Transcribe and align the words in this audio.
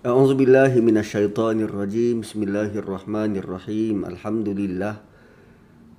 A'udzu 0.00 0.32
billahi 0.32 0.80
minasyaitonir 0.80 1.68
rajim. 1.76 2.24
Bismillahirrahmanirrahim. 2.24 4.08
Alhamdulillah. 4.08 4.96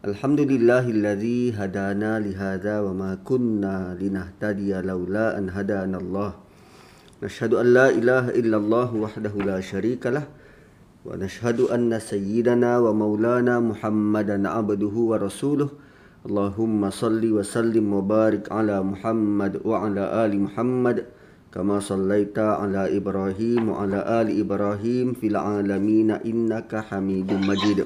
Alhamdulillahilladzi 0.02 1.54
hadana 1.54 2.18
li 2.18 2.34
hadza 2.34 2.82
wa 2.82 2.98
ma 2.98 3.12
kunna 3.22 3.94
linahtadiya 3.94 4.82
laula 4.82 5.38
an 5.38 5.54
hadana 5.54 6.02
Allah. 6.02 6.34
Nashhadu 7.22 7.62
an 7.62 7.78
la 7.78 7.94
ilaha 7.94 8.33
illallah 8.33 8.90
wahdahu 8.90 9.46
la 9.46 9.62
syarika 9.62 10.10
lah 10.10 10.26
wa 11.06 11.13
nashhadu 11.13 11.70
anna 11.70 12.02
sayyidana 12.02 12.81
wa 12.81 12.97
maulana 12.97 13.62
Muhammadan 13.62 14.49
abduhu 14.49 15.13
wa 15.13 15.22
rasuluh. 15.22 15.70
Allahumma 16.26 16.90
salli 16.90 17.30
wa 17.30 17.45
sallim 17.45 17.94
wa 17.94 18.02
barik 18.02 18.49
ala 18.49 18.81
Muhammad 18.81 19.62
wa 19.62 19.86
ala 19.86 20.26
ali 20.26 20.41
Muhammad. 20.41 21.20
كما 21.56 21.80
صليت 21.80 22.37
على 22.38 22.97
إبراهيم 23.01 23.62
وعلى 23.69 23.98
آل 24.21 24.29
إبراهيم 24.41 25.16
في 25.16 25.27
العالمين 25.33 26.11
إنك 26.21 26.69
حميد 26.69 27.33
مجيد 27.33 27.79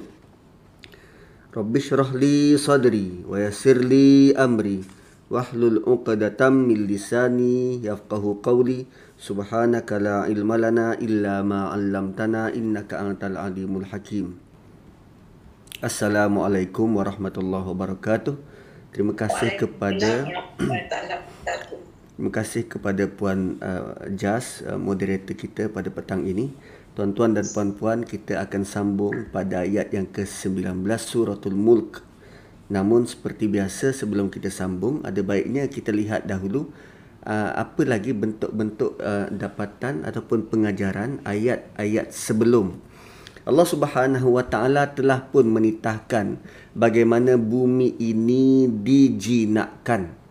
رب 1.54 1.72
اشرح 1.76 2.14
لي 2.14 2.56
صدري 2.58 3.30
ويسر 3.30 3.78
لي 3.78 4.34
أمري 4.34 4.80
واحلل 5.30 5.86
عقدة 5.86 6.40
من 6.50 6.78
لساني 6.90 7.86
يفقه 7.86 8.22
قولي 8.42 8.86
سبحانك 9.18 9.88
لا 10.02 10.26
علم 10.26 10.50
لنا 10.50 10.98
إلا 10.98 11.42
ما 11.46 11.70
علمتنا 11.70 12.54
إنك 12.54 12.90
أنت 12.94 13.22
العليم 13.24 13.72
الحكيم 13.78 14.50
Assalamualaikum 15.80 17.00
warahmatullahi 17.00 17.64
wabarakatuh. 17.72 18.36
Terima 18.92 19.16
kasih 19.16 19.56
kepada 19.56 20.28
Terima 22.15 22.31
kasih 22.31 22.71
kepada 22.71 23.11
Puan 23.11 23.59
uh, 23.59 24.07
Jas, 24.15 24.63
uh, 24.63 24.79
moderator 24.79 25.35
kita 25.35 25.67
pada 25.67 25.91
petang 25.91 26.23
ini. 26.23 26.47
Tuan-tuan 26.95 27.35
dan 27.35 27.43
puan-puan, 27.43 28.07
kita 28.07 28.39
akan 28.39 28.63
sambung 28.63 29.27
pada 29.35 29.67
ayat 29.67 29.91
yang 29.91 30.07
ke-19 30.07 30.87
suratul 30.95 31.59
Mulk. 31.59 32.07
Namun 32.71 33.03
seperti 33.03 33.51
biasa 33.51 33.91
sebelum 33.91 34.31
kita 34.31 34.47
sambung, 34.47 35.03
ada 35.03 35.19
baiknya 35.27 35.67
kita 35.67 35.91
lihat 35.91 36.23
dahulu 36.23 36.71
uh, 37.27 37.51
apa 37.51 37.83
lagi 37.83 38.15
bentuk-bentuk 38.15 38.95
uh, 38.95 39.27
dapatan 39.27 40.07
ataupun 40.07 40.47
pengajaran 40.47 41.19
ayat-ayat 41.27 42.15
sebelum. 42.15 42.79
Allah 43.43 43.67
Subhanahu 43.67 44.39
wa 44.39 44.47
taala 44.47 44.87
telah 44.95 45.19
pun 45.19 45.51
menitahkan 45.51 46.39
bagaimana 46.79 47.35
bumi 47.35 47.99
ini 47.99 48.71
dijinakkan 48.71 50.24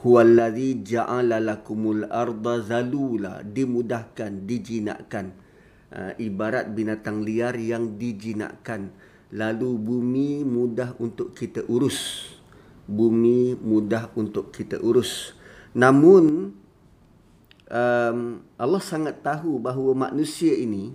huwallazi 0.00 0.80
ja'ala 0.84 1.40
lakumul 1.40 2.08
arda 2.08 2.60
zalula 2.64 3.44
dimudahkan 3.44 4.48
dijinakkan. 4.48 5.32
Uh, 5.90 6.14
ibarat 6.22 6.70
binatang 6.70 7.26
liar 7.26 7.58
yang 7.58 7.98
dijinakkan. 7.98 8.94
Lalu 9.30 9.70
bumi 9.78 10.30
mudah 10.42 10.94
untuk 10.98 11.34
kita 11.34 11.66
urus. 11.66 12.30
Bumi 12.86 13.54
mudah 13.58 14.10
untuk 14.18 14.50
kita 14.50 14.78
urus. 14.82 15.34
Namun 15.74 16.54
um, 17.70 18.18
Allah 18.58 18.82
sangat 18.82 19.22
tahu 19.22 19.62
bahawa 19.62 20.10
manusia 20.10 20.54
ini 20.54 20.94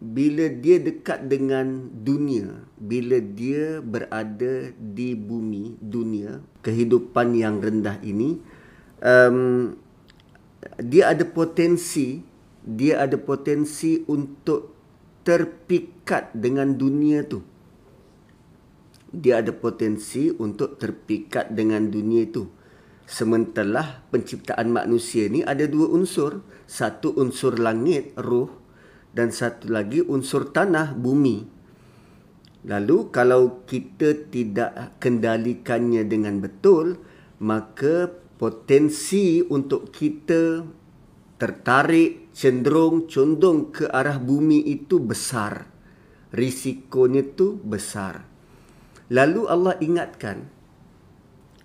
bila 0.00 0.48
dia 0.48 0.80
dekat 0.80 1.28
dengan 1.28 1.92
dunia, 1.92 2.64
bila 2.80 3.20
dia 3.20 3.84
berada 3.84 4.72
di 4.72 5.12
bumi 5.12 5.76
dunia, 5.76 6.40
kehidupan 6.64 7.36
yang 7.36 7.60
rendah 7.60 8.00
ini, 8.00 8.40
um, 9.04 9.76
dia 10.80 11.12
ada 11.12 11.28
potensi, 11.28 12.24
dia 12.64 13.04
ada 13.04 13.20
potensi 13.20 14.00
untuk 14.08 14.72
terpikat 15.20 16.32
dengan 16.32 16.72
dunia 16.72 17.20
tu. 17.28 17.44
Dia 19.12 19.44
ada 19.44 19.52
potensi 19.52 20.32
untuk 20.32 20.80
terpikat 20.80 21.52
dengan 21.52 21.92
dunia 21.92 22.24
itu. 22.24 22.48
Sementara 23.04 24.06
penciptaan 24.08 24.70
manusia 24.70 25.28
ni 25.28 25.44
ada 25.44 25.66
dua 25.68 25.92
unsur. 25.92 26.40
Satu 26.70 27.10
unsur 27.18 27.58
langit, 27.58 28.14
roh 28.14 28.59
dan 29.10 29.34
satu 29.34 29.70
lagi 29.70 30.02
unsur 30.02 30.50
tanah 30.50 30.94
bumi. 30.94 31.46
Lalu 32.66 33.08
kalau 33.08 33.64
kita 33.64 34.28
tidak 34.28 35.00
kendalikannya 35.00 36.04
dengan 36.04 36.44
betul, 36.44 37.00
maka 37.40 38.12
potensi 38.36 39.40
untuk 39.40 39.88
kita 39.88 40.64
tertarik, 41.40 42.28
cenderung, 42.36 43.08
condong 43.08 43.72
ke 43.72 43.88
arah 43.88 44.20
bumi 44.20 44.60
itu 44.68 45.00
besar. 45.00 45.64
Risikonya 46.36 47.32
tu 47.32 47.56
besar. 47.64 48.28
Lalu 49.10 49.42
Allah 49.48 49.74
ingatkan, 49.80 50.46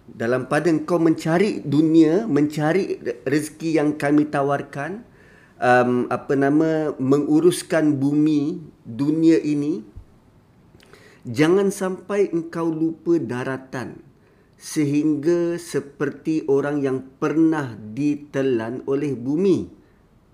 dalam 0.09 0.47
pada 0.47 0.71
kau 0.87 0.97
mencari 0.97 1.61
dunia, 1.61 2.23
mencari 2.25 2.97
rezeki 3.27 3.77
yang 3.77 3.99
kami 3.99 4.31
tawarkan, 4.31 5.05
um, 5.59 6.07
apa 6.11 6.33
nama 6.35 6.91
menguruskan 6.99 7.95
bumi 7.95 8.59
dunia 8.83 9.39
ini 9.39 9.83
jangan 11.25 11.71
sampai 11.71 12.31
engkau 12.31 12.69
lupa 12.69 13.17
daratan 13.17 14.03
sehingga 14.55 15.59
seperti 15.59 16.47
orang 16.47 16.79
yang 16.81 17.03
pernah 17.19 17.75
ditelan 17.75 18.81
oleh 18.87 19.13
bumi. 19.13 19.67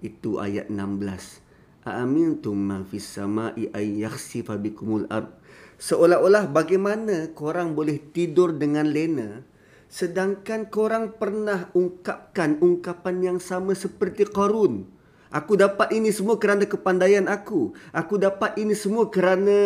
Itu 0.01 0.41
ayat 0.41 0.69
16 0.69 1.41
aamintum 1.81 2.53
man 2.53 2.85
fis 2.85 3.05
samai 3.17 3.69
yakhsifa 3.73 4.57
bikumul 4.61 5.09
ard. 5.09 5.33
Seolah-olah 5.81 6.45
bagaimana 6.53 7.33
korang 7.33 7.73
boleh 7.73 7.97
tidur 8.13 8.53
dengan 8.53 8.85
lena 8.85 9.41
sedangkan 9.91 10.71
korang 10.71 11.17
pernah 11.19 11.67
ungkapkan 11.75 12.61
ungkapan 12.63 13.17
yang 13.19 13.39
sama 13.43 13.75
seperti 13.75 14.23
Qarun 14.23 15.00
Aku 15.31 15.55
dapat 15.55 15.95
ini 15.95 16.11
semua 16.11 16.35
kerana 16.35 16.67
kepandaian 16.67 17.23
aku. 17.31 17.71
Aku 17.95 18.19
dapat 18.19 18.59
ini 18.59 18.75
semua 18.75 19.07
kerana 19.07 19.59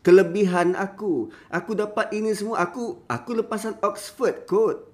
kelebihan 0.00 0.72
aku. 0.72 1.28
Aku 1.52 1.76
dapat 1.76 2.08
ini 2.16 2.32
semua 2.32 2.64
aku 2.64 3.04
aku 3.04 3.30
lepasan 3.36 3.76
Oxford 3.84 4.48
kot. 4.48 4.88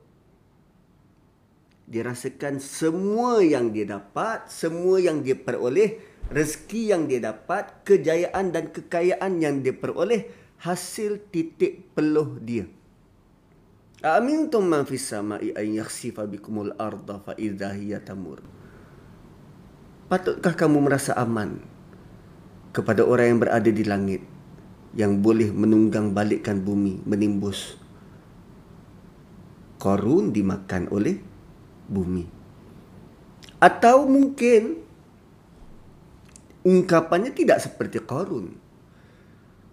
Dia 1.86 2.02
rasakan 2.02 2.58
semua 2.58 3.38
yang 3.46 3.70
dia 3.70 3.86
dapat, 3.86 4.50
semua 4.50 4.98
yang 4.98 5.22
dia 5.22 5.38
peroleh, 5.38 6.02
rezeki 6.34 6.90
yang 6.90 7.06
dia 7.06 7.22
dapat, 7.22 7.86
kejayaan 7.86 8.50
dan 8.50 8.74
kekayaan 8.74 9.38
yang 9.38 9.62
dia 9.62 9.70
peroleh 9.70 10.26
hasil 10.66 11.30
titik 11.30 11.94
peluh 11.94 12.42
dia. 12.42 12.66
Amintum 14.02 14.66
man 14.66 14.82
fis 14.82 15.06
sama'i 15.06 15.54
an 15.54 15.66
yakhsifa 15.78 16.26
bikumul 16.26 16.74
arda 16.74 17.22
fa 17.22 17.38
idza 17.38 17.70
hiya 17.70 18.02
Patutkah 20.06 20.54
kamu 20.54 20.86
merasa 20.86 21.18
aman 21.18 21.58
kepada 22.70 23.02
orang 23.02 23.34
yang 23.34 23.40
berada 23.42 23.70
di 23.74 23.82
langit 23.82 24.22
yang 24.94 25.18
boleh 25.18 25.50
menunggang 25.50 26.14
balikkan 26.14 26.62
bumi 26.62 27.02
menimbus 27.02 27.74
korun 29.82 30.30
dimakan 30.30 30.86
oleh 30.94 31.18
bumi? 31.90 32.22
Atau 33.58 34.06
mungkin 34.06 34.78
ungkapannya 36.62 37.34
tidak 37.34 37.66
seperti 37.66 37.98
korun 37.98 38.62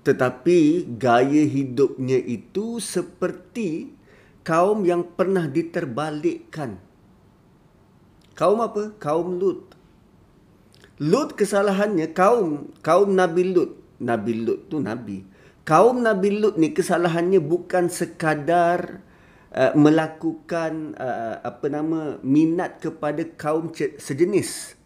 tetapi 0.01 0.89
gaya 0.97 1.45
hidupnya 1.45 2.17
itu 2.17 2.81
seperti 2.81 3.93
kaum 4.41 4.83
yang 4.83 5.05
pernah 5.13 5.45
diterbalikkan. 5.47 6.81
Kaum 8.35 8.59
apa? 8.65 8.97
Kaum 8.97 9.37
lut 9.39 9.82
Lut 11.01 11.33
kesalahannya 11.33 12.13
kaum 12.13 12.69
kaum 12.85 13.17
Nabi 13.17 13.49
Lut. 13.49 13.81
Nabi 13.97 14.45
Lut 14.45 14.69
tu 14.69 14.77
nabi. 14.77 15.25
Kaum 15.65 16.05
Nabi 16.05 16.37
Lut 16.37 16.61
ni 16.61 16.69
kesalahannya 16.69 17.41
bukan 17.41 17.89
sekadar 17.89 19.01
uh, 19.49 19.73
melakukan 19.73 20.93
uh, 20.93 21.41
apa 21.41 21.65
nama 21.73 22.21
minat 22.21 22.77
kepada 22.77 23.25
kaum 23.25 23.73
sejenis. 23.73 24.77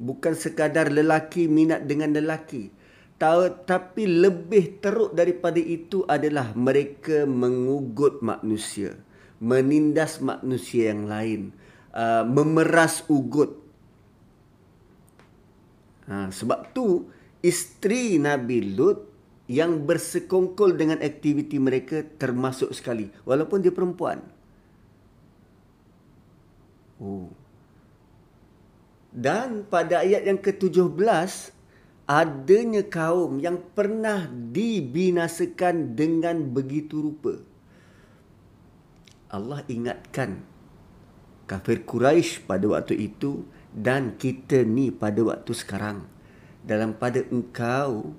Bukan 0.00 0.32
sekadar 0.32 0.88
lelaki 0.88 1.44
minat 1.44 1.84
dengan 1.84 2.16
lelaki. 2.16 2.72
Tapi 3.18 4.06
lebih 4.08 4.80
teruk 4.80 5.12
daripada 5.12 5.58
itu 5.60 6.08
adalah 6.08 6.56
mereka 6.56 7.28
mengugut 7.28 8.24
manusia. 8.24 8.96
Menindas 9.44 10.24
manusia 10.24 10.94
yang 10.94 11.04
lain. 11.04 11.52
Uh, 11.92 12.22
memeras 12.24 13.04
ugut 13.10 13.67
Ha, 16.08 16.32
sebab 16.32 16.72
tu 16.72 17.12
isteri 17.44 18.16
Nabi 18.16 18.74
Lut 18.74 19.04
yang 19.48 19.84
bersekongkol 19.84 20.76
dengan 20.76 21.00
aktiviti 21.00 21.56
mereka 21.56 22.04
termasuk 22.20 22.72
sekali 22.72 23.08
walaupun 23.28 23.64
dia 23.64 23.72
perempuan. 23.72 24.20
Oh. 27.00 27.32
Dan 29.08 29.64
pada 29.68 30.04
ayat 30.04 30.28
yang 30.28 30.36
ke-17 30.36 31.56
adanya 32.08 32.82
kaum 32.88 33.40
yang 33.40 33.60
pernah 33.72 34.28
dibinasakan 34.28 35.96
dengan 35.96 36.40
begitu 36.52 37.04
rupa. 37.04 37.36
Allah 39.28 39.60
ingatkan 39.68 40.40
kafir 41.44 41.84
Quraisy 41.84 42.48
pada 42.48 42.64
waktu 42.68 42.96
itu 43.12 43.44
dan 43.72 44.16
kita 44.16 44.64
ni 44.64 44.88
pada 44.92 45.20
waktu 45.24 45.52
sekarang 45.52 46.04
dalam 46.64 46.96
pada 46.96 47.24
engkau 47.28 48.12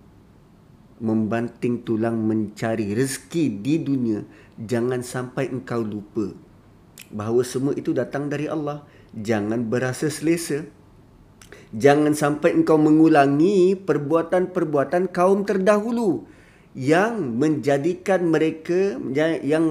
membanting 1.00 1.82
tulang 1.86 2.20
mencari 2.20 2.92
rezeki 2.92 3.62
di 3.62 3.76
dunia 3.82 4.20
jangan 4.60 5.00
sampai 5.00 5.48
engkau 5.48 5.80
lupa 5.80 6.50
bahawa 7.14 7.42
semua 7.42 7.74
itu 7.74 7.92
datang 7.94 8.30
dari 8.30 8.46
Allah. 8.46 8.86
Jangan 9.14 9.66
berasa 9.66 10.08
selesa. 10.08 10.66
Jangan 11.74 12.14
sampai 12.18 12.54
engkau 12.58 12.78
mengulangi 12.82 13.78
perbuatan-perbuatan 13.78 15.10
kaum 15.14 15.46
terdahulu 15.46 16.26
yang 16.74 17.38
menjadikan 17.38 18.26
mereka 18.30 18.98
yang 19.42 19.70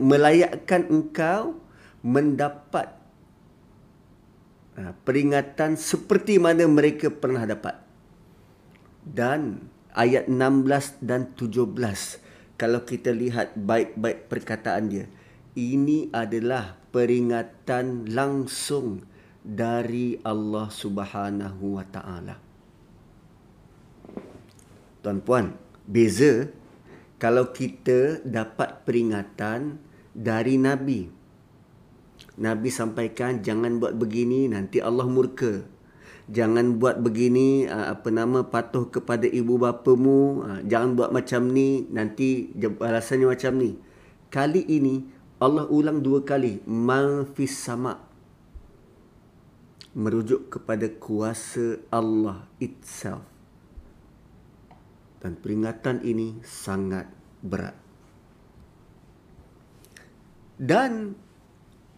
melayakkan 0.00 0.88
engkau 0.88 1.56
mendapat 2.00 2.96
peringatan 4.76 5.74
seperti 5.76 6.38
mana 6.38 6.66
mereka 6.66 7.10
pernah 7.10 7.44
dapat. 7.44 7.78
Dan 9.00 9.70
ayat 9.96 10.30
16 10.30 11.02
dan 11.02 11.34
17 11.34 12.56
kalau 12.60 12.84
kita 12.84 13.10
lihat 13.10 13.56
baik-baik 13.56 14.28
perkataan 14.28 14.92
dia, 14.92 15.06
ini 15.56 16.12
adalah 16.12 16.76
peringatan 16.92 18.12
langsung 18.12 19.00
dari 19.40 20.20
Allah 20.20 20.68
Subhanahu 20.68 21.80
wa 21.80 21.84
taala. 21.88 22.36
Tuan-puan, 25.00 25.56
beza 25.88 26.52
kalau 27.16 27.48
kita 27.48 28.20
dapat 28.20 28.84
peringatan 28.84 29.80
dari 30.12 30.60
nabi 30.60 31.19
Nabi 32.40 32.72
sampaikan 32.72 33.44
jangan 33.44 33.76
buat 33.76 34.00
begini 34.00 34.48
nanti 34.48 34.80
Allah 34.80 35.04
murka. 35.04 35.60
Jangan 36.30 36.78
buat 36.78 37.02
begini 37.02 37.66
apa 37.66 38.06
nama 38.08 38.46
patuh 38.46 38.86
kepada 38.86 39.26
ibu 39.26 39.58
bapamu, 39.58 40.46
jangan 40.62 40.94
buat 40.94 41.10
macam 41.10 41.50
ni 41.50 41.90
nanti 41.90 42.54
balasannya 42.54 43.26
macam 43.28 43.52
ni. 43.58 43.74
Kali 44.30 44.62
ini 44.62 45.04
Allah 45.42 45.66
ulang 45.66 45.98
dua 46.00 46.22
kali 46.22 46.62
mafis 46.70 47.58
sama 47.58 47.98
merujuk 49.90 50.54
kepada 50.54 50.86
kuasa 50.86 51.82
Allah 51.90 52.46
itself. 52.62 53.26
Dan 55.18 55.34
peringatan 55.34 56.06
ini 56.06 56.38
sangat 56.46 57.10
berat. 57.42 57.74
Dan 60.54 61.18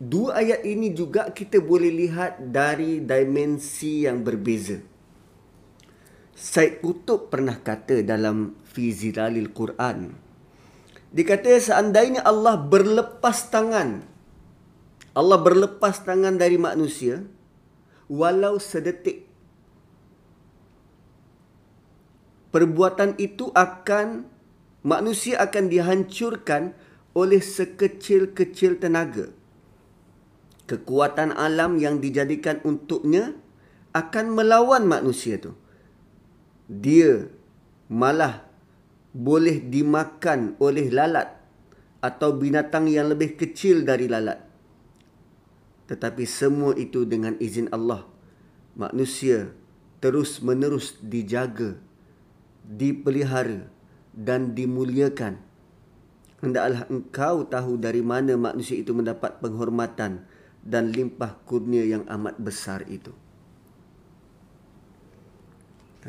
Dua 0.02 0.34
ayat 0.42 0.66
ini 0.66 0.90
juga 0.90 1.30
kita 1.30 1.62
boleh 1.62 1.94
lihat 1.94 2.50
dari 2.50 2.98
dimensi 2.98 4.02
yang 4.02 4.26
berbeza. 4.26 4.82
Said 6.34 6.82
Qutub 6.82 7.30
pernah 7.30 7.54
kata 7.54 8.02
dalam 8.02 8.58
Fi 8.66 8.90
Zilalil 8.90 9.54
Quran. 9.54 10.10
Dia 11.14 11.22
kata 11.22 11.54
seandainya 11.54 12.26
Allah 12.26 12.58
berlepas 12.58 13.46
tangan. 13.46 14.02
Allah 15.14 15.38
berlepas 15.38 16.02
tangan 16.02 16.34
dari 16.34 16.58
manusia. 16.58 17.22
Walau 18.10 18.58
sedetik. 18.58 19.30
Perbuatan 22.50 23.14
itu 23.22 23.54
akan, 23.54 24.26
manusia 24.82 25.38
akan 25.38 25.70
dihancurkan 25.70 26.74
oleh 27.14 27.38
sekecil-kecil 27.38 28.82
tenaga 28.82 29.30
kekuatan 30.66 31.34
alam 31.34 31.78
yang 31.78 31.98
dijadikan 31.98 32.62
untuknya 32.62 33.34
akan 33.92 34.32
melawan 34.32 34.88
manusia 34.88 35.36
tu. 35.36 35.52
Dia 36.70 37.28
malah 37.92 38.48
boleh 39.12 39.60
dimakan 39.60 40.56
oleh 40.56 40.88
lalat 40.88 41.28
atau 42.00 42.34
binatang 42.34 42.88
yang 42.88 43.12
lebih 43.12 43.36
kecil 43.36 43.84
dari 43.84 44.08
lalat. 44.08 44.40
Tetapi 45.86 46.24
semua 46.24 46.72
itu 46.74 47.04
dengan 47.04 47.36
izin 47.36 47.68
Allah. 47.68 48.08
Manusia 48.72 49.52
terus 50.00 50.40
menerus 50.40 50.96
dijaga, 51.04 51.76
dipelihara 52.64 53.68
dan 54.16 54.56
dimuliakan. 54.56 55.36
Hendaklah 56.40 56.88
engkau 56.90 57.46
tahu 57.46 57.78
dari 57.78 58.00
mana 58.02 58.34
manusia 58.34 58.80
itu 58.80 58.90
mendapat 58.96 59.38
penghormatan 59.38 60.26
dan 60.62 60.94
limpah 60.94 61.42
kurnia 61.42 61.82
yang 61.82 62.06
amat 62.06 62.38
besar 62.38 62.86
itu. 62.86 63.10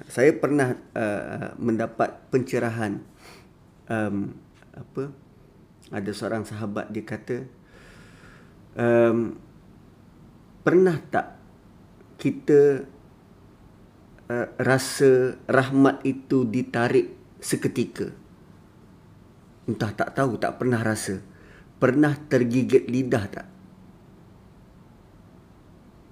Saya 0.09 0.33
pernah 0.33 0.73
uh, 0.97 1.53
mendapat 1.61 2.29
pencerahan 2.33 2.97
um, 3.89 4.33
apa 4.73 5.13
ada 5.93 6.09
seorang 6.09 6.49
sahabat 6.49 6.89
dia 6.89 7.05
kata 7.05 7.45
um, 8.73 9.37
pernah 10.65 10.97
tak 10.97 11.37
kita 12.17 12.89
uh, 14.33 14.47
rasa 14.57 15.37
rahmat 15.45 16.01
itu 16.09 16.41
ditarik 16.41 17.37
seketika? 17.37 18.09
Entah 19.69 19.93
tak 19.93 20.17
tahu 20.17 20.41
tak 20.41 20.57
pernah 20.57 20.81
rasa. 20.81 21.21
Pernah 21.77 22.17
tergigit 22.31 22.89
lidah 22.89 23.25
tak 23.29 23.52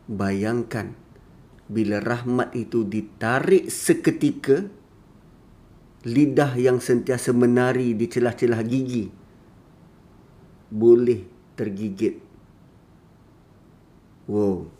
Bayangkan 0.09 0.97
bila 1.71 2.03
rahmat 2.03 2.51
itu 2.57 2.83
ditarik 2.83 3.71
seketika 3.71 4.67
lidah 6.03 6.57
yang 6.57 6.81
sentiasa 6.81 7.31
menari 7.31 7.93
di 7.93 8.09
celah-celah 8.09 8.61
gigi 8.65 9.05
boleh 10.71 11.23
tergigit. 11.55 12.15
Wow. 14.25 14.71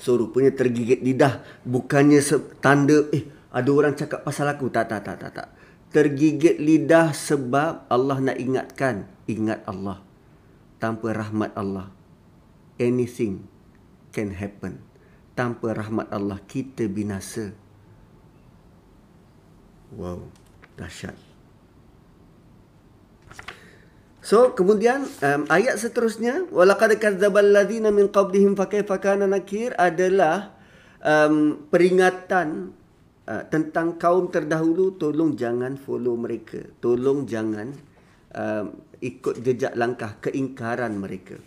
So 0.00 0.16
rupanya 0.16 0.54
tergigit 0.54 1.02
lidah 1.04 1.44
bukannya 1.66 2.22
tanda 2.62 3.10
eh 3.12 3.26
ada 3.50 3.70
orang 3.74 3.98
cakap 3.98 4.22
pasal 4.24 4.48
aku 4.48 4.70
tak 4.72 4.88
tak 4.88 5.02
tak 5.04 5.18
tak 5.18 5.32
tak. 5.34 5.48
Tergigit 5.90 6.56
lidah 6.62 7.10
sebab 7.10 7.90
Allah 7.90 8.18
nak 8.22 8.38
ingatkan 8.38 9.10
ingat 9.26 9.66
Allah 9.66 9.98
tanpa 10.78 11.10
rahmat 11.10 11.50
Allah 11.58 11.90
anything 12.78 13.49
can 14.12 14.34
happen. 14.34 14.82
Tanpa 15.38 15.72
rahmat 15.72 16.10
Allah 16.12 16.36
kita 16.44 16.84
binasa. 16.90 17.54
Wow, 19.96 20.28
dahsyat. 20.78 21.16
So, 24.20 24.52
kemudian 24.52 25.08
um, 25.24 25.42
ayat 25.48 25.80
seterusnya 25.80 26.46
walaqad 26.52 26.94
kadzdzabal 27.00 27.56
ladzina 27.56 27.88
min 27.88 28.12
qablihim 28.12 28.52
fakaifa 28.52 29.00
kana 29.00 29.24
nakir 29.24 29.72
adalah 29.80 30.54
um, 31.00 31.66
peringatan 31.72 32.76
uh, 33.24 33.42
tentang 33.48 33.96
kaum 33.96 34.28
terdahulu 34.28 35.00
tolong 35.00 35.34
jangan 35.34 35.80
follow 35.80 36.14
mereka. 36.20 36.60
Tolong 36.78 37.24
jangan 37.24 37.72
um, 38.36 38.66
ikut 39.00 39.40
jejak 39.40 39.72
langkah 39.74 40.20
keingkaran 40.20 41.00
mereka. 41.00 41.40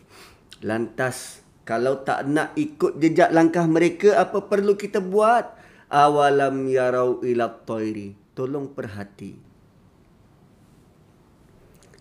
Lantas 0.65 1.42
kalau 1.63 2.03
tak 2.03 2.27
nak 2.27 2.51
ikut 2.59 2.99
jejak 2.99 3.31
langkah 3.31 3.63
mereka, 3.63 4.19
apa 4.19 4.43
perlu 4.43 4.75
kita 4.75 4.99
buat? 4.99 5.55
Awalam 5.87 6.67
yarau 6.67 7.23
ila 7.23 7.47
toiri. 7.63 8.11
Tolong 8.35 8.67
perhati. 8.75 9.39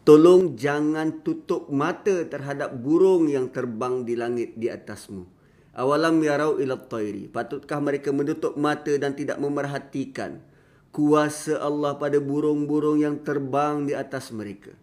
Tolong 0.02 0.58
jangan 0.58 1.22
tutup 1.22 1.70
mata 1.70 2.26
terhadap 2.26 2.74
burung 2.74 3.30
yang 3.30 3.54
terbang 3.54 4.02
di 4.02 4.18
langit 4.18 4.58
di 4.58 4.66
atasmu. 4.66 5.22
Awalam 5.78 6.18
yarau 6.18 6.58
ila 6.58 6.74
toiri. 6.82 7.30
Patutkah 7.30 7.78
mereka 7.78 8.10
menutup 8.10 8.58
mata 8.58 8.90
dan 8.98 9.14
tidak 9.14 9.38
memerhatikan 9.38 10.42
kuasa 10.90 11.62
Allah 11.62 11.94
pada 12.02 12.18
burung-burung 12.18 12.98
yang 12.98 13.22
terbang 13.22 13.86
di 13.86 13.94
atas 13.94 14.34
mereka? 14.34 14.74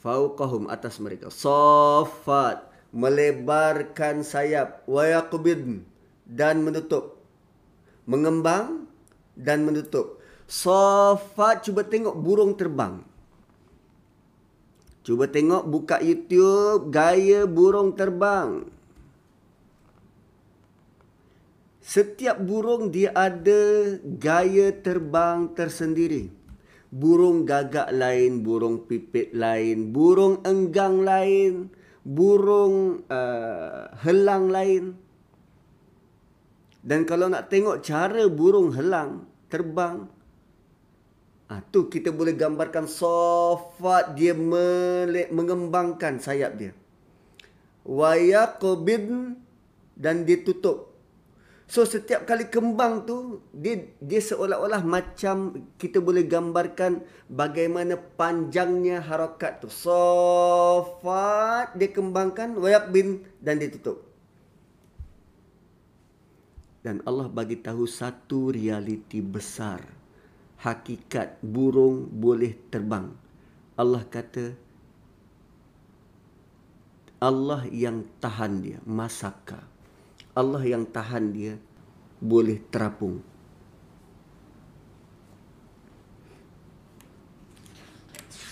Fauqahum 0.00 0.72
atas 0.72 0.96
mereka. 0.96 1.28
Safat 1.28 2.67
melebarkan 2.92 4.24
sayap 4.24 4.84
wayaqbid 4.88 5.84
dan 6.24 6.64
menutup. 6.64 7.20
Mengembang 8.08 8.88
dan 9.36 9.68
menutup. 9.68 10.18
Safat 10.48 11.68
cuba 11.68 11.84
tengok 11.84 12.16
burung 12.16 12.56
terbang. 12.56 13.04
Cuba 15.04 15.28
tengok 15.28 15.64
buka 15.68 16.00
YouTube 16.00 16.88
gaya 16.88 17.44
burung 17.44 17.92
terbang. 17.96 18.64
Setiap 21.84 22.36
burung 22.44 22.92
dia 22.92 23.16
ada 23.16 23.96
gaya 24.04 24.68
terbang 24.72 25.48
tersendiri. 25.56 26.28
Burung 26.92 27.48
gagak 27.48 27.88
lain, 27.92 28.44
burung 28.44 28.84
pipit 28.84 29.32
lain, 29.32 29.92
burung 29.92 30.40
enggang 30.44 31.00
lain, 31.04 31.72
burung 32.02 33.06
uh, 33.06 33.94
helang 34.02 34.50
lain. 34.50 34.84
Dan 36.82 37.04
kalau 37.04 37.28
nak 37.28 37.50
tengok 37.52 37.84
cara 37.84 38.24
burung 38.30 38.72
helang 38.72 39.28
terbang, 39.50 40.08
ah 41.48 41.60
tu 41.68 41.88
kita 41.90 42.14
boleh 42.14 42.32
gambarkan 42.36 42.88
sofat 42.88 44.14
dia 44.16 44.32
melek, 44.32 45.28
mengembangkan 45.32 46.20
sayap 46.22 46.56
dia. 46.56 46.72
Wayaqbid 47.88 49.04
dan 49.96 50.28
ditutup. 50.28 50.97
So 51.68 51.84
setiap 51.84 52.24
kali 52.24 52.48
kembang 52.48 53.04
tu 53.04 53.44
dia 53.52 53.76
dia 54.00 54.24
seolah-olah 54.24 54.80
macam 54.88 55.68
kita 55.76 56.00
boleh 56.00 56.24
gambarkan 56.24 57.04
bagaimana 57.28 58.00
panjangnya 58.16 59.04
harakat 59.04 59.60
tu. 59.60 59.68
Sofat 59.68 61.76
dia 61.76 61.92
kembangkan 61.92 62.56
wayaqbid 62.56 63.20
dan 63.44 63.60
ditutup. 63.60 64.00
Dan 66.80 67.04
Allah 67.04 67.28
bagi 67.28 67.60
tahu 67.60 67.84
satu 67.84 68.48
realiti 68.48 69.20
besar. 69.20 69.84
Hakikat 70.64 71.36
burung 71.44 72.08
boleh 72.08 72.56
terbang. 72.72 73.12
Allah 73.76 74.08
kata 74.08 74.56
Allah 77.20 77.68
yang 77.68 78.08
tahan 78.24 78.52
dia 78.64 78.80
masaka. 78.88 79.76
Allah 80.38 80.62
yang 80.62 80.86
tahan 80.86 81.34
dia 81.34 81.58
boleh 82.22 82.62
terapung. 82.70 83.18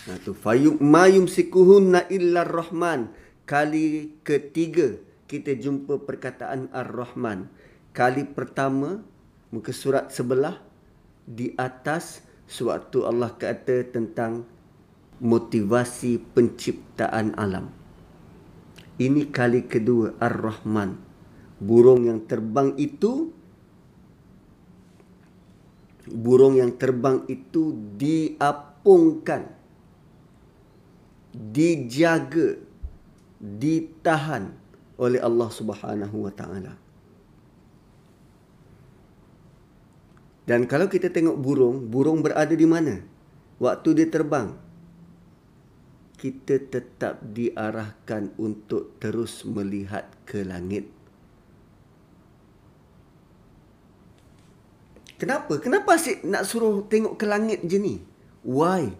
Nah 0.07 0.19
tu 0.23 0.35
fayum 0.35 0.79
mayum 0.83 1.31
sikuhunna 1.31 2.07
illa 2.11 2.43
rahman 2.43 3.11
kali 3.47 4.19
ketiga 4.23 4.99
kita 5.27 5.55
jumpa 5.55 5.99
perkataan 6.03 6.71
ar-rahman 6.71 7.51
kali 7.91 8.23
pertama 8.23 9.03
muka 9.51 9.75
surat 9.75 10.07
sebelah 10.11 10.63
di 11.27 11.51
atas 11.59 12.23
sewaktu 12.47 13.03
Allah 13.03 13.35
kata 13.35 13.83
tentang 13.91 14.47
motivasi 15.19 16.23
penciptaan 16.31 17.35
alam. 17.35 17.73
Ini 18.97 19.29
kali 19.29 19.67
kedua 19.69 20.17
Ar-Rahman. 20.17 21.06
Burung 21.57 22.05
yang 22.05 22.21
terbang 22.29 22.77
itu 22.77 23.33
burung 26.07 26.55
yang 26.55 26.71
terbang 26.79 27.27
itu 27.27 27.75
diapungkan 27.99 29.51
dijaga 31.35 32.57
ditahan 33.37 34.55
oleh 34.97 35.21
Allah 35.21 35.49
Subhanahu 35.53 36.25
wa 36.25 36.33
taala. 36.33 36.73
Dan 40.47 40.63
kalau 40.63 40.87
kita 40.87 41.11
tengok 41.11 41.37
burung, 41.37 41.91
burung 41.91 42.23
berada 42.23 42.55
di 42.55 42.63
mana? 42.63 43.03
Waktu 43.59 43.89
dia 43.99 44.07
terbang. 44.07 44.55
Kita 46.17 46.57
tetap 46.57 47.21
diarahkan 47.21 48.33
untuk 48.41 48.97
terus 48.97 49.45
melihat 49.45 50.07
ke 50.25 50.41
langit. 50.41 50.96
Kenapa? 55.17 55.57
Kenapa 55.57 55.97
asyik 55.97 56.21
nak 56.25 56.45
suruh 56.45 56.85
tengok 56.85 57.17
ke 57.17 57.25
langit 57.25 57.65
je 57.65 57.77
ni? 57.81 57.95
Why? 58.45 58.93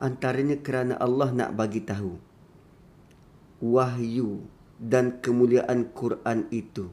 Antaranya 0.00 0.60
kerana 0.60 0.96
Allah 0.96 1.32
nak 1.32 1.56
bagi 1.56 1.80
tahu 1.84 2.30
wahyu 3.60 4.48
dan 4.80 5.20
kemuliaan 5.20 5.92
Quran 5.92 6.48
itu 6.48 6.88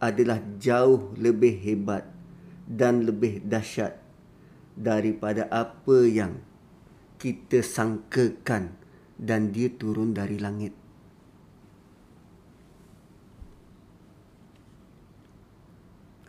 adalah 0.00 0.40
jauh 0.56 1.12
lebih 1.20 1.60
hebat 1.60 2.08
dan 2.64 3.04
lebih 3.04 3.44
dahsyat 3.44 4.00
daripada 4.76 5.48
apa 5.52 6.04
yang 6.08 6.40
kita 7.16 7.64
sangkakan 7.64 8.76
dan 9.16 9.52
dia 9.52 9.72
turun 9.72 10.12
dari 10.12 10.36
langit. 10.36 10.72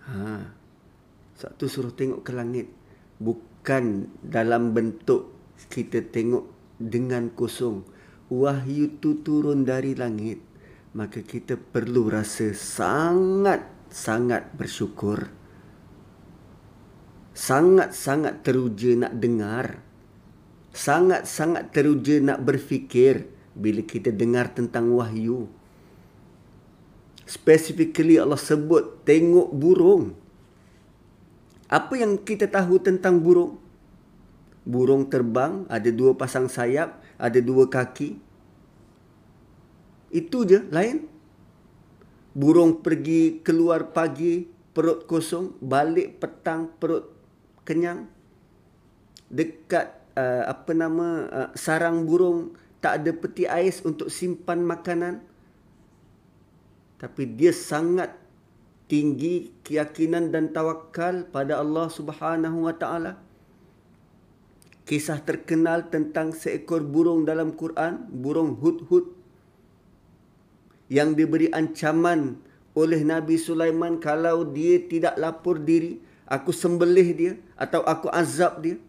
Ha. 0.07 0.55
Satu 1.37 1.69
suruh 1.69 1.93
tengok 1.93 2.25
ke 2.25 2.31
langit 2.33 2.71
bukan 3.19 4.09
dalam 4.23 4.73
bentuk 4.73 5.35
kita 5.69 6.01
tengok 6.01 6.49
dengan 6.79 7.29
kosong. 7.33 7.85
Wahyu 8.27 8.99
tu 8.99 9.23
turun 9.23 9.63
dari 9.63 9.95
langit 9.95 10.47
maka 10.97 11.21
kita 11.21 11.61
perlu 11.61 12.09
rasa 12.09 12.57
sangat-sangat 12.57 14.57
bersyukur. 14.57 15.29
Sangat-sangat 17.37 18.41
teruja 18.41 18.97
nak 18.97 19.13
dengar. 19.21 19.85
Sangat-sangat 20.73 21.69
teruja 21.69 22.17
nak 22.17 22.41
berfikir 22.41 23.29
bila 23.53 23.85
kita 23.85 24.09
dengar 24.09 24.49
tentang 24.57 24.89
wahyu. 24.89 25.45
Specifically 27.27 28.15
Allah 28.15 28.39
sebut 28.39 29.03
tengok 29.03 29.51
burung. 29.51 30.15
Apa 31.67 31.99
yang 31.99 32.15
kita 32.15 32.47
tahu 32.47 32.79
tentang 32.79 33.19
burung? 33.19 33.59
Burung 34.63 35.11
terbang, 35.11 35.67
ada 35.67 35.91
dua 35.91 36.15
pasang 36.15 36.47
sayap, 36.47 37.03
ada 37.19 37.39
dua 37.43 37.67
kaki, 37.67 38.19
itu 40.11 40.47
je, 40.47 40.63
lain. 40.71 41.07
Burung 42.37 42.79
pergi 42.79 43.41
keluar 43.43 43.91
pagi, 43.91 44.45
perut 44.71 45.09
kosong, 45.09 45.57
balik 45.59 46.21
petang, 46.21 46.69
perut 46.77 47.11
kenyang. 47.65 48.07
Dekat 49.27 49.97
uh, 50.15 50.47
apa 50.47 50.71
nama 50.71 51.07
uh, 51.27 51.49
sarang 51.57 52.07
burung 52.07 52.55
tak 52.79 53.03
ada 53.03 53.11
peti 53.11 53.49
ais 53.49 53.81
untuk 53.83 54.07
simpan 54.07 54.63
makanan. 54.63 55.19
Tapi 56.97 57.29
dia 57.37 57.53
sangat 57.53 58.17
tinggi 58.89 59.53
keyakinan 59.61 60.33
dan 60.33 60.49
tawakal 60.49 61.29
pada 61.29 61.61
Allah 61.61 61.87
Subhanahu 61.93 62.65
wa 62.65 62.73
taala. 62.73 63.21
Kisah 64.87 65.19
terkenal 65.19 65.91
tentang 65.91 66.31
seekor 66.31 66.81
burung 66.81 67.27
dalam 67.27 67.53
Quran, 67.53 68.07
burung 68.07 68.55
hud-hud 68.55 69.11
yang 70.87 71.11
diberi 71.13 71.51
ancaman 71.51 72.39
oleh 72.71 73.03
Nabi 73.03 73.35
Sulaiman 73.35 73.99
kalau 73.99 74.47
dia 74.47 74.79
tidak 74.87 75.19
lapor 75.19 75.59
diri, 75.59 75.99
aku 76.23 76.55
sembelih 76.55 77.09
dia 77.13 77.33
atau 77.59 77.83
aku 77.83 78.07
azab 78.13 78.63
dia. 78.63 78.79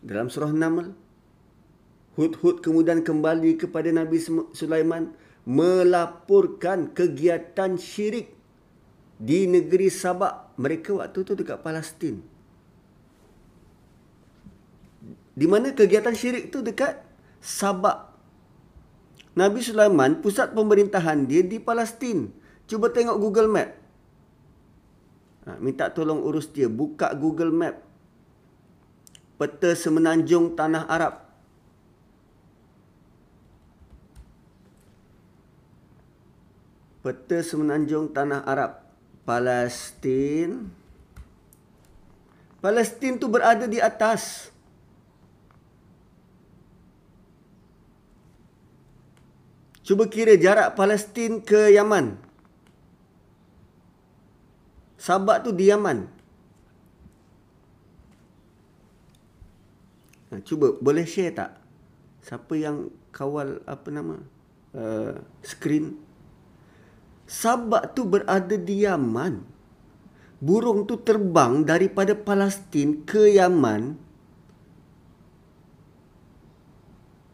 Dalam 0.00 0.32
surah 0.32 0.52
Naml, 0.52 0.92
Hud-Hud 2.14 2.62
kemudian 2.62 3.02
kembali 3.02 3.58
kepada 3.58 3.90
Nabi 3.90 4.22
Sulaiman 4.54 5.10
melaporkan 5.44 6.92
kegiatan 6.92 7.76
syirik 7.76 8.32
di 9.20 9.48
negeri 9.48 9.92
Sabak. 9.92 10.56
Mereka 10.60 10.96
waktu 10.96 11.24
itu 11.24 11.32
dekat 11.36 11.60
Palestin. 11.60 12.24
Di 15.34 15.46
mana 15.50 15.74
kegiatan 15.74 16.14
syirik 16.14 16.48
itu 16.48 16.62
dekat 16.62 17.02
Sabak 17.42 18.14
Nabi 19.34 19.66
Sulaiman 19.66 20.22
pusat 20.22 20.54
pemerintahan 20.54 21.26
dia 21.26 21.42
di 21.42 21.58
Palestin. 21.58 22.30
Cuba 22.70 22.88
tengok 22.94 23.18
Google 23.18 23.50
Map. 23.50 23.70
Ha, 25.44 25.58
minta 25.58 25.90
tolong 25.90 26.22
urus 26.22 26.54
dia. 26.54 26.70
Buka 26.70 27.10
Google 27.18 27.50
Map. 27.50 27.82
Peta 29.34 29.74
semenanjung 29.74 30.54
tanah 30.54 30.86
Arab. 30.86 31.23
Peta 37.04 37.44
semenanjung 37.44 38.16
tanah 38.16 38.48
Arab. 38.48 38.80
Palestin. 39.28 40.72
Palestin 42.64 43.20
tu 43.20 43.28
berada 43.28 43.68
di 43.68 43.76
atas. 43.76 44.48
Cuba 49.84 50.08
kira 50.08 50.32
jarak 50.40 50.72
Palestin 50.72 51.44
ke 51.44 51.76
Yaman. 51.76 52.16
Sabak 54.96 55.44
tu 55.44 55.52
di 55.52 55.68
Yaman. 55.68 56.08
Ha, 60.32 60.40
cuba 60.40 60.72
boleh 60.80 61.04
share 61.04 61.36
tak? 61.36 61.60
Siapa 62.24 62.56
yang 62.56 62.88
kawal 63.12 63.60
apa 63.68 63.88
nama? 63.92 64.16
Uh, 64.72 65.20
screen. 65.44 66.00
Sabak 67.24 67.96
tu 67.96 68.04
berada 68.04 68.56
di 68.56 68.84
Yaman. 68.84 69.40
Burung 70.44 70.84
tu 70.84 71.00
terbang 71.00 71.64
daripada 71.64 72.12
Palestin 72.12 73.00
ke 73.04 73.32
Yaman. 73.32 73.96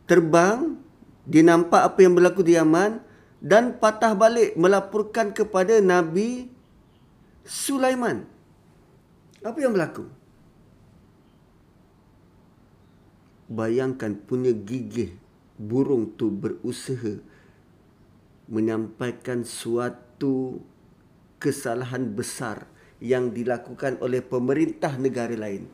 Terbang, 0.06 0.78
dia 1.26 1.42
nampak 1.42 1.82
apa 1.86 1.98
yang 2.02 2.14
berlaku 2.14 2.42
di 2.42 2.54
Yaman 2.54 3.02
dan 3.42 3.78
patah 3.78 4.14
balik 4.14 4.54
melaporkan 4.54 5.34
kepada 5.34 5.78
Nabi 5.82 6.50
Sulaiman. 7.42 8.26
Apa 9.42 9.58
yang 9.58 9.72
berlaku? 9.74 10.06
Bayangkan 13.50 14.14
punya 14.14 14.54
gigih 14.54 15.18
burung 15.58 16.14
tu 16.14 16.30
berusaha 16.30 17.18
menyampaikan 18.50 19.46
suatu 19.46 20.58
kesalahan 21.38 22.10
besar 22.10 22.66
yang 23.00 23.32
dilakukan 23.32 23.96
oleh 24.04 24.20
pemerintah 24.20 24.98
negara 25.00 25.32
lain. 25.32 25.64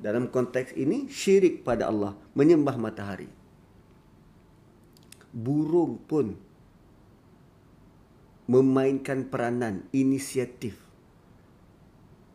Dalam 0.00 0.32
konteks 0.32 0.76
ini, 0.76 1.10
syirik 1.10 1.66
pada 1.66 1.90
Allah, 1.90 2.16
menyembah 2.32 2.76
matahari. 2.80 3.28
Burung 5.32 6.00
pun 6.04 6.36
memainkan 8.48 9.28
peranan 9.28 9.84
inisiatif. 9.92 10.76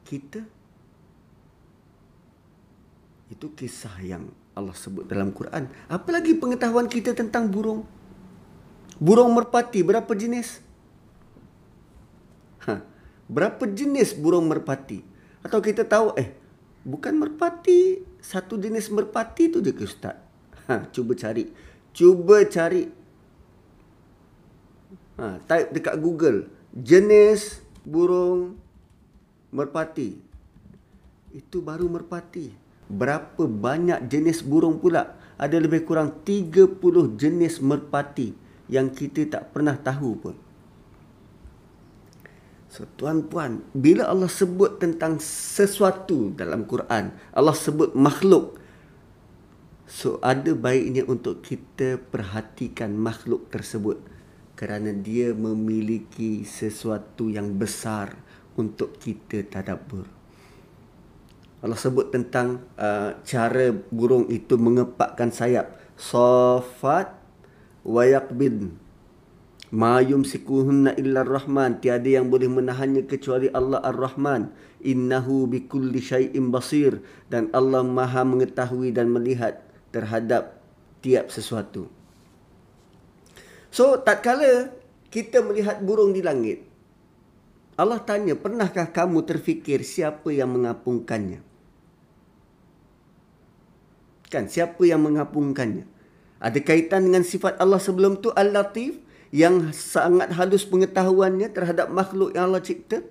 Kita 0.05 0.45
itu 3.25 3.47
kisah 3.57 3.97
yang 4.05 4.29
Allah 4.53 4.77
sebut 4.77 5.09
dalam 5.09 5.33
Quran. 5.33 5.65
Apalagi 5.89 6.37
pengetahuan 6.37 6.85
kita 6.85 7.17
tentang 7.17 7.49
burung? 7.49 7.94
Burung 8.95 9.35
merpati 9.35 9.83
berapa 9.83 10.07
jenis? 10.15 10.63
Ha, 12.63 12.79
berapa 13.27 13.63
jenis 13.67 14.15
burung 14.15 14.47
merpati? 14.47 15.03
Atau 15.43 15.59
kita 15.59 15.83
tahu 15.83 16.15
eh 16.15 16.31
bukan 16.87 17.19
merpati, 17.19 17.99
satu 18.23 18.55
jenis 18.55 18.87
merpati 18.87 19.51
tu 19.51 19.59
je 19.59 19.75
ke 19.75 19.83
ustaz? 19.83 20.15
Ha, 20.71 20.87
cuba 20.95 21.11
cari. 21.13 21.51
Cuba 21.91 22.47
cari. 22.47 22.87
Ha, 25.19 25.43
type 25.43 25.69
dekat 25.75 25.95
Google 25.99 26.47
jenis 26.71 27.59
burung 27.83 28.55
merpati. 29.51 30.15
Itu 31.35 31.59
baru 31.59 31.91
merpati. 31.91 32.47
Berapa 32.87 33.43
banyak 33.43 34.07
jenis 34.07 34.39
burung 34.39 34.79
pula? 34.79 35.19
Ada 35.35 35.59
lebih 35.59 35.83
kurang 35.83 36.23
30 36.23 36.79
jenis 37.19 37.59
merpati 37.59 38.44
yang 38.71 38.89
kita 38.93 39.27
tak 39.29 39.53
pernah 39.53 39.77
tahu 39.77 40.11
pun. 40.17 40.35
So, 42.75 42.83
tuan-puan, 42.99 43.63
bila 43.71 44.11
Allah 44.11 44.27
sebut 44.27 44.83
tentang 44.83 45.15
sesuatu 45.23 46.35
dalam 46.35 46.67
Quran, 46.67 47.15
Allah 47.31 47.55
sebut 47.55 47.95
makhluk. 47.95 48.59
So, 49.87 50.19
ada 50.19 50.51
baiknya 50.51 51.07
untuk 51.07 51.39
kita 51.39 51.95
perhatikan 52.11 52.91
makhluk 52.99 53.47
tersebut 53.47 54.03
kerana 54.59 54.91
dia 54.91 55.31
memiliki 55.31 56.43
sesuatu 56.43 57.31
yang 57.31 57.55
besar 57.55 58.19
untuk 58.59 58.99
kita 58.99 59.47
tadabbur. 59.47 60.07
Allah 61.63 61.79
sebut 61.79 62.11
tentang 62.11 62.59
uh, 62.75 63.23
cara 63.23 63.71
burung 63.71 64.27
itu 64.27 64.59
mengepakkan 64.59 65.31
sayap. 65.31 65.79
Safat 65.95 67.14
wa 67.85 68.03
yaqbid 68.03 68.73
Ma 69.73 69.99
yumsikuhunna 69.99 70.95
illa 70.95 71.25
ar-Rahman. 71.25 71.83
Tiada 71.83 72.07
yang 72.07 72.31
boleh 72.31 72.47
menahannya 72.47 73.09
kecuali 73.09 73.51
Allah 73.51 73.83
Ar-Rahman. 73.83 74.53
Innahu 74.85 75.49
bikulli 75.51 75.99
syai'in 75.99 76.53
basir. 76.53 77.03
Dan 77.27 77.51
Allah 77.51 77.83
maha 77.83 78.23
mengetahui 78.23 78.95
dan 78.95 79.11
melihat 79.11 79.65
terhadap 79.91 80.63
tiap 81.03 81.27
sesuatu. 81.27 81.91
So, 83.67 83.99
tak 83.99 84.23
kala 84.23 84.71
kita 85.11 85.43
melihat 85.43 85.83
burung 85.83 86.15
di 86.15 86.23
langit, 86.23 86.63
Allah 87.75 87.99
tanya, 87.99 88.39
pernahkah 88.39 88.87
kamu 88.87 89.27
terfikir 89.27 89.83
siapa 89.83 90.31
yang 90.31 90.55
mengapungkannya? 90.55 91.43
Kan, 94.31 94.47
siapa 94.47 94.79
yang 94.87 95.03
mengapungkannya? 95.03 95.83
Ada 96.39 96.59
kaitan 96.59 97.09
dengan 97.09 97.23
sifat 97.23 97.59
Allah 97.59 97.79
sebelum 97.79 98.19
tu 98.19 98.31
Al-Latif? 98.35 99.05
yang 99.35 99.75
sangat 99.75 100.31
halus 100.31 100.63
pengetahuannya 100.63 101.51
terhadap 101.51 101.91
makhluk 101.91 102.31
yang 102.31 102.47
Allah 102.47 102.63
cipta. 102.63 103.03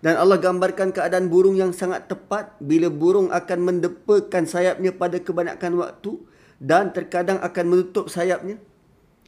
Dan 0.00 0.16
Allah 0.16 0.40
gambarkan 0.40 0.96
keadaan 0.96 1.28
burung 1.28 1.60
yang 1.60 1.76
sangat 1.76 2.08
tepat 2.08 2.56
bila 2.56 2.88
burung 2.88 3.28
akan 3.28 3.58
mendepakan 3.60 4.48
sayapnya 4.48 4.96
pada 4.96 5.20
kebanyakan 5.20 5.76
waktu 5.76 6.20
dan 6.56 6.96
terkadang 6.96 7.36
akan 7.44 7.64
menutup 7.68 8.08
sayapnya. 8.08 8.56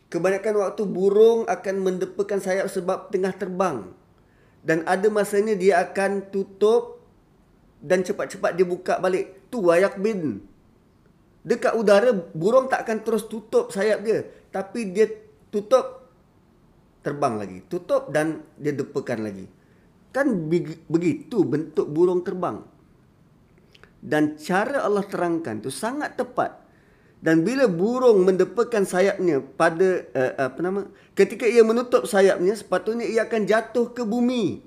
Kebanyakan 0.09 0.65
waktu 0.65 0.83
burung 0.89 1.45
akan 1.45 1.75
mendepakan 1.85 2.41
sayap 2.41 2.73
sebab 2.73 3.13
tengah 3.13 3.37
terbang. 3.37 3.93
Dan 4.65 4.89
ada 4.89 5.13
masanya 5.13 5.53
dia 5.53 5.85
akan 5.85 6.33
tutup 6.33 7.05
dan 7.85 8.01
cepat-cepat 8.01 8.57
dia 8.57 8.65
buka 8.65 8.97
balik. 8.97 9.49
Tu 9.53 9.61
wayak 9.61 10.01
bin. 10.01 10.41
Dekat 11.49 11.73
udara 11.81 12.13
burung 12.13 12.69
tak 12.69 12.85
akan 12.85 12.99
terus 13.01 13.25
tutup 13.25 13.73
sayap 13.73 14.05
dia. 14.05 14.21
Tapi 14.53 14.93
dia 14.93 15.09
tutup 15.49 16.13
terbang 17.01 17.41
lagi. 17.41 17.59
Tutup 17.65 18.13
dan 18.13 18.45
dia 18.61 18.77
depakan 18.77 19.25
lagi. 19.25 19.49
Kan 20.13 20.53
begitu 20.93 21.49
bentuk 21.49 21.89
burung 21.89 22.21
terbang. 22.21 22.61
Dan 24.05 24.37
cara 24.37 24.85
Allah 24.85 25.09
terangkan 25.09 25.65
tu 25.65 25.73
sangat 25.73 26.21
tepat. 26.21 26.69
Dan 27.19 27.43
bila 27.43 27.67
burung 27.67 28.23
mendepakan 28.29 28.85
sayapnya 28.87 29.41
pada 29.43 30.05
uh, 30.15 30.53
apa 30.53 30.61
nama? 30.63 30.87
Ketika 31.17 31.49
ia 31.49 31.67
menutup 31.67 32.07
sayapnya, 32.07 32.55
sepatutnya 32.55 33.09
ia 33.09 33.27
akan 33.27 33.43
jatuh 33.43 33.91
ke 33.91 34.07
bumi. 34.07 34.63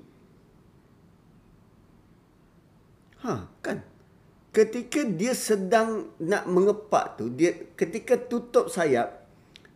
Ha, 3.24 3.48
kan? 3.62 3.80
Ketika 4.52 5.00
dia 5.08 5.32
sedang 5.32 6.12
nak 6.20 6.44
mengepak 6.44 7.16
tu, 7.16 7.32
dia 7.32 7.56
ketika 7.72 8.20
tutup 8.20 8.68
sayap, 8.68 9.24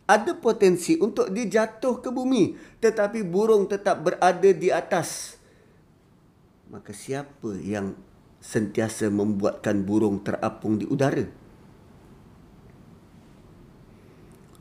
ada 0.05 0.37
potensi 0.37 0.93
untuk 1.01 1.33
dia 1.33 1.49
jatuh 1.49 1.97
ke 1.97 2.13
bumi. 2.13 2.53
Tetapi 2.77 3.25
burung 3.25 3.65
tetap 3.65 4.05
berada 4.05 4.49
di 4.53 4.69
atas. 4.69 5.35
Maka 6.69 6.93
siapa 6.93 7.57
yang 7.57 7.97
sentiasa 8.37 9.09
membuatkan 9.09 9.81
burung 9.81 10.21
terapung 10.21 10.77
di 10.77 10.85
udara? 10.85 11.25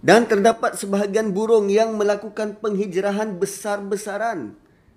Dan 0.00 0.24
terdapat 0.24 0.80
sebahagian 0.80 1.36
burung 1.36 1.68
yang 1.68 1.92
melakukan 2.00 2.56
penghijrahan 2.56 3.36
besar-besaran. 3.36 4.56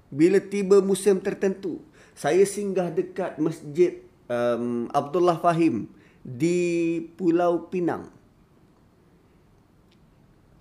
Bila 0.09 0.39
tiba 0.39 0.79
musim 0.79 1.19
tertentu 1.19 1.83
saya 2.19 2.43
singgah 2.43 2.91
dekat 2.91 3.39
masjid 3.39 4.03
um, 4.29 4.87
Abdullah 4.93 5.41
Fahim 5.41 5.89
di 6.23 7.01
Pulau 7.17 7.67
Pinang 7.67 8.07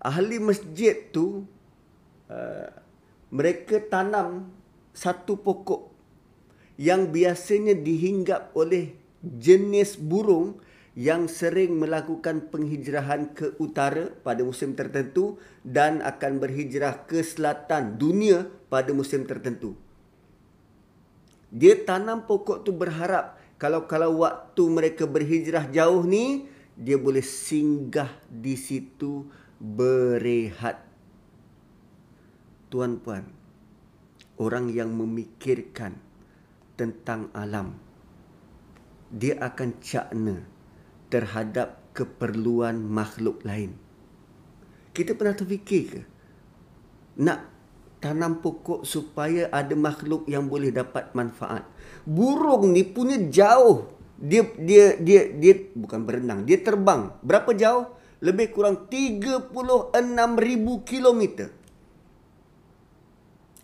ahli 0.02 0.40
masjid 0.40 0.94
tu 1.12 1.44
uh, 2.30 2.68
mereka 3.28 3.82
tanam 3.82 4.48
satu 4.96 5.36
pokok 5.38 5.92
yang 6.78 7.10
biasanya 7.10 7.74
dihinggap 7.74 8.54
oleh 8.54 8.94
jenis 9.20 9.98
burung 9.98 10.62
yang 10.98 11.30
sering 11.30 11.78
melakukan 11.78 12.50
penghijrahan 12.50 13.30
ke 13.30 13.54
utara 13.62 14.10
pada 14.26 14.42
musim 14.42 14.74
tertentu 14.74 15.38
dan 15.62 16.02
akan 16.02 16.42
berhijrah 16.42 17.06
ke 17.06 17.22
selatan 17.22 17.94
dunia 17.98 18.50
pada 18.66 18.90
musim 18.90 19.22
tertentu. 19.22 19.78
Dia 21.54 21.78
tanam 21.86 22.26
pokok 22.26 22.66
tu 22.66 22.74
berharap 22.74 23.37
kalau 23.58 23.90
kalau 23.90 24.22
waktu 24.22 24.62
mereka 24.70 25.04
berhijrah 25.10 25.66
jauh 25.74 26.06
ni 26.06 26.46
dia 26.78 26.94
boleh 26.94 27.26
singgah 27.26 28.08
di 28.30 28.54
situ 28.54 29.26
berehat. 29.58 30.86
Tuan-puan, 32.70 33.26
orang 34.38 34.70
yang 34.70 34.94
memikirkan 34.94 35.98
tentang 36.78 37.34
alam, 37.34 37.74
dia 39.10 39.34
akan 39.42 39.82
cakna 39.82 40.46
terhadap 41.10 41.82
keperluan 41.98 42.78
makhluk 42.78 43.42
lain. 43.42 43.74
Kita 44.94 45.18
pernah 45.18 45.34
terfikir 45.34 45.82
ke? 45.90 46.02
Nak 47.18 47.57
tanam 47.98 48.42
pokok 48.42 48.86
supaya 48.86 49.50
ada 49.50 49.74
makhluk 49.74 50.26
yang 50.30 50.46
boleh 50.46 50.70
dapat 50.70 51.10
manfaat. 51.14 51.66
Burung 52.02 52.72
ni 52.72 52.82
punya 52.86 53.18
jauh. 53.30 53.90
Dia 54.18 54.42
dia 54.58 54.98
dia 54.98 55.30
dia 55.30 55.54
bukan 55.78 56.02
berenang, 56.02 56.42
dia 56.42 56.58
terbang. 56.58 57.14
Berapa 57.22 57.54
jauh? 57.54 57.98
lebih 58.18 58.50
kurang 58.50 58.90
36,000 58.90 59.94
kilometer. 60.82 61.48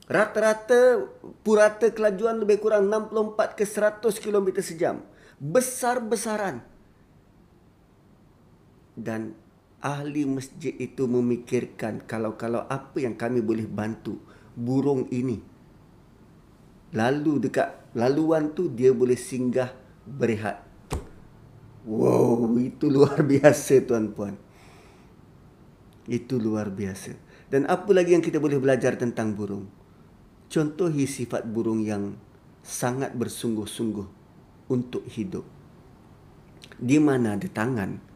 Rata-rata 0.05 1.09
purata 1.40 1.88
kelajuan 1.88 2.37
lebih 2.38 2.61
kurang 2.61 2.92
64 2.92 3.57
ke 3.57 3.64
100 3.64 4.05
km 4.20 4.49
sejam. 4.61 5.01
Besar-besaran. 5.40 6.62
Dan 8.94 9.35
ahli 9.85 10.25
masjid 10.25 10.73
itu 10.81 11.05
memikirkan 11.05 12.01
kalau-kalau 12.09 12.64
apa 12.64 13.05
yang 13.05 13.14
kami 13.14 13.44
boleh 13.44 13.68
bantu 13.68 14.16
burung 14.57 15.05
ini. 15.12 15.44
Lalu 16.97 17.44
dekat 17.44 17.92
laluan 17.92 18.57
tu 18.57 18.73
dia 18.73 18.97
boleh 18.97 19.18
singgah 19.18 19.77
berehat. 20.09 20.64
Wow, 21.85 22.49
itu 22.57 22.88
luar 22.88 23.20
biasa 23.37 23.85
tuan-puan. 23.85 24.40
Itu 26.09 26.40
luar 26.40 26.73
biasa. 26.73 27.12
Dan 27.53 27.68
apa 27.68 27.92
lagi 27.92 28.16
yang 28.16 28.25
kita 28.25 28.40
boleh 28.40 28.57
belajar 28.57 28.97
tentang 28.97 29.37
burung? 29.37 29.85
contohi 30.55 31.11
sifat 31.11 31.51
burung 31.51 31.83
yang 31.83 32.14
sangat 32.62 33.11
bersungguh-sungguh 33.18 34.07
untuk 34.70 35.03
hidup. 35.11 35.42
Di 36.79 37.03
mana 37.03 37.35
ada 37.35 37.51
tangan. 37.51 38.13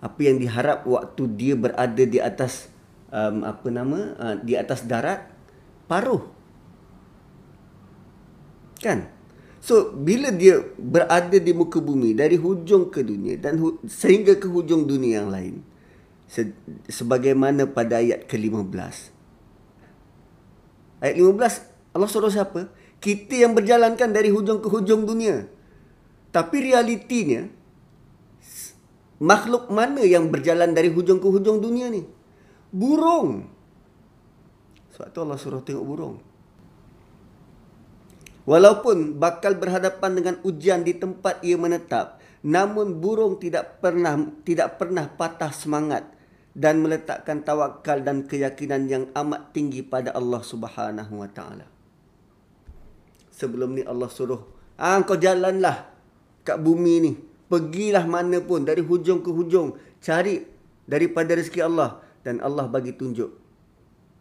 Apa 0.00 0.20
yang 0.24 0.40
diharap 0.40 0.88
waktu 0.88 1.22
dia 1.36 1.54
berada 1.56 2.04
di 2.04 2.16
atas 2.16 2.72
um, 3.12 3.44
apa 3.44 3.68
nama 3.68 3.98
uh, 4.16 4.36
di 4.40 4.56
atas 4.56 4.88
darat 4.88 5.28
paruh. 5.84 6.24
Kan? 8.80 9.12
So 9.60 9.92
bila 9.92 10.32
dia 10.32 10.64
berada 10.80 11.36
di 11.36 11.52
muka 11.52 11.84
bumi 11.84 12.16
dari 12.16 12.40
hujung 12.40 12.88
ke 12.88 13.04
dunia 13.04 13.36
dan 13.36 13.60
hu- 13.60 13.76
sehingga 13.84 14.40
ke 14.40 14.48
hujung 14.48 14.88
dunia 14.88 15.20
yang 15.20 15.28
lain 15.28 15.60
se- 16.24 16.56
sebagaimana 16.88 17.68
pada 17.68 18.00
ayat 18.00 18.24
ke-15 18.24 18.72
Ayat 21.04 21.16
15 21.16 21.96
Allah 21.96 22.08
suruh 22.08 22.32
siapa? 22.32 22.72
Kita 23.00 23.32
yang 23.32 23.56
berjalankan 23.56 24.12
dari 24.12 24.28
hujung 24.28 24.60
ke 24.60 24.68
hujung 24.68 25.08
dunia. 25.08 25.48
Tapi 26.30 26.70
realitinya 26.70 27.48
makhluk 29.20 29.68
mana 29.68 30.00
yang 30.02 30.32
berjalan 30.32 30.72
dari 30.72 30.88
hujung 30.88 31.20
ke 31.20 31.28
hujung 31.28 31.60
dunia 31.60 31.92
ni? 31.92 32.02
Burung. 32.72 33.46
Sebab 34.96 35.08
tu 35.12 35.18
Allah 35.20 35.38
suruh 35.38 35.62
tengok 35.62 35.84
burung. 35.84 36.16
Walaupun 38.48 39.20
bakal 39.20 39.60
berhadapan 39.60 40.16
dengan 40.16 40.36
ujian 40.42 40.82
di 40.82 40.96
tempat 40.96 41.44
ia 41.44 41.60
menetap, 41.60 42.18
namun 42.40 42.98
burung 42.98 43.36
tidak 43.36 43.78
pernah 43.84 44.16
tidak 44.42 44.80
pernah 44.80 45.06
patah 45.12 45.52
semangat 45.52 46.08
dan 46.56 46.82
meletakkan 46.82 47.44
tawakal 47.44 48.02
dan 48.02 48.26
keyakinan 48.26 48.90
yang 48.90 49.04
amat 49.14 49.54
tinggi 49.54 49.84
pada 49.84 50.16
Allah 50.16 50.42
Subhanahu 50.42 51.20
wa 51.20 51.28
taala. 51.30 51.68
Sebelum 53.30 53.76
ni 53.76 53.82
Allah 53.84 54.08
suruh, 54.08 54.42
"Ah 54.80 54.98
kau 55.04 55.20
jalanlah 55.20 55.92
kat 56.42 56.58
bumi 56.58 56.94
ni. 57.04 57.12
Pergilah 57.50 58.06
mana 58.06 58.38
pun 58.38 58.62
dari 58.62 58.78
hujung 58.78 59.26
ke 59.26 59.30
hujung, 59.34 59.74
cari 59.98 60.46
daripada 60.86 61.34
rezeki 61.34 61.66
Allah 61.66 61.98
dan 62.22 62.38
Allah 62.38 62.70
bagi 62.70 62.94
tunjuk. 62.94 63.26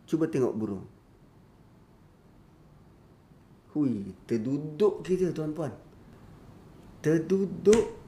Cuba 0.10 0.26
tengok 0.26 0.54
burung. 0.58 0.84
Hui, 3.78 4.18
terduduk 4.26 5.06
kita 5.06 5.30
tuan-puan. 5.30 5.70
Terduduk 7.06 8.02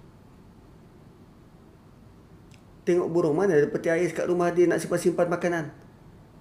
tengok 2.81 3.13
burung 3.13 3.38
mana 3.38 3.53
ada 3.53 3.69
peti 3.69 3.93
air 3.93 4.10
kat 4.10 4.25
rumah 4.25 4.49
dia 4.49 4.65
nak 4.65 4.81
simpan-simpan 4.81 5.29
makanan. 5.29 5.69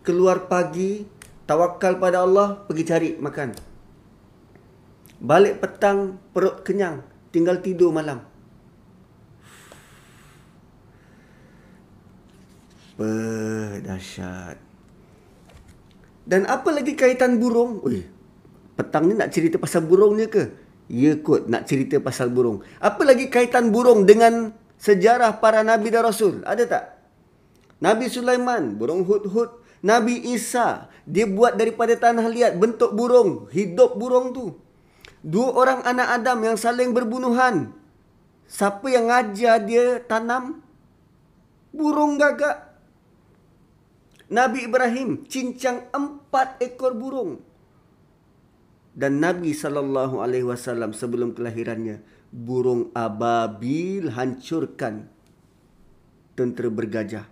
Keluar 0.01 0.49
pagi, 0.49 1.05
tawakal 1.45 2.01
pada 2.01 2.25
Allah, 2.25 2.64
pergi 2.64 2.85
cari 2.88 3.11
makan. 3.21 3.53
Balik 5.21 5.61
petang, 5.61 6.16
perut 6.33 6.64
kenyang, 6.64 7.05
tinggal 7.29 7.61
tidur 7.61 7.93
malam. 7.93 8.30
Berdahsyat. 13.01 14.61
Dan 16.29 16.45
apa 16.45 16.69
lagi 16.69 16.93
kaitan 16.93 17.41
burung? 17.41 17.81
Ui, 17.81 18.05
petang 18.77 19.09
ni 19.09 19.17
nak 19.17 19.33
cerita 19.33 19.57
pasal 19.57 19.89
burungnya 19.89 20.29
ke? 20.29 20.53
Ya 20.93 21.17
kot, 21.17 21.49
nak 21.49 21.65
cerita 21.65 21.97
pasal 21.97 22.29
burung. 22.29 22.61
Apa 22.77 23.09
lagi 23.09 23.33
kaitan 23.33 23.73
burung 23.73 24.05
dengan 24.05 24.53
sejarah 24.77 25.41
para 25.41 25.65
nabi 25.65 25.89
dan 25.89 26.05
rasul? 26.05 26.45
Ada 26.45 26.65
tak? 26.69 26.85
Nabi 27.81 28.13
Sulaiman, 28.13 28.77
burung 28.77 29.09
hud-hud. 29.09 29.65
Nabi 29.81 30.21
Isa, 30.37 30.93
dia 31.09 31.25
buat 31.25 31.57
daripada 31.57 31.97
tanah 31.97 32.29
liat 32.29 32.61
bentuk 32.61 32.93
burung, 32.93 33.49
hidup 33.49 33.97
burung 33.97 34.37
tu. 34.37 34.61
Dua 35.25 35.57
orang 35.57 35.81
anak 35.89 36.21
Adam 36.21 36.39
yang 36.53 36.57
saling 36.61 36.93
berbunuhan. 36.93 37.73
Siapa 38.45 38.85
yang 38.93 39.09
ajar 39.09 39.57
dia 39.65 40.05
tanam? 40.05 40.61
Burung 41.73 42.21
gagak. 42.21 42.70
Nabi 44.31 44.71
Ibrahim 44.71 45.27
cincang 45.27 45.90
empat 45.90 46.62
ekor 46.62 46.95
burung. 46.95 47.43
Dan 48.95 49.19
Nabi 49.19 49.51
SAW 49.55 50.95
sebelum 50.95 51.35
kelahirannya 51.35 52.03
burung 52.31 52.95
ababil 52.95 54.07
hancurkan 54.14 55.11
tentera 56.38 56.71
bergajah. 56.71 57.27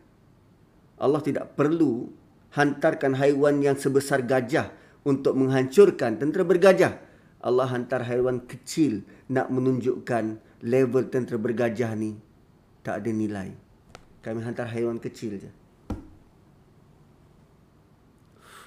Allah 0.98 1.22
tidak 1.22 1.54
perlu 1.54 2.10
hantarkan 2.58 3.14
haiwan 3.14 3.62
yang 3.62 3.78
sebesar 3.78 4.26
gajah 4.26 4.74
untuk 5.06 5.38
menghancurkan 5.38 6.18
tentera 6.18 6.42
bergajah. 6.42 6.98
Allah 7.38 7.70
hantar 7.70 8.02
haiwan 8.10 8.42
kecil 8.42 9.06
nak 9.30 9.46
menunjukkan 9.54 10.42
level 10.66 11.06
tentera 11.06 11.38
bergajah 11.38 11.94
ni 11.94 12.18
tak 12.82 13.06
ada 13.06 13.10
nilai. 13.14 13.54
Kami 14.18 14.42
hantar 14.42 14.66
haiwan 14.74 14.98
kecil 14.98 15.38
je. 15.38 15.50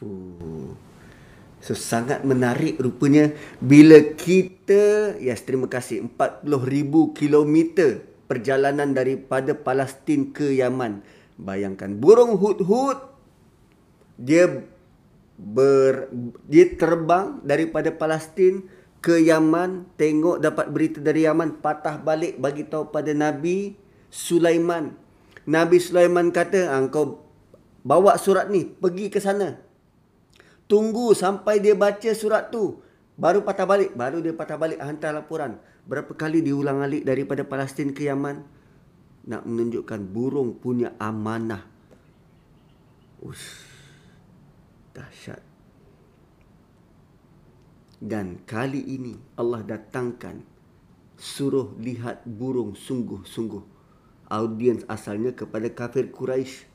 Fuh. 0.02 0.74
So 1.62 1.78
sangat 1.78 2.26
menarik 2.26 2.82
rupanya 2.82 3.30
bila 3.62 4.02
kita 4.18 5.14
yes 5.22 5.46
terima 5.46 5.70
kasih 5.70 6.10
40,000 6.18 7.14
kilometer 7.14 8.02
perjalanan 8.26 8.98
daripada 8.98 9.54
Palestin 9.54 10.34
ke 10.34 10.58
Yaman. 10.58 11.06
Bayangkan 11.38 12.02
burung 12.02 12.34
hud-hud 12.42 12.98
dia 14.18 14.66
ber 15.38 16.10
dia 16.50 16.66
terbang 16.74 17.38
daripada 17.46 17.94
Palestin 17.94 18.66
ke 19.06 19.22
Yaman 19.22 19.86
tengok 20.02 20.42
dapat 20.42 20.66
berita 20.74 20.98
dari 20.98 21.30
Yaman 21.30 21.62
patah 21.62 22.02
balik 22.02 22.42
bagi 22.42 22.66
tahu 22.66 22.90
pada 22.90 23.14
Nabi 23.14 23.78
Sulaiman. 24.10 24.98
Nabi 25.46 25.78
Sulaiman 25.78 26.34
kata, 26.34 26.74
"Engkau 26.74 27.22
bawa 27.86 28.18
surat 28.18 28.50
ni 28.50 28.66
pergi 28.66 29.14
ke 29.14 29.22
sana." 29.22 29.71
Tunggu 30.72 31.12
sampai 31.12 31.60
dia 31.60 31.76
baca 31.76 32.16
surat 32.16 32.48
tu. 32.48 32.80
Baru 33.20 33.44
patah 33.44 33.68
balik. 33.68 33.92
Baru 33.92 34.24
dia 34.24 34.32
patah 34.32 34.56
balik 34.56 34.80
hantar 34.80 35.12
laporan. 35.12 35.60
Berapa 35.84 36.16
kali 36.16 36.40
diulang 36.40 36.80
alik 36.80 37.04
daripada 37.04 37.44
Palestin 37.44 37.92
ke 37.92 38.08
Yaman. 38.08 38.40
Nak 39.28 39.44
menunjukkan 39.44 40.00
burung 40.08 40.56
punya 40.64 40.96
amanah. 40.96 41.68
Ush. 43.20 43.68
Dahsyat. 44.96 45.44
Dan 48.00 48.40
kali 48.48 48.80
ini 48.80 49.20
Allah 49.36 49.68
datangkan 49.68 50.40
suruh 51.20 51.76
lihat 51.84 52.24
burung 52.24 52.80
sungguh-sungguh. 52.80 53.84
Audiens 54.32 54.88
asalnya 54.88 55.36
kepada 55.36 55.68
kafir 55.68 56.16
Quraisy 56.16 56.71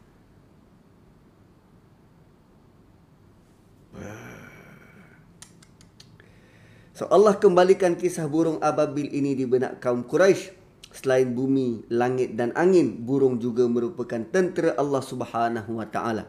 So 6.97 7.05
Allah 7.13 7.37
kembalikan 7.37 7.93
kisah 7.93 8.25
burung 8.25 8.57
ababil 8.65 9.13
ini 9.13 9.37
di 9.37 9.45
benak 9.45 9.85
kaum 9.85 10.01
Quraisy. 10.01 10.57
Selain 10.97 11.29
bumi, 11.29 11.85
langit 11.93 12.41
dan 12.41 12.57
angin, 12.57 13.05
burung 13.05 13.37
juga 13.37 13.69
merupakan 13.69 14.25
tentera 14.33 14.73
Allah 14.81 15.05
Subhanahu 15.05 15.77
wa 15.77 15.85
taala. 15.85 16.25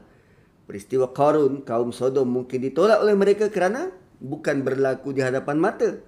Peristiwa 0.67 1.07
Qarun, 1.15 1.63
kaum 1.63 1.95
Sodom 1.95 2.27
mungkin 2.27 2.59
ditolak 2.67 2.99
oleh 2.99 3.15
mereka 3.15 3.47
kerana 3.47 3.95
bukan 4.19 4.67
berlaku 4.67 5.15
di 5.15 5.23
hadapan 5.23 5.55
mata. 5.55 6.03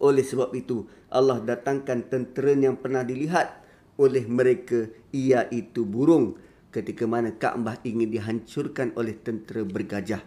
Oleh 0.00 0.24
sebab 0.24 0.56
itu, 0.56 0.88
Allah 1.12 1.36
datangkan 1.44 2.08
tentera 2.08 2.56
yang 2.56 2.80
pernah 2.80 3.04
dilihat 3.04 3.52
oleh 4.00 4.24
mereka 4.24 4.88
iaitu 5.12 5.84
burung 5.84 6.40
ketika 6.76 7.08
mana 7.08 7.32
Kaabah 7.32 7.80
ingin 7.88 8.12
dihancurkan 8.12 8.92
oleh 9.00 9.16
tentera 9.16 9.64
bergajah. 9.64 10.20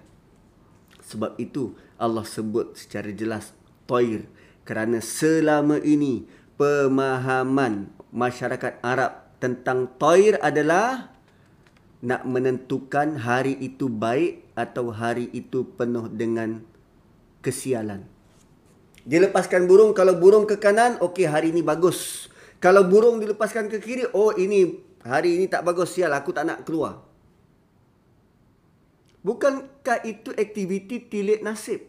Sebab 1.05 1.37
itu 1.37 1.77
Allah 2.01 2.25
sebut 2.25 2.73
secara 2.73 3.13
jelas 3.13 3.53
Toir 3.85 4.25
kerana 4.65 4.97
selama 4.97 5.77
ini 5.85 6.25
pemahaman 6.57 7.93
masyarakat 8.09 8.81
Arab 8.81 9.29
tentang 9.37 9.93
Toir 10.01 10.41
adalah 10.41 11.13
nak 12.01 12.25
menentukan 12.25 13.21
hari 13.21 13.53
itu 13.61 13.85
baik 13.85 14.49
atau 14.57 14.89
hari 14.89 15.29
itu 15.29 15.69
penuh 15.77 16.09
dengan 16.09 16.65
kesialan. 17.45 18.09
Dia 19.05 19.21
lepaskan 19.21 19.69
burung, 19.69 19.93
kalau 19.93 20.17
burung 20.17 20.49
ke 20.49 20.57
kanan, 20.57 20.97
okey 21.01 21.29
hari 21.29 21.53
ini 21.53 21.61
bagus. 21.61 22.29
Kalau 22.59 22.83
burung 22.83 23.23
dilepaskan 23.23 23.71
ke 23.71 23.79
kiri, 23.79 24.03
oh 24.11 24.35
ini 24.35 24.88
hari 25.03 25.39
ini 25.39 25.45
tak 25.51 25.63
bagus, 25.67 25.95
sial 25.95 26.11
aku 26.15 26.31
tak 26.35 26.47
nak 26.47 26.63
keluar. 26.67 27.03
Bukankah 29.19 30.07
itu 30.07 30.31
aktiviti 30.31 31.03
tilik 31.03 31.43
nasib? 31.43 31.83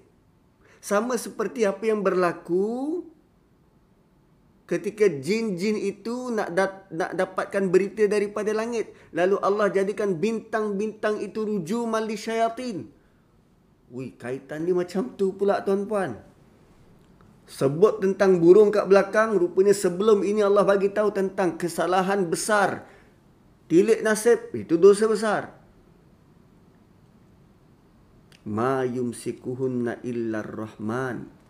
Sama 0.82 1.14
seperti 1.14 1.62
apa 1.62 1.84
yang 1.86 2.02
berlaku 2.02 3.04
ketika 4.70 5.10
jin-jin 5.10 5.74
itu 5.74 6.30
nak 6.30 6.54
dat, 6.54 6.86
nak 6.94 7.10
dapatkan 7.18 7.74
berita 7.74 8.06
daripada 8.06 8.54
langit 8.54 8.94
lalu 9.10 9.34
Allah 9.42 9.66
jadikan 9.66 10.14
bintang-bintang 10.14 11.18
itu 11.18 11.42
ruju 11.42 11.90
mali 11.90 12.14
syayatin 12.14 12.86
Wih, 13.90 14.14
kaitan 14.14 14.62
dia 14.62 14.70
macam 14.70 15.10
tu 15.18 15.34
pula 15.34 15.58
tuan-puan 15.66 16.22
sebut 17.50 17.98
tentang 17.98 18.38
burung 18.38 18.70
kat 18.70 18.86
belakang 18.86 19.34
rupanya 19.34 19.74
sebelum 19.74 20.22
ini 20.22 20.46
Allah 20.46 20.62
bagi 20.62 20.86
tahu 20.94 21.10
tentang 21.10 21.58
kesalahan 21.58 22.30
besar 22.30 22.86
tilik 23.70 24.02
nasib 24.02 24.50
itu 24.58 24.74
dosa 24.74 25.06
besar 25.06 25.54
ma 28.50 28.82
yumsikuhunna 28.82 30.02
illa 30.02 30.42
rahman 30.42 31.40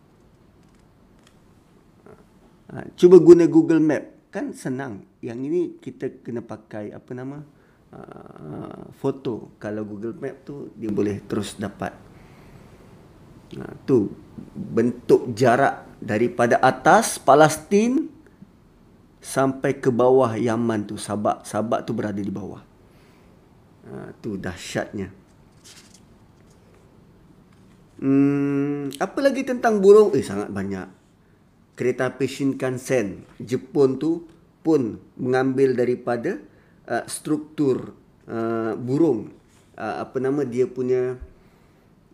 Ha, 2.71 2.87
cuba 2.95 3.19
guna 3.19 3.51
Google 3.51 3.83
Map 3.83 4.31
kan 4.31 4.55
senang. 4.55 5.03
Yang 5.19 5.39
ini 5.51 5.61
kita 5.83 6.23
kena 6.23 6.39
pakai 6.39 6.95
apa 6.95 7.11
nama? 7.11 7.43
Uh, 7.91 8.87
foto. 8.95 9.59
Kalau 9.59 9.83
Google 9.83 10.15
Map 10.15 10.47
tu 10.47 10.71
dia 10.79 10.87
boleh 10.87 11.19
terus 11.27 11.59
dapat. 11.59 11.91
Uh, 13.51 13.75
tu 13.83 14.07
bentuk 14.55 15.35
jarak 15.35 15.99
daripada 15.99 16.63
atas 16.63 17.19
Palestin 17.19 18.07
sampai 19.21 19.77
ke 19.77 19.93
bawah 19.93 20.33
Yaman 20.33 20.89
tu 20.89 20.97
Sabak 20.97 21.45
Sabak 21.45 21.85
tu 21.85 21.93
berada 21.93 22.19
di 22.19 22.33
bawah. 22.33 22.65
Uh, 23.85 24.09
tu 24.19 24.35
dahsyatnya. 24.35 25.13
Hmm, 28.01 28.89
apa 28.97 29.19
lagi 29.21 29.45
tentang 29.45 29.77
burung? 29.77 30.11
Eh 30.17 30.25
sangat 30.25 30.49
banyak 30.49 31.01
kereta 31.81 32.13
api 32.13 32.29
Shinkansen 32.29 33.25
Jepun 33.41 33.97
tu 33.97 34.29
pun 34.61 35.01
mengambil 35.17 35.73
daripada 35.73 36.37
uh, 36.85 37.01
struktur 37.09 37.97
uh, 38.29 38.77
burung 38.77 39.33
uh, 39.81 40.05
apa 40.05 40.21
nama 40.21 40.45
dia 40.45 40.69
punya 40.69 41.17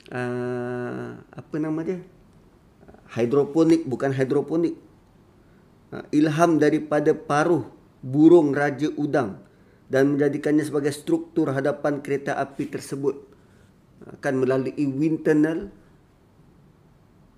uh, 0.07 1.09
apa 1.19 1.55
nama 1.59 1.79
dia 1.83 1.99
hidroponik 3.19 3.83
bukan 3.83 4.15
hidroponik 4.15 4.79
ilham 6.11 6.59
daripada 6.59 7.15
paruh 7.15 7.67
burung 8.03 8.51
raja 8.51 8.91
udang 8.95 9.39
dan 9.87 10.15
menjadikannya 10.15 10.63
sebagai 10.67 10.91
struktur 10.91 11.55
hadapan 11.55 12.03
kereta 12.03 12.35
api 12.35 12.67
tersebut 12.67 13.15
akan 14.05 14.33
melalui 14.43 14.75
wind 14.75 15.25
tunnel. 15.25 15.71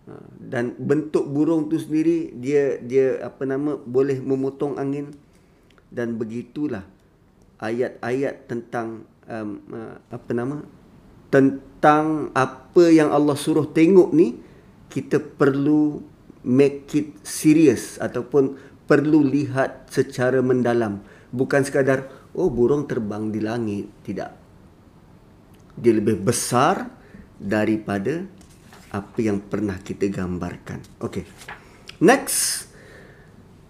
Ha, 0.10 0.14
dan 0.42 0.74
bentuk 0.82 1.30
burung 1.30 1.70
tu 1.70 1.78
sendiri 1.78 2.34
dia 2.34 2.82
dia 2.82 3.22
apa 3.22 3.46
nama 3.46 3.78
boleh 3.78 4.18
memotong 4.20 4.76
angin. 4.82 5.14
Dan 5.90 6.22
begitulah 6.22 6.86
ayat-ayat 7.58 8.46
tentang 8.46 9.10
um, 9.26 9.58
uh, 9.74 9.98
apa 10.14 10.32
nama 10.38 10.62
tentang 11.34 12.34
apa 12.34 12.90
yang 12.90 13.10
Allah 13.14 13.34
suruh 13.38 13.70
tengok 13.70 14.14
ni 14.14 14.38
kita 14.90 15.18
perlu 15.22 16.02
make 16.50 16.90
it 16.98 17.14
serious 17.22 18.02
ataupun 18.02 18.58
perlu 18.90 19.22
lihat 19.22 19.94
secara 19.94 20.42
mendalam 20.42 21.06
bukan 21.30 21.62
sekadar 21.62 22.10
oh 22.34 22.50
burung 22.50 22.90
terbang 22.90 23.30
di 23.30 23.38
langit 23.38 23.86
tidak 24.02 24.34
dia 25.80 25.94
lebih 25.96 26.20
besar 26.20 26.90
daripada 27.40 28.28
apa 28.92 29.20
yang 29.22 29.40
pernah 29.40 29.80
kita 29.80 30.12
gambarkan. 30.12 30.84
Okey. 31.00 31.24
Next. 32.04 32.68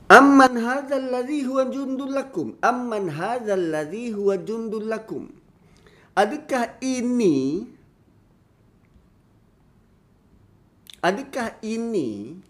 Amman 0.10 0.58
hadzal 0.58 1.06
ladzi 1.14 1.46
huwa 1.46 1.70
jundul 1.70 2.10
lakum? 2.10 2.58
Amman 2.66 3.14
hadzal 3.14 3.62
ladzi 3.70 4.10
huwa 4.10 4.42
jundul 4.42 4.90
lakum? 4.90 5.30
Adakah 6.18 6.82
ini 6.82 7.70
Adakah 11.00 11.56
ini 11.64 12.42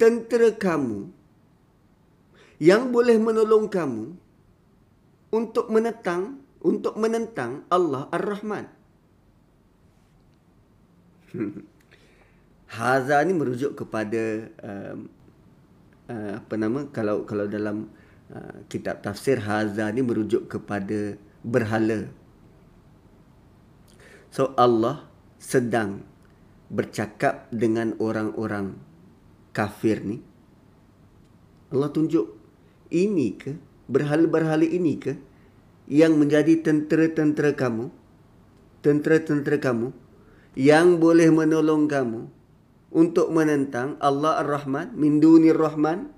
tentera 0.00 0.48
kamu 0.56 1.12
yang 2.56 2.88
boleh 2.88 3.20
menolong 3.20 3.68
kamu 3.68 4.16
untuk 5.28 5.68
menentang 5.68 6.40
untuk 6.64 6.96
menentang 6.96 7.68
Allah 7.68 8.08
Ar-Rahman? 8.08 8.64
Haza 12.80 13.20
ni 13.28 13.32
merujuk 13.36 13.76
kepada 13.76 14.48
um, 14.64 15.10
uh, 16.08 16.32
apa 16.40 16.54
nama 16.56 16.86
kalau 16.88 17.28
kalau 17.28 17.44
dalam 17.44 17.92
uh, 18.32 18.56
kitab 18.72 19.04
tafsir 19.04 19.36
Haza 19.36 19.92
ni 19.92 20.00
merujuk 20.00 20.48
kepada 20.48 21.20
berhala. 21.44 22.08
So 24.30 24.54
Allah 24.56 25.04
sedang 25.42 26.06
bercakap 26.70 27.50
dengan 27.50 27.98
orang-orang 27.98 28.89
kafir 29.60 30.00
ni. 30.00 30.24
Allah 31.68 31.92
tunjuk 31.92 32.32
ini 32.88 33.36
ke 33.36 33.60
berhala-berhala 33.92 34.64
ini 34.64 34.96
ke 34.96 35.20
yang 35.84 36.16
menjadi 36.16 36.64
tentera-tentera 36.64 37.52
kamu? 37.52 37.92
Tentera-tentera 38.80 39.60
kamu 39.60 39.92
yang 40.56 40.96
boleh 40.96 41.28
menolong 41.28 41.84
kamu 41.84 42.32
untuk 42.90 43.28
menentang 43.30 44.00
Allah 44.00 44.40
Ar-Rahman 44.40 44.96
min 44.96 45.20
dunir 45.20 45.54
Rahman 45.54 46.08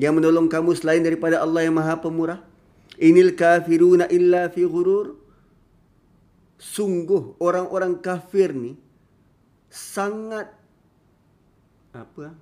yang 0.00 0.16
menolong 0.16 0.48
kamu 0.48 0.72
selain 0.72 1.04
daripada 1.04 1.44
Allah 1.44 1.68
yang 1.68 1.76
Maha 1.76 2.00
Pemurah 2.00 2.40
inil 2.98 3.36
kafiruna 3.36 4.10
illa 4.10 4.48
fi 4.50 4.66
ghurur 4.66 5.20
sungguh 6.58 7.38
orang-orang 7.38 8.00
kafir 8.02 8.56
ni 8.56 8.74
sangat 9.70 10.59
apa? 11.90 12.34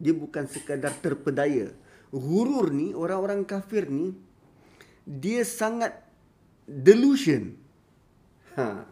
Dia 0.00 0.12
bukan 0.16 0.48
sekadar 0.48 0.96
terpedaya. 0.98 1.72
Ghurur 2.10 2.74
ni 2.74 2.96
orang-orang 2.96 3.46
kafir 3.46 3.86
ni 3.86 4.16
dia 5.06 5.46
sangat 5.46 5.94
delusion. 6.66 7.54
Ha. 8.56 8.84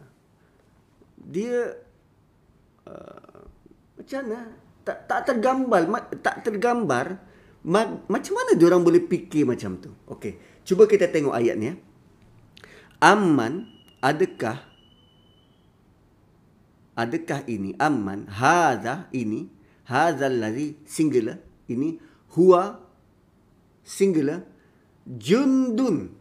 Dia 1.19 1.75
uh, 2.87 3.39
macam 3.99 4.19
mana? 4.23 4.41
Tak 4.87 4.97
tak 5.05 5.19
tergambar 5.29 5.81
tak 6.23 6.41
tergambar 6.41 7.21
ma, 7.61 7.85
macam 8.09 8.33
mana 8.33 8.57
dia 8.57 8.65
orang 8.71 8.81
boleh 8.81 9.05
fikir 9.05 9.45
macam 9.45 9.77
tu? 9.77 9.91
Okey 10.09 10.49
cuba 10.69 10.85
kita 10.85 11.09
tengok 11.09 11.33
ayat 11.33 11.57
ni 11.57 11.73
ya 11.73 11.75
aman 13.01 13.65
adakah 14.05 14.68
adakah 16.99 17.47
ini 17.47 17.71
aman 17.79 18.27
hadza 18.27 19.07
ini 19.15 19.47
hadzal 19.87 20.35
ladzi 20.43 20.75
singular 20.83 21.39
ini 21.71 21.95
huwa 22.35 22.83
singular 23.87 24.43
jundun 25.07 26.11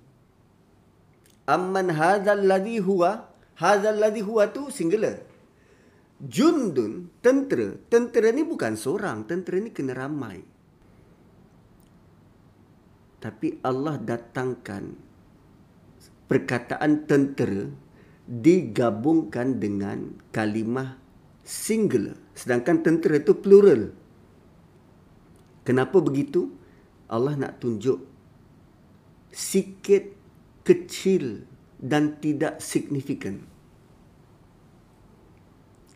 amman 1.50 1.90
hadzal 1.90 2.46
ladzi 2.46 2.78
huwa 2.78 3.28
Hazal 3.58 3.98
ladhi 3.98 4.22
huwa 4.22 4.46
tu 4.54 4.70
singular. 4.70 5.18
Jundun, 6.22 7.10
tentera. 7.18 7.74
Tentera 7.90 8.30
ni 8.30 8.46
bukan 8.46 8.78
seorang. 8.78 9.26
Tentera 9.26 9.58
ni 9.58 9.74
kena 9.74 9.98
ramai. 9.98 10.38
Tapi 13.18 13.58
Allah 13.66 13.98
datangkan 13.98 14.94
perkataan 16.30 17.02
tentera 17.10 17.66
digabungkan 18.28 19.56
dengan 19.56 20.12
kalimah 20.30 21.00
singular. 21.40 22.20
Sedangkan 22.36 22.84
tentera 22.84 23.16
itu 23.16 23.32
plural. 23.32 23.96
Kenapa 25.64 26.04
begitu? 26.04 26.52
Allah 27.08 27.40
nak 27.40 27.56
tunjuk 27.56 28.04
sikit 29.32 30.12
kecil 30.64 31.48
dan 31.80 32.20
tidak 32.20 32.60
signifikan. 32.60 33.44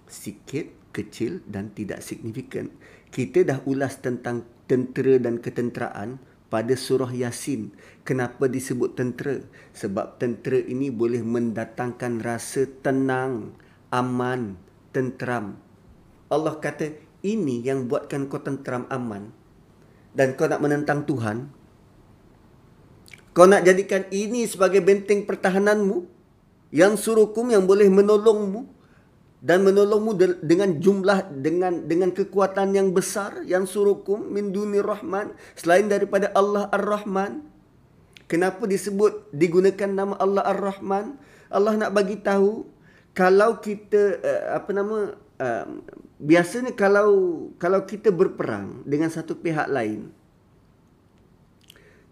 Sikit, 0.09 0.93
kecil 0.93 1.41
dan 1.49 1.73
tidak 1.73 2.05
signifikan. 2.05 2.73
Kita 3.13 3.45
dah 3.45 3.61
ulas 3.69 4.01
tentang 4.01 4.45
tentera 4.69 5.21
dan 5.21 5.41
ketenteraan 5.41 6.21
pada 6.53 6.77
surah 6.77 7.09
Yasin. 7.09 7.73
Kenapa 8.05 8.45
disebut 8.45 8.93
tentera? 8.93 9.41
Sebab 9.73 10.21
tentera 10.21 10.61
ini 10.61 10.93
boleh 10.93 11.25
mendatangkan 11.25 12.21
rasa 12.21 12.69
tenang, 12.85 13.57
aman, 13.89 14.61
tenteram. 14.93 15.57
Allah 16.29 16.61
kata, 16.61 16.93
ini 17.25 17.65
yang 17.65 17.89
buatkan 17.89 18.29
kau 18.29 18.45
tenteram 18.45 18.85
aman. 18.93 19.33
Dan 20.13 20.37
kau 20.37 20.45
nak 20.45 20.61
menentang 20.61 21.09
Tuhan. 21.09 21.49
Kau 23.33 23.49
nak 23.49 23.65
jadikan 23.65 24.05
ini 24.13 24.45
sebagai 24.45 24.85
benteng 24.85 25.25
pertahananmu. 25.25 26.05
Yang 26.69 27.09
suruhkum 27.09 27.49
yang 27.49 27.65
boleh 27.65 27.89
menolongmu 27.89 28.82
dan 29.43 29.67
menolongmu 29.67 30.15
dengan 30.39 30.79
jumlah 30.79 31.35
dengan 31.43 31.83
dengan 31.91 32.15
kekuatan 32.15 32.79
yang 32.79 32.95
besar 32.95 33.43
yang 33.43 33.67
suruhkum 33.67 34.31
min 34.31 34.55
duni 34.55 34.79
rahman 34.79 35.35
selain 35.59 35.91
daripada 35.91 36.31
Allah 36.31 36.71
Ar-Rahman. 36.71 37.43
Kenapa 38.31 38.65
disebut 38.71 39.35
digunakan 39.35 39.91
nama 39.91 40.15
Allah 40.23 40.47
Ar-Rahman? 40.47 41.19
Allah 41.51 41.75
nak 41.75 41.91
bagi 41.91 42.23
tahu 42.23 42.65
kalau 43.13 43.59
kita 43.59 44.23
uh, 44.23 44.43
apa 44.63 44.71
nama 44.71 44.97
uh, 45.19 45.67
biasanya 46.23 46.73
kalau 46.79 47.51
kalau 47.59 47.83
kita 47.83 48.15
berperang 48.15 48.87
dengan 48.87 49.11
satu 49.11 49.35
pihak 49.35 49.67
lain 49.67 50.15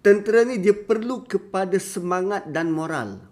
tentera 0.03 0.45
ni 0.45 0.59
dia 0.59 0.75
perlu 0.75 1.25
kepada 1.25 1.79
semangat 1.79 2.49
dan 2.51 2.73
moral. 2.75 3.23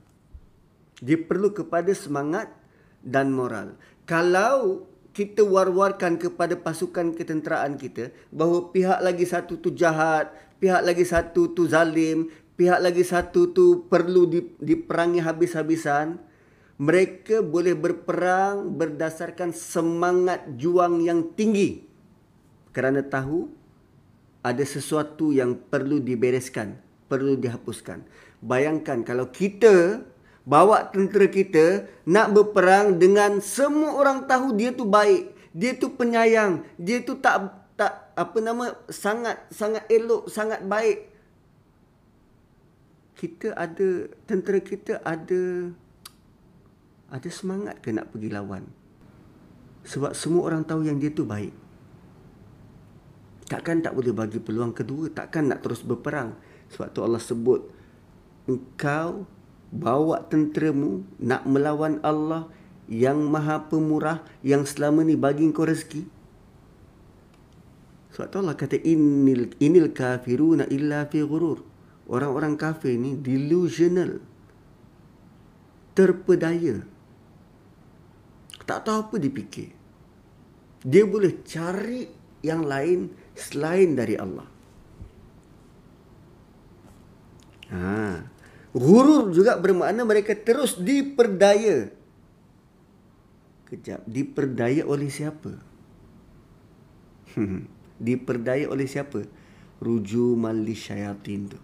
Dia 0.98 1.18
perlu 1.18 1.54
kepada 1.54 1.90
semangat 1.94 2.57
dan 3.02 3.30
moral. 3.34 3.78
Kalau 4.08 4.86
kita 5.12 5.42
war-warkan 5.42 6.14
kepada 6.14 6.54
pasukan 6.54 7.10
ketenteraan 7.14 7.74
kita 7.74 8.14
bahawa 8.30 8.70
pihak 8.70 9.00
lagi 9.02 9.26
satu 9.26 9.58
tu 9.58 9.74
jahat, 9.74 10.30
pihak 10.62 10.86
lagi 10.86 11.02
satu 11.02 11.50
tu 11.50 11.66
zalim, 11.66 12.30
pihak 12.54 12.78
lagi 12.78 13.02
satu 13.02 13.50
tu 13.50 13.90
perlu 13.90 14.30
diperangi 14.62 15.18
habis-habisan, 15.18 16.22
mereka 16.78 17.42
boleh 17.42 17.74
berperang 17.74 18.78
berdasarkan 18.78 19.50
semangat 19.50 20.46
juang 20.54 21.02
yang 21.02 21.34
tinggi 21.34 21.82
kerana 22.70 23.02
tahu 23.02 23.50
ada 24.46 24.62
sesuatu 24.62 25.34
yang 25.34 25.58
perlu 25.58 25.98
dibereskan, 25.98 26.78
perlu 27.10 27.34
dihapuskan. 27.34 28.06
Bayangkan 28.38 29.02
kalau 29.02 29.34
kita 29.34 30.06
bawa 30.48 30.88
tentera 30.88 31.28
kita 31.28 31.84
nak 32.08 32.32
berperang 32.32 32.96
dengan 32.96 33.44
semua 33.44 34.00
orang 34.00 34.24
tahu 34.24 34.56
dia 34.56 34.72
tu 34.72 34.88
baik, 34.88 35.36
dia 35.52 35.76
tu 35.76 35.92
penyayang, 35.92 36.64
dia 36.80 37.04
tu 37.04 37.20
tak 37.20 37.52
tak 37.76 38.16
apa 38.16 38.38
nama 38.40 38.72
sangat 38.88 39.44
sangat 39.52 39.84
elok, 39.92 40.32
sangat 40.32 40.64
baik. 40.64 41.12
Kita 43.12 43.52
ada 43.52 44.08
tentera 44.24 44.58
kita 44.64 45.04
ada 45.04 45.68
ada 47.12 47.28
semangat 47.28 47.84
ke 47.84 47.92
nak 47.92 48.08
pergi 48.08 48.32
lawan? 48.32 48.64
Sebab 49.84 50.16
semua 50.16 50.48
orang 50.48 50.64
tahu 50.64 50.88
yang 50.88 50.96
dia 50.96 51.12
tu 51.12 51.28
baik. 51.28 51.52
Takkan 53.48 53.84
tak 53.84 53.96
boleh 53.96 54.12
bagi 54.12 54.40
peluang 54.40 54.72
kedua, 54.72 55.12
takkan 55.12 55.48
nak 55.48 55.60
terus 55.64 55.84
berperang. 55.84 56.36
Sebab 56.68 56.88
tu 56.92 57.00
Allah 57.00 57.20
sebut 57.20 57.64
engkau 58.44 59.24
bawa 59.68 60.24
tenteramu 60.26 61.04
nak 61.20 61.44
melawan 61.44 62.00
Allah 62.00 62.48
yang 62.88 63.28
maha 63.28 63.68
pemurah 63.68 64.24
yang 64.40 64.64
selama 64.64 65.04
ni 65.04 65.14
bagi 65.14 65.44
kau 65.52 65.68
rezeki. 65.68 66.08
Sebab 68.16 68.26
tu 68.32 68.36
Allah 68.40 68.56
kata 68.56 68.80
inil 68.80 69.52
inil 69.60 69.92
kafiruna 69.92 70.66
illa 70.72 71.04
fi 71.06 71.20
ghurur. 71.22 71.62
Orang-orang 72.08 72.56
kafir 72.56 72.96
ni 72.96 73.14
delusional. 73.20 74.18
Terpedaya. 75.92 76.80
Tak 78.64 78.88
tahu 78.88 78.96
apa 79.12 79.16
dipikir. 79.20 79.76
Dia 80.80 81.04
boleh 81.04 81.44
cari 81.44 82.08
yang 82.40 82.64
lain 82.64 83.12
selain 83.36 83.92
dari 83.92 84.16
Allah. 84.16 84.48
Ha. 87.68 88.37
Gurur 88.76 89.32
juga 89.32 89.56
bermakna 89.56 90.04
mereka 90.04 90.36
terus 90.36 90.76
diperdaya. 90.76 91.88
Kejap, 93.68 94.04
diperdaya 94.04 94.84
oleh 94.84 95.08
siapa? 95.08 95.60
Hmm, 97.36 97.68
diperdaya 98.00 98.68
oleh 98.68 98.88
siapa? 98.88 99.24
Ruju 99.80 100.36
mali 100.36 100.76
syayatin 100.76 101.52
tu. 101.52 101.58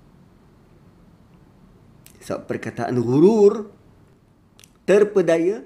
Sebab 2.25 2.49
perkataan 2.49 2.97
gurur 3.05 3.69
terpedaya 4.89 5.65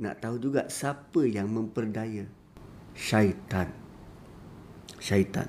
nak 0.00 0.20
tahu 0.20 0.36
juga 0.40 0.68
siapa 0.72 1.24
yang 1.24 1.48
memperdaya? 1.52 2.24
Syaitan. 2.96 3.72
Syaitan. 4.96 5.48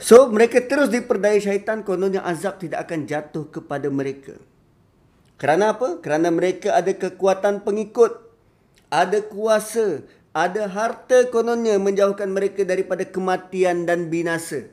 So 0.00 0.32
mereka 0.32 0.64
terus 0.64 0.88
diperdaya 0.88 1.36
syaitan 1.36 1.84
kononnya 1.84 2.24
azab 2.24 2.56
tidak 2.56 2.88
akan 2.88 3.04
jatuh 3.04 3.52
kepada 3.52 3.92
mereka. 3.92 4.40
Kerana 5.36 5.76
apa? 5.76 6.00
Kerana 6.00 6.32
mereka 6.32 6.72
ada 6.72 6.88
kekuatan 6.96 7.60
pengikut, 7.60 8.16
ada 8.88 9.20
kuasa, 9.20 10.00
ada 10.32 10.72
harta 10.72 11.28
kononnya 11.28 11.76
menjauhkan 11.76 12.32
mereka 12.32 12.64
daripada 12.64 13.04
kematian 13.04 13.84
dan 13.84 14.08
binasa. 14.08 14.72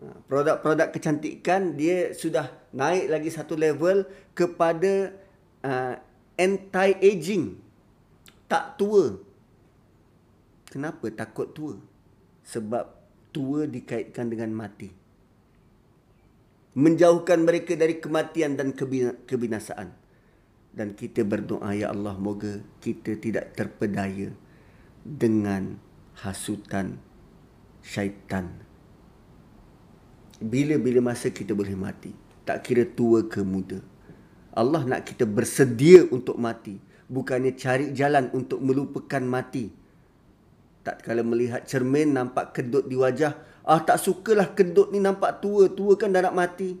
Ha, 0.00 0.16
produk-produk 0.32 0.88
kecantikan 0.96 1.76
dia 1.76 2.16
sudah 2.16 2.48
naik 2.72 3.12
lagi 3.12 3.28
satu 3.28 3.52
level 3.52 4.08
kepada 4.32 5.12
uh, 5.60 5.94
anti-aging. 6.40 7.60
Tak 8.48 8.80
tua. 8.80 9.20
Kenapa 10.72 11.04
takut 11.12 11.52
tua? 11.52 11.76
Sebab 12.48 13.01
tua 13.32 13.64
dikaitkan 13.66 14.28
dengan 14.28 14.52
mati. 14.52 14.92
Menjauhkan 16.72 17.44
mereka 17.44 17.76
dari 17.76 18.00
kematian 18.00 18.56
dan 18.56 18.72
kebinasaan. 19.26 19.92
Dan 20.72 20.96
kita 20.96 21.20
berdoa, 21.20 21.76
Ya 21.76 21.92
Allah, 21.92 22.16
moga 22.16 22.64
kita 22.80 23.20
tidak 23.20 23.52
terpedaya 23.52 24.32
dengan 25.04 25.76
hasutan 26.16 26.96
syaitan. 27.84 28.56
Bila-bila 30.40 31.12
masa 31.12 31.28
kita 31.28 31.52
boleh 31.52 31.76
mati. 31.76 32.16
Tak 32.48 32.64
kira 32.64 32.88
tua 32.88 33.28
ke 33.28 33.44
muda. 33.44 33.84
Allah 34.56 34.82
nak 34.88 35.04
kita 35.04 35.28
bersedia 35.28 36.08
untuk 36.08 36.40
mati. 36.40 36.80
Bukannya 37.12 37.52
cari 37.52 37.92
jalan 37.92 38.32
untuk 38.32 38.64
melupakan 38.64 39.20
mati 39.20 39.81
tak 40.82 41.06
kala 41.06 41.22
melihat 41.22 41.62
cermin 41.62 42.14
nampak 42.14 42.54
kedut 42.54 42.90
di 42.90 42.98
wajah. 42.98 43.38
Ah 43.62 43.78
tak 43.82 44.02
sukalah 44.02 44.54
kedut 44.54 44.90
ni 44.90 44.98
nampak 44.98 45.38
tua. 45.38 45.70
Tua 45.70 45.94
kan 45.94 46.10
dah 46.10 46.26
nak 46.26 46.34
mati. 46.34 46.74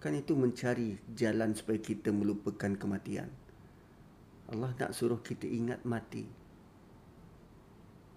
Kan 0.00 0.16
itu 0.16 0.32
mencari 0.32 0.96
jalan 1.12 1.52
supaya 1.52 1.80
kita 1.80 2.12
melupakan 2.12 2.72
kematian. 2.76 3.28
Allah 4.48 4.72
nak 4.76 4.92
suruh 4.92 5.20
kita 5.20 5.44
ingat 5.48 5.84
mati. 5.84 6.24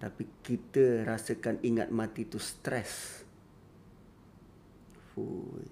Tapi 0.00 0.24
kita 0.44 1.08
rasakan 1.08 1.64
ingat 1.64 1.88
mati 1.88 2.28
itu 2.28 2.36
stres. 2.36 3.24
Fui. 5.14 5.64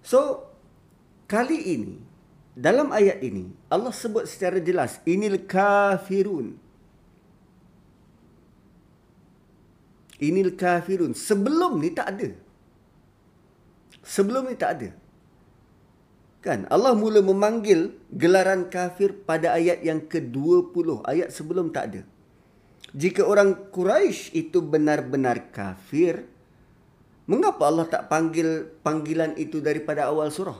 So, 0.00 0.48
kali 1.28 1.76
ini, 1.76 1.94
dalam 2.56 2.94
ayat 2.94 3.20
ini, 3.20 3.52
Allah 3.68 3.92
sebut 3.92 4.24
secara 4.24 4.62
jelas, 4.62 5.02
inil 5.04 5.44
kafirun. 5.44 6.69
Inil 10.20 10.52
kafirun. 10.54 11.16
Sebelum 11.16 11.80
ni 11.80 11.90
tak 11.96 12.16
ada. 12.16 12.28
Sebelum 14.04 14.48
ni 14.48 14.56
tak 14.56 14.70
ada. 14.76 14.88
Kan? 16.40 16.64
Allah 16.72 16.96
mula 16.96 17.20
memanggil 17.20 18.00
gelaran 18.12 18.72
kafir 18.72 19.12
pada 19.12 19.56
ayat 19.56 19.84
yang 19.84 20.04
ke-20. 20.08 21.04
Ayat 21.04 21.28
sebelum 21.32 21.68
tak 21.72 21.84
ada. 21.92 22.00
Jika 22.96 23.22
orang 23.22 23.70
Quraisy 23.70 24.34
itu 24.34 24.64
benar-benar 24.64 25.52
kafir, 25.54 26.26
mengapa 27.28 27.68
Allah 27.68 27.86
tak 27.86 28.08
panggil 28.10 28.66
panggilan 28.82 29.36
itu 29.38 29.62
daripada 29.62 30.10
awal 30.10 30.32
surah? 30.32 30.58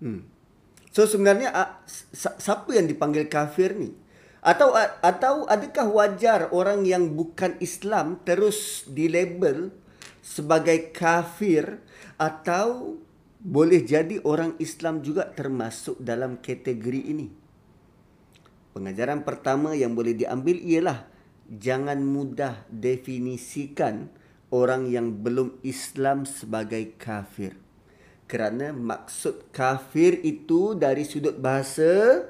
Hmm. 0.00 0.24
So 0.90 1.04
sebenarnya 1.04 1.52
siapa 2.16 2.70
yang 2.72 2.88
dipanggil 2.88 3.28
kafir 3.28 3.76
ni? 3.76 3.92
Atau 4.40 4.72
atau 5.04 5.44
adakah 5.44 5.86
wajar 5.92 6.40
orang 6.48 6.88
yang 6.88 7.12
bukan 7.12 7.60
Islam 7.60 8.24
terus 8.24 8.88
dilabel 8.88 9.68
sebagai 10.24 10.96
kafir 10.96 11.84
atau 12.16 12.96
boleh 13.40 13.84
jadi 13.84 14.20
orang 14.24 14.56
Islam 14.56 15.04
juga 15.04 15.28
termasuk 15.28 16.00
dalam 16.00 16.40
kategori 16.40 17.02
ini? 17.04 17.28
Pengajaran 18.72 19.28
pertama 19.28 19.76
yang 19.76 19.92
boleh 19.92 20.16
diambil 20.16 20.56
ialah 20.56 21.04
jangan 21.50 22.00
mudah 22.00 22.64
definisikan 22.70 24.08
orang 24.54 24.86
yang 24.88 25.20
belum 25.20 25.58
Islam 25.66 26.24
sebagai 26.24 26.94
kafir. 26.96 27.58
Kerana 28.30 28.70
maksud 28.70 29.50
kafir 29.50 30.22
itu 30.22 30.78
dari 30.78 31.02
sudut 31.02 31.34
bahasa 31.42 32.22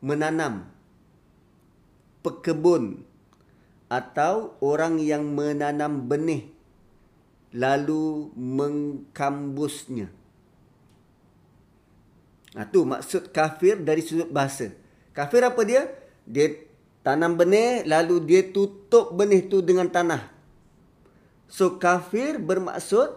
menanam, 0.00 0.75
pekebun 2.26 3.06
atau 3.86 4.58
orang 4.58 4.98
yang 4.98 5.22
menanam 5.22 6.10
benih 6.10 6.50
lalu 7.54 8.34
mengkambusnya. 8.34 10.10
Nah, 12.56 12.66
tu 12.66 12.82
maksud 12.82 13.30
kafir 13.30 13.78
dari 13.78 14.02
sudut 14.02 14.32
bahasa. 14.32 14.74
Kafir 15.14 15.46
apa 15.46 15.62
dia? 15.62 15.86
Dia 16.26 16.56
tanam 17.06 17.38
benih 17.38 17.86
lalu 17.86 18.18
dia 18.26 18.42
tutup 18.50 19.14
benih 19.14 19.46
tu 19.46 19.62
dengan 19.62 19.86
tanah. 19.86 20.26
So 21.46 21.78
kafir 21.78 22.42
bermaksud 22.42 23.14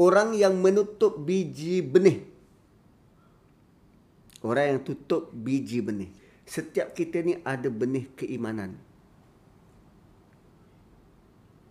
orang 0.00 0.32
yang 0.32 0.56
menutup 0.56 1.20
biji 1.20 1.84
benih. 1.84 2.24
Orang 4.40 4.64
yang 4.64 4.80
tutup 4.80 5.28
biji 5.36 5.84
benih. 5.84 6.08
Setiap 6.50 6.98
kita 6.98 7.22
ni 7.22 7.38
ada 7.46 7.70
benih 7.70 8.10
keimanan. 8.18 8.74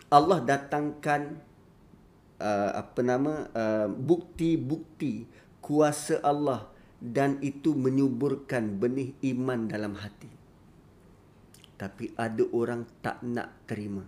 Allah 0.07 0.39
datangkan 0.39 1.35
uh, 2.39 2.71
apa 2.79 3.01
nama 3.03 3.51
uh, 3.51 3.87
bukti-bukti 3.91 5.27
kuasa 5.59 6.23
Allah 6.23 6.71
dan 7.03 7.43
itu 7.43 7.75
menyuburkan 7.75 8.79
benih 8.79 9.19
iman 9.35 9.67
dalam 9.67 9.99
hati. 9.99 10.31
Tapi 11.75 12.15
ada 12.15 12.47
orang 12.55 12.87
tak 13.03 13.19
nak 13.19 13.67
terima. 13.67 14.07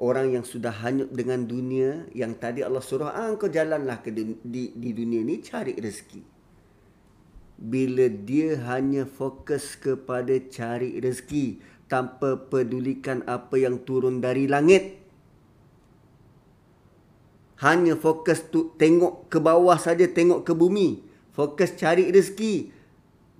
Orang 0.00 0.32
yang 0.32 0.48
sudah 0.48 0.72
hanyut 0.80 1.12
dengan 1.12 1.44
dunia 1.44 2.08
yang 2.16 2.32
tadi 2.40 2.64
Allah 2.64 2.80
suruh 2.80 3.12
ah 3.12 3.36
kau 3.36 3.52
jalanlah 3.52 4.00
ke 4.00 4.08
di, 4.08 4.32
di, 4.72 4.90
dunia 4.96 5.20
ni 5.20 5.44
cari 5.44 5.76
rezeki. 5.76 6.39
Bila 7.60 8.08
dia 8.08 8.56
hanya 8.72 9.04
fokus 9.04 9.76
kepada 9.76 10.32
cari 10.48 10.96
rezeki, 10.96 11.60
tanpa 11.90 12.38
pedulikan 12.38 13.26
apa 13.26 13.58
yang 13.58 13.82
turun 13.82 14.22
dari 14.22 14.46
langit. 14.46 15.02
Hanya 17.60 17.98
fokus 17.98 18.48
tu 18.48 18.72
tengok 18.80 19.28
ke 19.28 19.36
bawah 19.42 19.76
saja, 19.76 20.08
tengok 20.08 20.46
ke 20.46 20.56
bumi. 20.56 21.04
Fokus 21.36 21.76
cari 21.76 22.08
rezeki. 22.08 22.72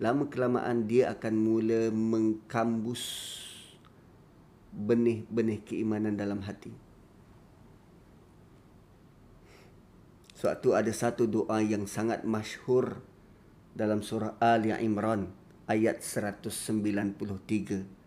Lama 0.02 0.28
kelamaan 0.28 0.84
dia 0.84 1.08
akan 1.14 1.34
mula 1.40 1.88
mengkambus 1.88 3.00
benih-benih 4.74 5.64
keimanan 5.64 6.18
dalam 6.18 6.44
hati. 6.44 6.74
Sebab 10.36 10.56
tu 10.60 10.72
ada 10.72 10.88
satu 10.88 11.28
doa 11.28 11.60
yang 11.60 11.84
sangat 11.84 12.24
masyhur 12.24 13.00
dalam 13.74 14.02
surah 14.02 14.36
Ali 14.42 14.74
Imran 14.74 15.30
ayat 15.70 16.02
193. 16.02 18.00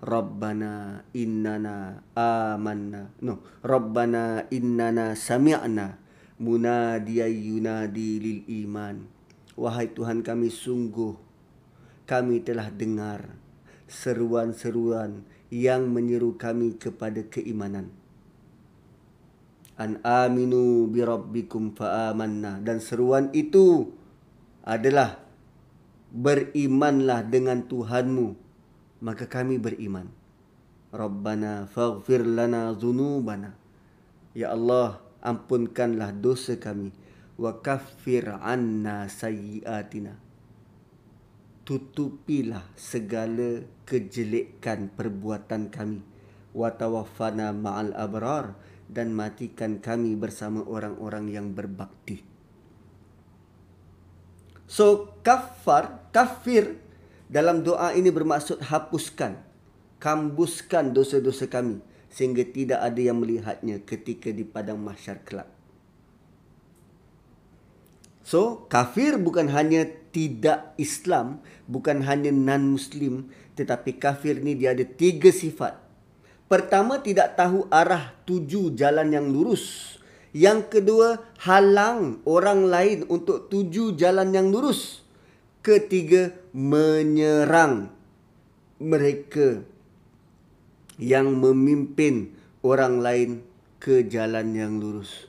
Rabbana 0.00 1.04
innana 1.12 2.00
amanna. 2.16 3.12
No 3.20 3.44
Rabbana 3.60 4.48
innana 4.48 5.12
sami'na 5.12 6.00
munadiyan 6.40 7.28
yunadi 7.28 8.10
lil 8.16 8.40
iman. 8.64 9.04
Wahai 9.60 9.92
Tuhan 9.92 10.24
kami 10.24 10.48
sungguh 10.48 11.12
kami 12.08 12.42
telah 12.42 12.72
dengar 12.72 13.36
seruan-seruan 13.86 15.22
yang 15.52 15.86
menyeru 15.92 16.34
kami 16.40 16.80
kepada 16.80 17.22
keimanan. 17.28 17.92
An 19.76 20.00
aminu 20.00 20.88
bi 20.88 21.04
rabbikum 21.04 21.76
fa 21.76 22.08
amanna. 22.08 22.56
Dan 22.58 22.80
seruan 22.80 23.28
itu 23.36 23.99
adalah 24.70 25.18
berimanlah 26.14 27.26
dengan 27.26 27.66
Tuhanmu 27.66 28.50
maka 29.00 29.26
kami 29.26 29.56
beriman. 29.56 30.12
Rabbana 30.92 31.66
faghfir 31.66 32.22
lana 32.22 32.76
dhunubana. 32.76 33.56
Ya 34.36 34.52
Allah, 34.54 35.00
ampunkanlah 35.24 36.14
dosa 36.14 36.60
kami 36.60 36.92
wa 37.40 37.58
kaffir 37.64 38.28
anna 38.28 39.08
sayyiatina. 39.08 40.14
Tutupilah 41.64 42.66
segala 42.76 43.64
kejelekan 43.86 44.90
perbuatan 44.92 45.70
kami 45.70 46.02
wa 46.50 46.68
tawaffana 46.74 47.54
ma'al 47.54 47.94
abrar 47.94 48.58
dan 48.90 49.14
matikan 49.14 49.78
kami 49.78 50.18
bersama 50.18 50.66
orang-orang 50.66 51.30
yang 51.30 51.54
berbakti. 51.54 52.29
So 54.70 55.18
kafar, 55.26 55.98
kafir 56.14 56.78
dalam 57.26 57.66
doa 57.66 57.90
ini 57.90 58.14
bermaksud 58.14 58.62
hapuskan, 58.70 59.34
kambuskan 59.98 60.94
dosa-dosa 60.94 61.50
kami 61.50 61.82
sehingga 62.06 62.46
tidak 62.46 62.78
ada 62.78 63.00
yang 63.02 63.18
melihatnya 63.18 63.82
ketika 63.82 64.30
di 64.30 64.46
padang 64.46 64.78
mahsyar 64.78 65.22
kelak. 65.26 65.50
So, 68.22 68.70
kafir 68.70 69.18
bukan 69.18 69.50
hanya 69.50 69.90
tidak 70.14 70.74
Islam, 70.78 71.42
bukan 71.66 72.06
hanya 72.06 72.30
non-Muslim, 72.30 73.26
tetapi 73.58 73.98
kafir 73.98 74.38
ni 74.38 74.54
dia 74.54 74.70
ada 74.70 74.86
tiga 74.86 75.34
sifat. 75.34 75.74
Pertama, 76.46 77.02
tidak 77.02 77.34
tahu 77.34 77.66
arah 77.70 78.14
tuju 78.26 78.74
jalan 78.78 79.10
yang 79.10 79.26
lurus. 79.30 79.98
Yang 80.30 80.78
kedua, 80.78 81.18
halang 81.42 82.22
orang 82.22 82.70
lain 82.70 82.98
untuk 83.10 83.50
tuju 83.50 83.98
jalan 83.98 84.30
yang 84.30 84.54
lurus. 84.54 85.02
Ketiga, 85.60 86.30
menyerang 86.54 87.90
mereka 88.78 89.66
yang 90.96 91.34
memimpin 91.34 92.30
orang 92.62 93.02
lain 93.02 93.30
ke 93.82 94.06
jalan 94.06 94.54
yang 94.54 94.78
lurus. 94.78 95.26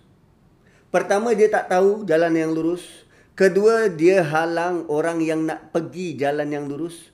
Pertama, 0.94 1.34
dia 1.34 1.50
tak 1.50 1.72
tahu 1.72 2.06
jalan 2.06 2.38
yang 2.38 2.54
lurus. 2.54 2.86
Kedua, 3.34 3.90
dia 3.90 4.22
halang 4.22 4.86
orang 4.86 5.18
yang 5.24 5.50
nak 5.50 5.74
pergi 5.74 6.14
jalan 6.14 6.52
yang 6.54 6.70
lurus. 6.70 7.10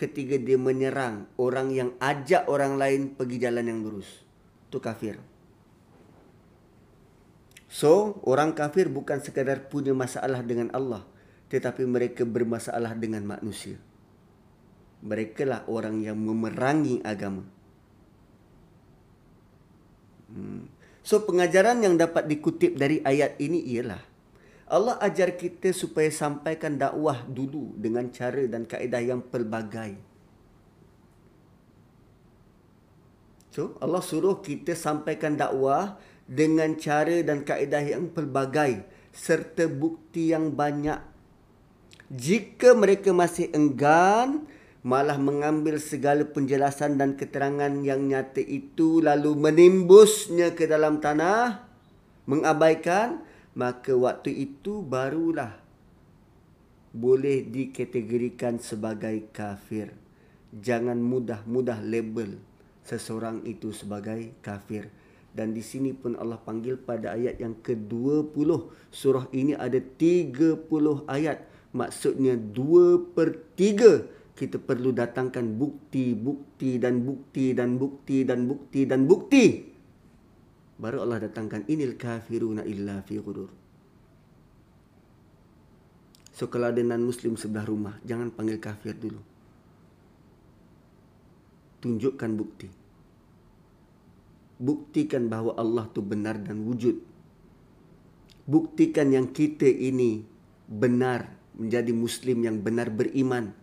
Ketiga, 0.00 0.40
dia 0.40 0.56
menyerang 0.56 1.28
orang 1.36 1.68
yang 1.68 1.92
ajak 2.00 2.48
orang 2.48 2.80
lain 2.80 3.12
pergi 3.12 3.36
jalan 3.44 3.66
yang 3.68 3.84
lurus. 3.84 4.08
Itu 4.72 4.80
kafir. 4.80 5.33
So, 7.74 8.22
orang 8.22 8.54
kafir 8.54 8.86
bukan 8.86 9.18
sekadar 9.18 9.66
punya 9.66 9.90
masalah 9.90 10.46
dengan 10.46 10.70
Allah 10.70 11.02
tetapi 11.54 11.86
mereka 11.86 12.26
bermasalah 12.26 12.98
dengan 12.98 13.22
manusia. 13.22 13.78
Mereka 15.06 15.46
lah 15.46 15.62
orang 15.70 16.02
yang 16.02 16.18
memerangi 16.18 17.04
agama. 17.06 17.46
Hmm. 20.34 20.66
So 21.04 21.22
pengajaran 21.22 21.84
yang 21.84 21.94
dapat 22.00 22.26
dikutip 22.26 22.80
dari 22.80 23.04
ayat 23.04 23.36
ini 23.36 23.60
ialah 23.76 24.00
Allah 24.66 24.96
ajar 25.04 25.36
kita 25.36 25.70
supaya 25.76 26.08
sampaikan 26.08 26.80
dakwah 26.80 27.22
dulu 27.28 27.76
dengan 27.76 28.08
cara 28.08 28.48
dan 28.48 28.64
kaedah 28.64 29.02
yang 29.04 29.20
pelbagai. 29.20 30.00
So 33.52 33.76
Allah 33.78 34.00
suruh 34.00 34.40
kita 34.40 34.72
sampaikan 34.72 35.36
dakwah 35.36 36.00
dengan 36.24 36.76
cara 36.80 37.20
dan 37.20 37.44
kaedah 37.44 37.84
yang 37.84 38.08
pelbagai 38.12 38.84
serta 39.12 39.68
bukti 39.68 40.32
yang 40.32 40.56
banyak. 40.56 40.98
Jika 42.10 42.76
mereka 42.76 43.12
masih 43.12 43.48
enggan 43.52 44.44
malah 44.84 45.16
mengambil 45.16 45.80
segala 45.80 46.28
penjelasan 46.28 47.00
dan 47.00 47.16
keterangan 47.16 47.72
yang 47.80 48.04
nyata 48.04 48.44
itu 48.44 49.00
lalu 49.00 49.32
menimbusnya 49.32 50.52
ke 50.52 50.68
dalam 50.68 51.00
tanah 51.00 51.64
mengabaikan 52.28 53.24
maka 53.56 53.96
waktu 53.96 54.44
itu 54.44 54.84
barulah 54.84 55.56
boleh 56.94 57.42
dikategorikan 57.48 58.60
sebagai 58.60 59.32
kafir. 59.34 59.90
Jangan 60.54 61.00
mudah-mudah 61.00 61.82
label 61.82 62.38
seseorang 62.86 63.42
itu 63.48 63.74
sebagai 63.74 64.36
kafir 64.38 64.86
dan 65.34 65.50
di 65.50 65.60
sini 65.60 65.90
pun 65.90 66.14
Allah 66.14 66.38
panggil 66.38 66.78
pada 66.78 67.12
ayat 67.18 67.42
yang 67.42 67.58
ke-20 67.58 68.48
surah 68.94 69.26
ini 69.34 69.58
ada 69.58 69.82
30 69.82 70.70
ayat 71.10 71.42
maksudnya 71.74 72.38
dua 72.38 73.02
per 73.02 73.34
tiga 73.58 74.06
kita 74.34 74.58
perlu 74.58 74.90
datangkan 74.90 75.46
bukti, 75.58 76.14
bukti 76.14 76.78
dan 76.78 77.02
bukti 77.06 77.54
dan 77.54 77.78
bukti 77.78 78.26
dan 78.26 78.50
bukti 78.50 78.80
dan 78.82 79.06
bukti. 79.06 79.44
Baru 80.74 81.06
Allah 81.06 81.30
datangkan 81.30 81.70
inil 81.70 81.94
kafiruna 81.94 82.66
illa 82.66 82.98
fi 83.06 83.22
ghudur. 83.22 83.46
So 86.34 86.50
kalau 86.50 86.74
ada 86.74 86.82
non 86.82 87.06
muslim 87.06 87.38
sebelah 87.38 87.62
rumah, 87.62 87.94
jangan 88.02 88.34
panggil 88.34 88.58
kafir 88.58 88.98
dulu. 88.98 89.22
tunjukkan 91.84 92.30
bukti. 92.32 92.83
Buktikan 94.58 95.26
bahawa 95.26 95.58
Allah 95.58 95.90
tu 95.90 96.00
benar 96.00 96.38
dan 96.38 96.62
wujud. 96.62 97.02
Buktikan 98.44 99.10
yang 99.10 99.32
kita 99.32 99.66
ini 99.66 100.22
benar 100.68 101.32
menjadi 101.58 101.90
Muslim 101.90 102.44
yang 102.44 102.60
benar 102.60 102.90
beriman 102.90 103.54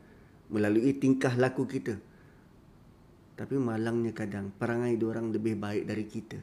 melalui 0.52 0.92
tingkah 0.98 1.32
laku 1.39 1.64
kita. 1.64 1.96
Tapi 3.39 3.56
malangnya 3.56 4.12
kadang 4.12 4.52
perangai 4.52 5.00
orang 5.02 5.32
lebih 5.32 5.56
baik 5.56 5.84
dari 5.88 6.06
kita. 6.06 6.39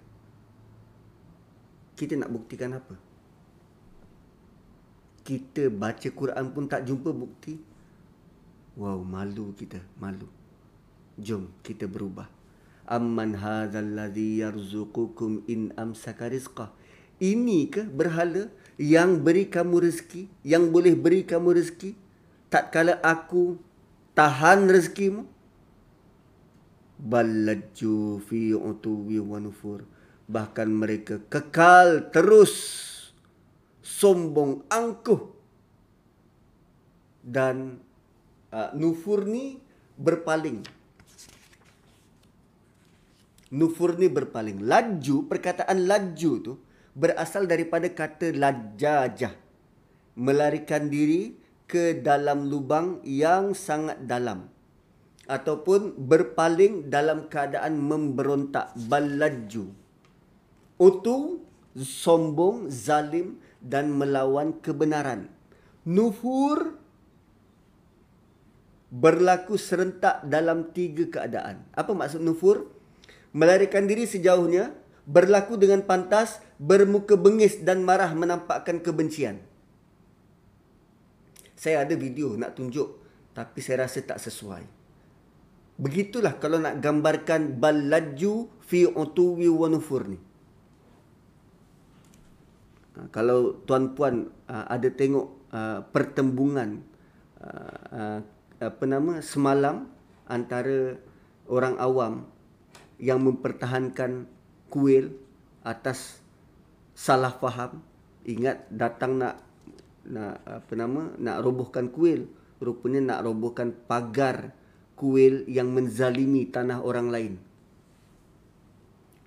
Kita 1.98 2.14
nak 2.16 2.30
buktikan 2.32 2.72
apa? 2.78 2.96
Kita 5.26 5.68
baca 5.68 6.08
Quran 6.08 6.46
pun 6.56 6.64
tak 6.70 6.88
jumpa 6.88 7.10
bukti. 7.12 7.58
Wow, 8.78 9.02
malu 9.02 9.52
kita, 9.52 9.82
malu. 9.98 10.30
Jom 11.18 11.50
kita 11.60 11.90
berubah. 11.90 12.37
Amman 12.88 13.36
hadzal 13.36 13.92
ladzi 13.92 14.40
yarzuqukum 14.40 15.44
in 15.44 15.76
amsaka 15.76 16.32
rizqah. 16.32 16.72
Ini 17.20 17.68
ke 17.68 17.84
berhala 17.84 18.48
yang 18.80 19.20
beri 19.20 19.52
kamu 19.52 19.84
rezeki, 19.84 20.32
yang 20.46 20.72
boleh 20.72 20.96
beri 20.96 21.28
kamu 21.28 21.52
rezeki 21.52 22.08
tak 22.48 22.72
kala 22.72 22.96
aku 23.04 23.60
tahan 24.16 24.72
rezekimu? 24.72 25.28
Ballaju 26.98 28.24
fi 28.24 28.56
utuwi 28.56 29.20
wa 29.20 29.38
nufur. 29.38 29.84
Bahkan 30.28 30.68
mereka 30.72 31.20
kekal 31.28 32.08
terus 32.08 32.54
sombong 33.84 34.64
angkuh 34.68 35.32
dan 37.24 37.80
uh, 38.52 38.72
nufur 38.72 39.24
ni 39.28 39.60
berpaling 40.00 40.64
Nufur 43.48 43.96
ni 43.96 44.12
berpaling. 44.12 44.60
Laju, 44.60 45.24
perkataan 45.24 45.88
laju 45.88 46.32
tu 46.44 46.52
berasal 46.92 47.48
daripada 47.48 47.88
kata 47.88 48.36
lajajah. 48.36 49.32
Melarikan 50.18 50.92
diri 50.92 51.38
ke 51.64 51.96
dalam 51.96 52.50
lubang 52.52 53.00
yang 53.06 53.56
sangat 53.56 54.04
dalam. 54.04 54.52
Ataupun 55.28 55.96
berpaling 55.96 56.92
dalam 56.92 57.28
keadaan 57.32 57.80
memberontak. 57.80 58.76
Balaju. 58.88 59.72
Utu, 60.76 61.40
sombong, 61.76 62.68
zalim 62.68 63.40
dan 63.64 63.92
melawan 63.92 64.60
kebenaran. 64.60 65.32
Nufur 65.88 66.76
berlaku 68.88 69.56
serentak 69.60 70.24
dalam 70.24 70.72
tiga 70.72 71.08
keadaan. 71.08 71.64
Apa 71.76 71.92
maksud 71.92 72.20
nufur? 72.24 72.77
Melarikan 73.36 73.84
diri 73.84 74.08
sejauhnya, 74.08 74.72
berlaku 75.04 75.60
dengan 75.60 75.84
pantas, 75.84 76.40
bermuka 76.60 77.16
bengis 77.16 77.60
dan 77.64 77.84
marah 77.84 78.12
menampakkan 78.12 78.80
kebencian. 78.80 79.40
Saya 81.58 81.82
ada 81.82 81.94
video 81.98 82.38
nak 82.38 82.54
tunjuk 82.54 83.02
tapi 83.34 83.58
saya 83.62 83.86
rasa 83.86 84.02
tak 84.02 84.18
sesuai. 84.22 84.62
Begitulah 85.78 86.38
kalau 86.42 86.58
nak 86.58 86.82
gambarkan 86.82 87.58
balaju 87.58 88.50
fi 88.66 88.86
utuwi 88.86 89.46
wa 89.46 89.70
nufur 89.70 90.10
ni. 90.10 90.18
Ha, 92.98 93.06
kalau 93.14 93.62
tuan-puan 93.62 94.30
ha, 94.50 94.66
ada 94.66 94.90
tengok 94.90 95.26
ha, 95.54 95.82
pertembungan 95.82 96.82
apa 98.58 98.84
nama 98.90 99.22
semalam 99.22 99.86
antara 100.26 100.98
orang 101.46 101.78
awam 101.78 102.26
yang 102.98 103.22
mempertahankan 103.22 104.26
kuil 104.68 105.14
atas 105.62 106.18
salah 106.92 107.32
faham. 107.38 107.80
Ingat 108.28 108.68
datang 108.68 109.16
nak 109.16 109.40
nak 110.08 110.42
apa 110.44 110.72
nama 110.74 111.14
nak 111.16 111.38
robohkan 111.40 111.88
kuil. 111.88 112.28
Rupanya 112.58 113.14
nak 113.14 113.22
robohkan 113.22 113.70
pagar 113.70 114.50
kuil 114.98 115.46
yang 115.46 115.70
menzalimi 115.70 116.50
tanah 116.50 116.82
orang 116.82 117.08
lain. 117.08 117.34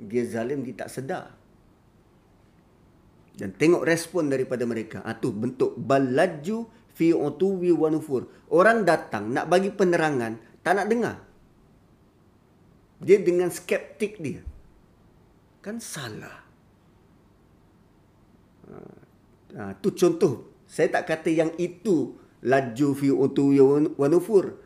Dia 0.03 0.28
zalim 0.28 0.67
dia 0.67 0.76
tak 0.76 0.91
sedar. 0.91 1.32
Dan 3.32 3.55
tengok 3.55 3.88
respon 3.88 4.28
daripada 4.28 4.67
mereka. 4.67 4.99
Ah 5.07 5.15
tu 5.15 5.32
bentuk 5.32 5.80
balaju 5.80 6.67
fi 6.91 7.15
utuwi 7.15 7.72
wa 7.72 7.88
nufur. 7.88 8.28
Orang 8.51 8.84
datang 8.84 9.32
nak 9.32 9.47
bagi 9.47 9.72
penerangan 9.72 10.59
tak 10.59 10.76
nak 10.76 10.88
dengar 10.91 11.30
dia 13.02 13.18
dengan 13.18 13.49
skeptik 13.49 14.22
dia. 14.22 14.45
Kan 15.66 15.82
salah. 15.82 16.45
Ha, 19.58 19.76
tu 19.82 19.91
contoh. 19.97 20.47
Saya 20.70 20.88
tak 20.88 21.10
kata 21.10 21.28
yang 21.34 21.52
itu 21.60 22.16
laju 22.45 22.88
fi 22.95 23.10
utu 23.12 23.52
wa 23.99 24.08
nufur 24.10 24.58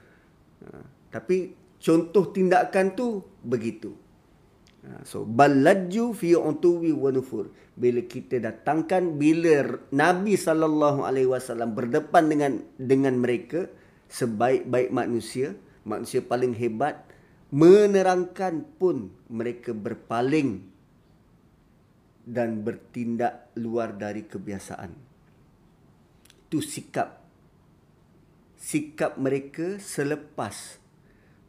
ha, 0.64 0.80
tapi 1.12 1.58
contoh 1.82 2.30
tindakan 2.30 2.94
tu 2.94 3.26
begitu. 3.42 3.98
Ha, 4.86 5.02
so 5.02 5.26
balaju 5.26 6.14
fi 6.14 6.38
utu 6.38 6.86
wa 6.94 7.10
nufur 7.10 7.50
bila 7.76 8.00
kita 8.06 8.40
datangkan 8.40 9.20
bila 9.20 9.82
nabi 9.92 10.38
sallallahu 10.38 11.04
alaihi 11.04 11.28
wasallam 11.28 11.76
berdepan 11.76 12.32
dengan 12.32 12.54
dengan 12.80 13.20
mereka 13.20 13.68
sebaik-baik 14.08 14.96
manusia 14.96 15.58
manusia 15.84 16.24
paling 16.24 16.56
hebat 16.56 17.04
menerangkan 17.54 18.66
pun 18.78 19.14
mereka 19.30 19.74
berpaling 19.74 20.66
dan 22.26 22.66
bertindak 22.66 23.54
luar 23.54 23.94
dari 23.94 24.26
kebiasaan. 24.26 24.92
Itu 26.50 26.62
sikap 26.62 27.26
sikap 28.66 29.22
mereka 29.22 29.78
selepas 29.78 30.82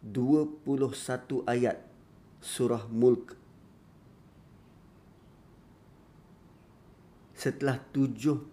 21 0.04 0.68
ayat 1.48 1.80
surah 2.44 2.84
Mulk. 2.92 3.32
Setelah 7.32 7.80
70% 7.88 8.52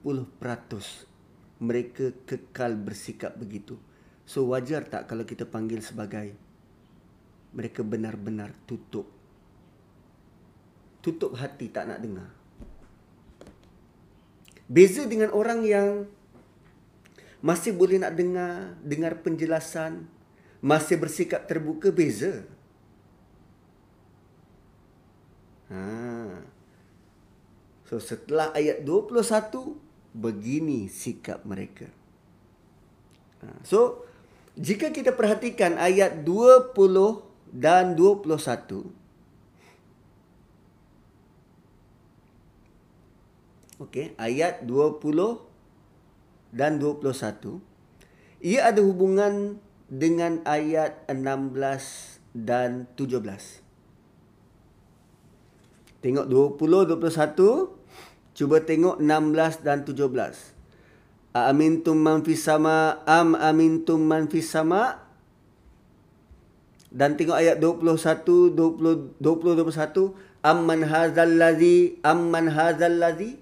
mereka 1.59 2.15
kekal 2.23 2.79
bersikap 2.79 3.35
begitu. 3.35 3.75
So 4.23 4.47
wajar 4.47 4.87
tak 4.87 5.11
kalau 5.11 5.27
kita 5.27 5.43
panggil 5.43 5.83
sebagai 5.83 6.31
mereka 7.53 7.85
benar-benar 7.85 8.49
tutup. 8.65 9.05
Tutup 11.05 11.37
hati 11.37 11.69
tak 11.69 11.85
nak 11.85 12.01
dengar. 12.01 12.29
Beza 14.65 15.05
dengan 15.05 15.29
orang 15.35 15.61
yang 15.61 16.09
masih 17.43 17.75
boleh 17.75 17.99
nak 17.99 18.15
dengar, 18.15 18.73
dengar 18.81 19.19
penjelasan, 19.21 20.07
masih 20.63 20.95
bersikap 20.97 21.43
terbuka, 21.43 21.91
beza. 21.91 22.47
Ha. 25.67 26.39
So 27.83 27.99
setelah 27.99 28.55
ayat 28.55 28.81
21, 28.87 29.75
begini 30.15 30.87
sikap 30.87 31.43
mereka. 31.43 31.91
Ha. 33.43 33.59
So, 33.67 34.07
jika 34.55 34.93
kita 34.95 35.11
perhatikan 35.11 35.75
ayat 35.75 36.23
20 36.23 37.32
dan 37.53 37.93
21 37.93 38.89
Okey, 43.83 44.17
ayat 44.17 44.65
20 44.65 44.97
dan 46.49 46.81
21 46.81 47.61
ia 48.43 48.67
ada 48.67 48.81
hubungan 48.83 49.61
dengan 49.87 50.41
ayat 50.43 51.05
16 51.07 51.53
dan 52.33 52.89
17. 52.97 53.21
Tengok 56.01 56.25
20 56.27 56.97
21 56.97 58.35
cuba 58.35 58.57
tengok 58.65 58.97
16 58.97 59.63
dan 59.63 59.85
17. 59.85 60.53
Amintum 61.33 61.97
man 61.97 62.25
fis 62.25 62.43
sama 62.45 63.01
am 63.05 63.37
amintum 63.37 64.01
man 64.01 64.25
fis 64.27 64.49
sama 64.49 65.02
dan 66.93 67.17
tengok 67.17 67.35
ayat 67.35 67.57
21 67.57 68.53
20 68.53 69.17
20 69.17 69.65
21 69.65 70.45
amman 70.45 70.81
hadzal 70.85 71.33
ladzi 71.41 71.97
amman 72.05 72.53
hadzal 72.53 72.95
ladzi 73.01 73.41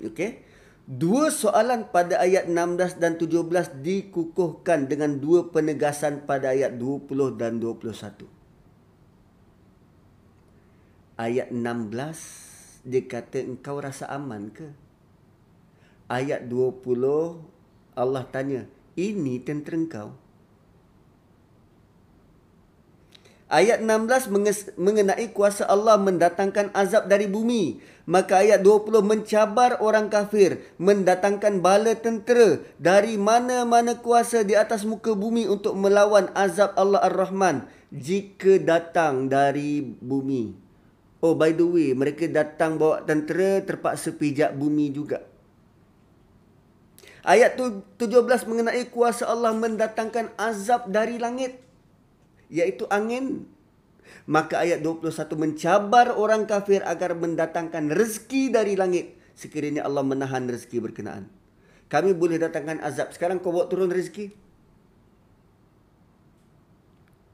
okey. 0.00 0.40
Dua 0.84 1.32
soalan 1.32 1.88
pada 1.88 2.20
ayat 2.20 2.44
16 2.44 3.00
dan 3.00 3.16
17 3.16 3.80
dikukuhkan 3.80 4.84
dengan 4.84 5.16
dua 5.16 5.48
penegasan 5.48 6.28
pada 6.28 6.52
ayat 6.52 6.76
20 6.76 7.40
dan 7.40 7.56
21 7.56 8.28
ayat 11.14 11.50
16 11.50 12.84
dia 12.84 13.02
kata 13.06 13.40
engkau 13.40 13.80
rasa 13.80 14.10
aman 14.12 14.52
ke? 14.52 14.68
Ayat 16.04 16.44
20 16.52 16.84
Allah 17.96 18.24
tanya 18.28 18.68
ini 18.92 19.40
tentera 19.40 19.78
engkau 19.80 20.08
Ayat 23.44 23.84
16 23.84 24.80
mengenai 24.80 25.28
kuasa 25.36 25.68
Allah 25.68 26.00
mendatangkan 26.00 26.72
azab 26.72 27.12
dari 27.12 27.28
bumi. 27.28 27.76
Maka 28.08 28.40
ayat 28.40 28.60
20 28.64 29.04
mencabar 29.04 29.80
orang 29.80 30.12
kafir, 30.12 30.60
mendatangkan 30.80 31.60
bala 31.60 31.96
tentera 31.96 32.60
dari 32.80 33.16
mana-mana 33.16 34.00
kuasa 34.00 34.44
di 34.44 34.52
atas 34.56 34.84
muka 34.84 35.12
bumi 35.16 35.48
untuk 35.48 35.76
melawan 35.76 36.28
azab 36.36 36.76
Allah 36.76 37.00
Ar-Rahman 37.04 37.64
jika 37.92 38.60
datang 38.60 39.28
dari 39.28 39.80
bumi. 39.80 40.56
Oh 41.24 41.32
by 41.32 41.56
the 41.56 41.64
way, 41.64 41.96
mereka 41.96 42.28
datang 42.28 42.76
bawa 42.76 43.00
tentera 43.04 43.64
terpaksa 43.64 44.12
pijak 44.12 44.52
bumi 44.52 44.92
juga. 44.92 45.24
Ayat 47.24 47.56
17 47.56 47.96
mengenai 48.44 48.84
kuasa 48.92 49.24
Allah 49.24 49.56
mendatangkan 49.56 50.36
azab 50.36 50.92
dari 50.92 51.16
langit 51.16 51.56
iaitu 52.54 52.86
angin. 52.86 53.50
Maka 54.30 54.62
ayat 54.62 54.80
21 54.80 55.10
mencabar 55.34 56.14
orang 56.14 56.46
kafir 56.46 56.80
agar 56.86 57.18
mendatangkan 57.18 57.90
rezeki 57.90 58.54
dari 58.54 58.78
langit 58.78 59.18
sekiranya 59.34 59.82
Allah 59.82 60.06
menahan 60.06 60.46
rezeki 60.46 60.78
berkenaan. 60.78 61.26
Kami 61.90 62.14
boleh 62.14 62.38
datangkan 62.38 62.80
azab. 62.80 63.10
Sekarang 63.12 63.42
kau 63.42 63.50
bawa 63.52 63.66
turun 63.66 63.90
rezeki. 63.90 64.32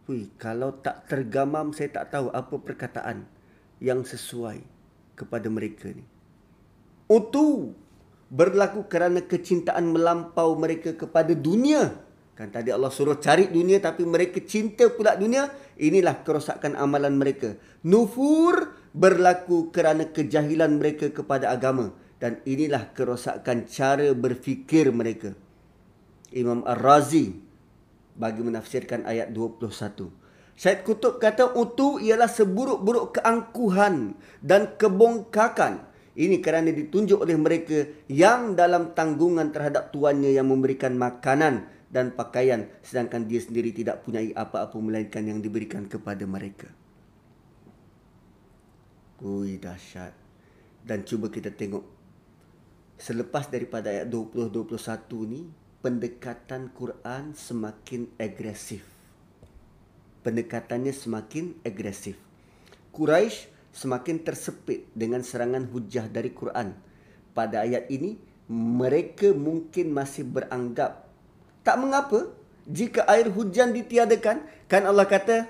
Hui, 0.08 0.26
kalau 0.40 0.74
tak 0.74 1.06
tergamam 1.06 1.70
saya 1.70 2.02
tak 2.02 2.10
tahu 2.10 2.34
apa 2.34 2.54
perkataan 2.58 3.30
yang 3.78 4.02
sesuai 4.02 4.58
kepada 5.14 5.46
mereka 5.46 5.86
ni. 5.94 6.02
Utu 7.06 7.78
berlaku 8.26 8.90
kerana 8.90 9.22
kecintaan 9.22 9.94
melampau 9.94 10.58
mereka 10.58 10.98
kepada 10.98 11.30
dunia 11.34 11.94
Kan 12.40 12.48
tadi 12.48 12.72
Allah 12.72 12.88
suruh 12.88 13.20
cari 13.20 13.52
dunia 13.52 13.84
tapi 13.84 14.08
mereka 14.08 14.40
cinta 14.40 14.88
pula 14.88 15.12
dunia. 15.12 15.52
Inilah 15.76 16.24
kerosakan 16.24 16.72
amalan 16.72 17.20
mereka. 17.20 17.60
Nufur 17.84 18.80
berlaku 18.96 19.68
kerana 19.68 20.08
kejahilan 20.08 20.80
mereka 20.80 21.12
kepada 21.12 21.52
agama. 21.52 21.92
Dan 22.16 22.40
inilah 22.48 22.96
kerosakan 22.96 23.68
cara 23.68 24.16
berfikir 24.16 24.88
mereka. 24.88 25.36
Imam 26.32 26.64
Ar-Razi 26.64 27.36
bagi 28.16 28.40
menafsirkan 28.40 29.04
ayat 29.04 29.36
21. 29.36 30.08
Syed 30.56 30.80
Kutub 30.80 31.20
kata 31.20 31.52
utu 31.52 32.00
ialah 32.00 32.28
seburuk-buruk 32.28 33.20
keangkuhan 33.20 34.16
dan 34.40 34.80
kebongkakan. 34.80 35.92
Ini 36.16 36.40
kerana 36.40 36.72
ditunjuk 36.72 37.20
oleh 37.20 37.36
mereka 37.36 37.84
yang 38.08 38.56
dalam 38.56 38.96
tanggungan 38.96 39.52
terhadap 39.52 39.92
tuannya 39.92 40.32
yang 40.32 40.48
memberikan 40.48 40.96
makanan 40.96 41.79
dan 41.90 42.14
pakaian 42.14 42.70
sedangkan 42.86 43.26
dia 43.26 43.42
sendiri 43.42 43.74
tidak 43.74 44.06
punya 44.06 44.22
apa-apa 44.38 44.78
melainkan 44.78 45.26
yang 45.26 45.42
diberikan 45.42 45.90
kepada 45.90 46.22
mereka. 46.22 46.70
Ui 49.20 49.58
dahsyat. 49.58 50.14
Dan 50.80 51.04
cuba 51.04 51.28
kita 51.28 51.52
tengok 51.52 51.84
selepas 52.96 53.50
daripada 53.52 53.92
ayat 53.92 54.08
20-21 54.08 55.28
ni 55.28 55.42
pendekatan 55.84 56.72
Quran 56.72 57.36
semakin 57.36 58.08
agresif. 58.16 58.86
Pendekatannya 60.24 60.92
semakin 60.94 61.58
agresif. 61.66 62.16
Quraisy 62.92 63.50
semakin 63.72 64.20
tersepit 64.20 64.88
dengan 64.92 65.24
serangan 65.24 65.68
hujah 65.68 66.08
dari 66.08 66.32
Quran. 66.32 66.76
Pada 67.32 67.64
ayat 67.64 67.88
ini 67.92 68.20
mereka 68.50 69.30
mungkin 69.30 69.94
masih 69.94 70.26
beranggap 70.26 70.99
tak 71.66 71.76
mengapa 71.80 72.28
jika 72.68 73.04
air 73.10 73.28
hujan 73.28 73.74
ditiadakan 73.74 74.44
kan 74.70 74.82
Allah 74.86 75.06
kata 75.08 75.48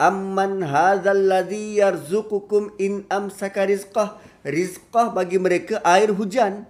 amman 0.00 0.64
hadzal 0.64 1.16
ladzi 1.16 1.80
yarzuqukum 1.80 2.72
in 2.80 3.04
amsaka 3.08 3.64
rizqah. 3.68 4.16
Rizqah 4.40 5.12
bagi 5.12 5.36
mereka 5.36 5.84
air 5.84 6.08
hujan. 6.12 6.64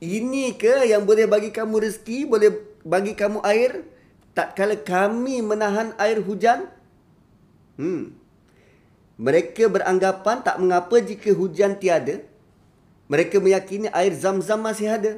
Ini 0.00 0.56
ke 0.56 0.88
yang 0.88 1.04
boleh 1.04 1.26
bagi 1.28 1.50
kamu 1.52 1.82
rezeki 1.84 2.18
boleh 2.24 2.50
bagi 2.86 3.12
kamu 3.12 3.42
air? 3.44 3.84
Tak 4.32 4.54
kala 4.54 4.78
kami 4.78 5.42
menahan 5.42 5.92
air 5.98 6.22
hujan 6.22 6.70
hmm 7.74 8.14
mereka 9.20 9.68
beranggapan 9.68 10.40
tak 10.40 10.56
mengapa 10.56 10.96
jika 10.96 11.28
hujan 11.36 11.76
tiada. 11.76 12.24
Mereka 13.12 13.36
meyakini 13.42 13.92
air 13.92 14.16
zam-zam 14.16 14.64
masih 14.64 14.88
ada 14.88 15.12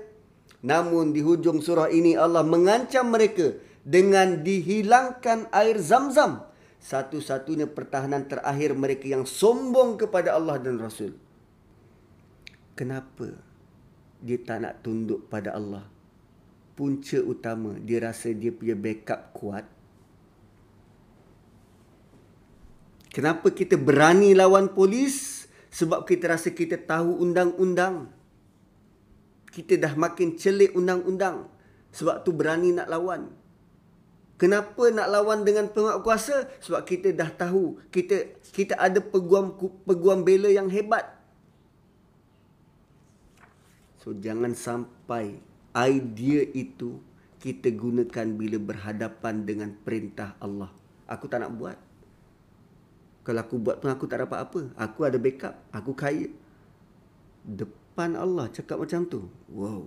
Namun 0.63 1.11
di 1.11 1.21
hujung 1.27 1.59
surah 1.59 1.91
ini 1.91 2.15
Allah 2.15 2.47
mengancam 2.47 3.11
mereka 3.11 3.59
dengan 3.83 4.47
dihilangkan 4.47 5.51
air 5.51 5.83
zam-zam. 5.83 6.47
Satu-satunya 6.79 7.67
pertahanan 7.71 8.27
terakhir 8.27 8.75
mereka 8.75 9.11
yang 9.11 9.27
sombong 9.27 9.99
kepada 9.99 10.35
Allah 10.39 10.59
dan 10.63 10.79
Rasul. 10.79 11.15
Kenapa 12.79 13.39
dia 14.23 14.39
tak 14.39 14.63
nak 14.63 14.75
tunduk 14.87 15.27
pada 15.27 15.55
Allah? 15.55 15.87
Punca 16.79 17.19
utama 17.23 17.77
dia 17.79 17.99
rasa 18.03 18.31
dia 18.31 18.55
punya 18.55 18.79
backup 18.79 19.35
kuat. 19.35 19.67
Kenapa 23.13 23.53
kita 23.53 23.77
berani 23.77 24.33
lawan 24.33 24.73
polis? 24.73 25.45
Sebab 25.73 26.09
kita 26.09 26.33
rasa 26.33 26.53
kita 26.53 26.81
tahu 26.81 27.21
undang-undang 27.21 28.22
kita 29.53 29.77
dah 29.77 29.93
makin 29.95 30.35
celik 30.41 30.73
undang-undang 30.73 31.47
sebab 31.93 32.25
tu 32.25 32.33
berani 32.33 32.73
nak 32.73 32.89
lawan. 32.89 33.29
Kenapa 34.41 34.91
nak 34.91 35.07
lawan 35.07 35.47
dengan 35.47 35.71
penguasa? 35.71 36.51
Sebab 36.65 36.83
kita 36.83 37.15
dah 37.15 37.31
tahu 37.31 37.79
kita 37.95 38.43
kita 38.51 38.75
ada 38.75 38.99
peguam 38.99 39.55
peguam 39.87 40.25
bela 40.27 40.51
yang 40.51 40.67
hebat. 40.73 41.07
So 44.03 44.11
jangan 44.17 44.57
sampai 44.59 45.39
idea 45.79 46.43
itu 46.59 46.99
kita 47.39 47.71
gunakan 47.71 48.27
bila 48.35 48.59
berhadapan 48.59 49.47
dengan 49.47 49.71
perintah 49.79 50.35
Allah. 50.43 50.75
Aku 51.07 51.31
tak 51.31 51.47
nak 51.47 51.55
buat. 51.55 51.79
Kalau 53.23 53.39
aku 53.39 53.55
buat 53.63 53.79
pun 53.79 53.95
aku 53.95 54.11
tak 54.11 54.27
dapat 54.27 54.43
apa. 54.43 54.61
Aku 54.75 55.07
ada 55.07 55.19
backup. 55.23 55.55
Aku 55.71 55.95
kaya. 55.95 56.27
The 57.47 57.67
depan 57.93 58.17
Allah 58.17 58.49
cakap 58.49 58.81
macam 58.81 59.05
tu. 59.05 59.29
Wow. 59.53 59.85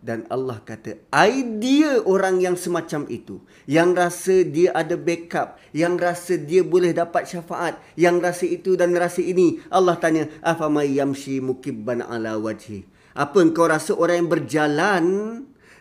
Dan 0.00 0.24
Allah 0.32 0.56
kata, 0.64 0.96
idea 1.12 2.00
orang 2.00 2.40
yang 2.40 2.56
semacam 2.56 3.04
itu, 3.12 3.44
yang 3.68 3.92
rasa 3.92 4.40
dia 4.40 4.72
ada 4.72 4.96
backup, 4.96 5.60
yang 5.76 6.00
rasa 6.00 6.40
dia 6.40 6.64
boleh 6.64 6.96
dapat 6.96 7.28
syafaat, 7.28 7.76
yang 7.92 8.22
rasa 8.24 8.48
itu 8.48 8.72
dan 8.78 8.96
rasa 8.96 9.20
ini, 9.20 9.60
Allah 9.68 10.00
tanya, 10.00 10.32
afamay 10.40 10.96
yamshi 10.96 11.44
mukibban 11.44 12.00
ala 12.00 12.40
wajhi. 12.40 12.88
Apa 13.12 13.44
engkau 13.44 13.68
rasa 13.68 13.92
orang 13.92 14.24
yang 14.24 14.30
berjalan 14.32 15.04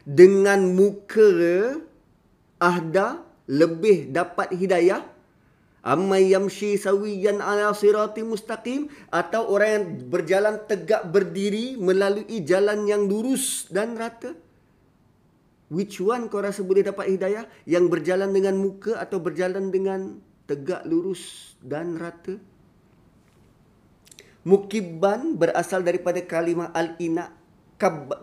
dengan 0.03 0.74
muka 0.74 1.80
ahda 2.59 3.24
lebih 3.47 4.11
dapat 4.11 4.51
hidayah? 4.57 5.14
Amma 5.86 6.17
yamshi 6.17 6.81
sawiyan 6.81 7.45
ala 7.45 7.69
sirati 7.77 8.25
mustaqim 8.25 8.89
atau 9.13 9.53
orang 9.53 9.69
yang 9.69 9.86
berjalan 10.09 10.57
tegak 10.65 11.05
berdiri 11.13 11.77
melalui 11.77 12.41
jalan 12.41 12.89
yang 12.89 13.05
lurus 13.05 13.69
dan 13.69 13.93
rata? 13.93 14.33
Which 15.69 16.01
one 16.01 16.25
kau 16.33 16.41
rasa 16.41 16.65
boleh 16.65 16.89
dapat 16.89 17.13
hidayah? 17.13 17.45
Yang 17.69 17.86
berjalan 17.93 18.33
dengan 18.33 18.57
muka 18.57 18.97
atau 18.97 19.21
berjalan 19.21 19.69
dengan 19.69 20.17
tegak 20.49 20.89
lurus 20.89 21.53
dan 21.61 22.01
rata? 22.01 22.41
Mukibban 24.41 25.38
berasal 25.38 25.86
daripada 25.86 26.17
kalimah 26.25 26.73
al-ina, 26.73 27.29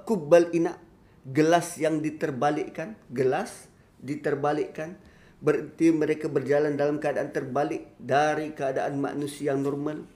kubbal 0.03 0.51
ina, 0.51 0.79
gelas 1.23 1.79
yang 1.79 2.03
diterbalikkan, 2.03 2.99
gelas 3.07 3.71
diterbalikkan 4.03 4.99
berarti 5.43 5.91
mereka 5.91 6.31
berjalan 6.31 6.79
dalam 6.79 7.03
keadaan 7.03 7.35
terbalik 7.35 7.91
dari 7.99 8.55
keadaan 8.55 9.03
manusia 9.03 9.53
yang 9.53 9.67
normal. 9.67 10.07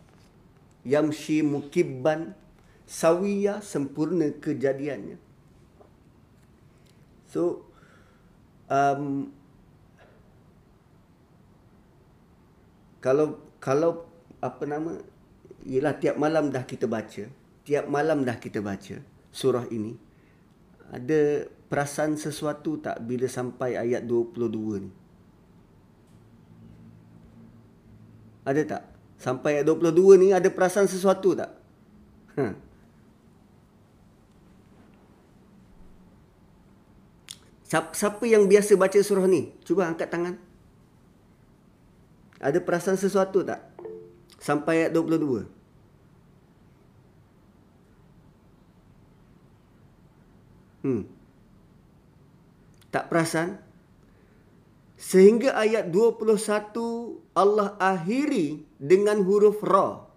Yamshi 0.86 1.42
mukibban 1.42 2.38
sawiya 2.86 3.58
sempurna 3.58 4.30
kejadiannya. 4.38 5.18
So 7.26 7.66
um, 8.70 9.34
kalau 13.02 13.42
kalau 13.58 14.06
apa 14.38 14.62
nama 14.62 15.02
ialah 15.66 15.98
tiap 15.98 16.18
malam 16.22 16.54
dah 16.54 16.62
kita 16.62 16.86
baca 16.86 17.26
tiap 17.66 17.90
malam 17.90 18.22
dah 18.22 18.38
kita 18.38 18.62
baca 18.62 19.02
surah 19.34 19.66
ini 19.74 19.98
ada 20.94 21.50
perasaan 21.66 22.14
sesuatu 22.14 22.78
tak 22.78 23.02
bila 23.02 23.26
sampai 23.26 23.74
ayat 23.74 24.06
22 24.06 24.86
ni 24.86 24.90
Ada 28.46 28.62
tak? 28.62 28.82
Sampai 29.18 29.58
ayat 29.58 29.66
22 29.66 30.22
ni 30.22 30.28
ada 30.30 30.46
perasaan 30.46 30.86
sesuatu 30.86 31.34
tak? 31.34 31.50
Ha. 32.38 32.54
Siapa 37.66 38.22
yang 38.22 38.46
biasa 38.46 38.78
baca 38.78 38.94
surah 39.02 39.26
ni? 39.26 39.50
Cuba 39.66 39.90
angkat 39.90 40.06
tangan. 40.06 40.38
Ada 42.38 42.62
perasaan 42.62 42.94
sesuatu 42.94 43.42
tak? 43.42 43.58
Sampai 44.38 44.86
ayat 44.86 44.94
22. 44.94 45.50
Hmm. 50.86 51.02
Tak 52.94 53.10
perasan? 53.10 53.65
Sehingga 54.96 55.52
ayat 55.52 55.92
21 55.92 57.20
Allah 57.36 57.76
akhiri 57.76 58.64
dengan 58.80 59.20
huruf 59.20 59.60
Ra. 59.60 60.08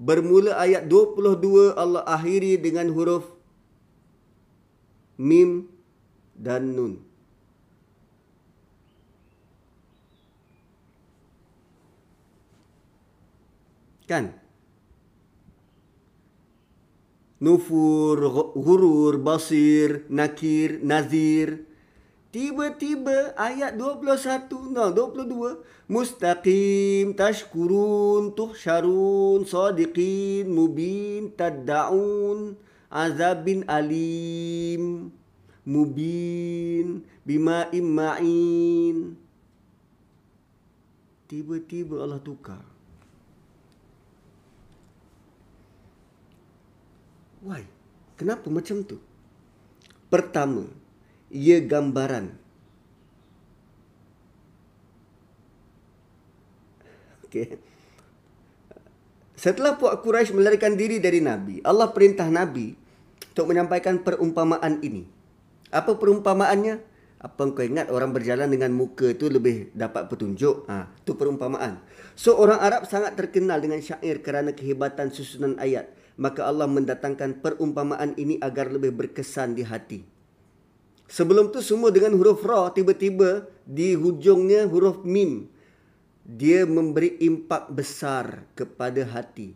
Bermula 0.00 0.56
ayat 0.56 0.88
22 0.88 1.76
Allah 1.76 2.04
akhiri 2.04 2.56
dengan 2.60 2.88
huruf 2.92 3.28
Mim 5.16 5.68
dan 6.36 6.76
nun. 6.76 7.00
Kan? 14.06 14.32
Nufur, 17.36 18.16
Gurur, 18.56 19.20
Basir, 19.20 20.08
Nakir, 20.08 20.80
Nazir. 20.80 21.68
Tiba-tiba 22.34 23.32
ayat 23.38 23.78
21, 23.78 24.74
no, 24.74 24.92
22. 24.92 25.62
Mustaqim, 25.86 27.14
Tashkurun, 27.14 28.34
Tuhsharun, 28.34 29.46
Sadiqin, 29.46 30.50
Mubin, 30.50 31.30
Tadda'un, 31.32 32.58
Azabin 32.90 33.62
Alim 33.70 35.14
mubin 35.66 37.02
bima 37.26 37.66
imma'in 37.74 39.18
tiba-tiba 41.26 42.06
Allah 42.06 42.22
tukar. 42.22 42.62
Why? 47.42 47.66
Kenapa 48.14 48.46
macam 48.46 48.86
tu? 48.86 49.02
Pertama 50.06 50.70
ia 51.30 51.58
gambaran 51.62 52.34
okey 57.26 57.58
setelah 59.36 59.76
puak 59.76 60.00
Quraisy 60.00 60.32
melarikan 60.32 60.74
diri 60.80 60.96
dari 60.96 61.20
Nabi, 61.20 61.60
Allah 61.60 61.92
perintah 61.92 62.24
Nabi 62.24 62.72
untuk 63.36 63.52
menyampaikan 63.52 64.00
perumpamaan 64.00 64.80
ini. 64.80 65.04
Apa 65.68 66.00
perumpamaannya? 66.00 66.80
Apa 67.20 67.44
kau 67.52 67.60
ingat 67.60 67.92
orang 67.92 68.16
berjalan 68.16 68.48
dengan 68.48 68.72
muka 68.72 69.12
itu 69.12 69.28
lebih 69.28 69.76
dapat 69.76 70.08
petunjuk? 70.08 70.64
Ha, 70.72 70.88
itu 70.88 71.20
perumpamaan. 71.20 71.84
So 72.16 72.32
orang 72.40 72.64
Arab 72.64 72.88
sangat 72.88 73.12
terkenal 73.12 73.60
dengan 73.60 73.84
syair 73.84 74.24
kerana 74.24 74.56
kehebatan 74.56 75.12
susunan 75.12 75.60
ayat. 75.60 75.92
Maka 76.16 76.48
Allah 76.48 76.64
mendatangkan 76.64 77.44
perumpamaan 77.44 78.16
ini 78.16 78.40
agar 78.40 78.72
lebih 78.72 78.96
berkesan 78.96 79.52
di 79.52 79.68
hati. 79.68 80.00
Sebelum 81.06 81.54
tu 81.54 81.62
semua 81.62 81.94
dengan 81.94 82.18
huruf 82.18 82.42
ra 82.42 82.70
tiba-tiba 82.74 83.46
di 83.62 83.94
hujungnya 83.94 84.66
huruf 84.66 85.06
mim. 85.06 85.46
Dia 86.26 86.66
memberi 86.66 87.22
impak 87.22 87.70
besar 87.70 88.50
kepada 88.58 89.06
hati. 89.06 89.54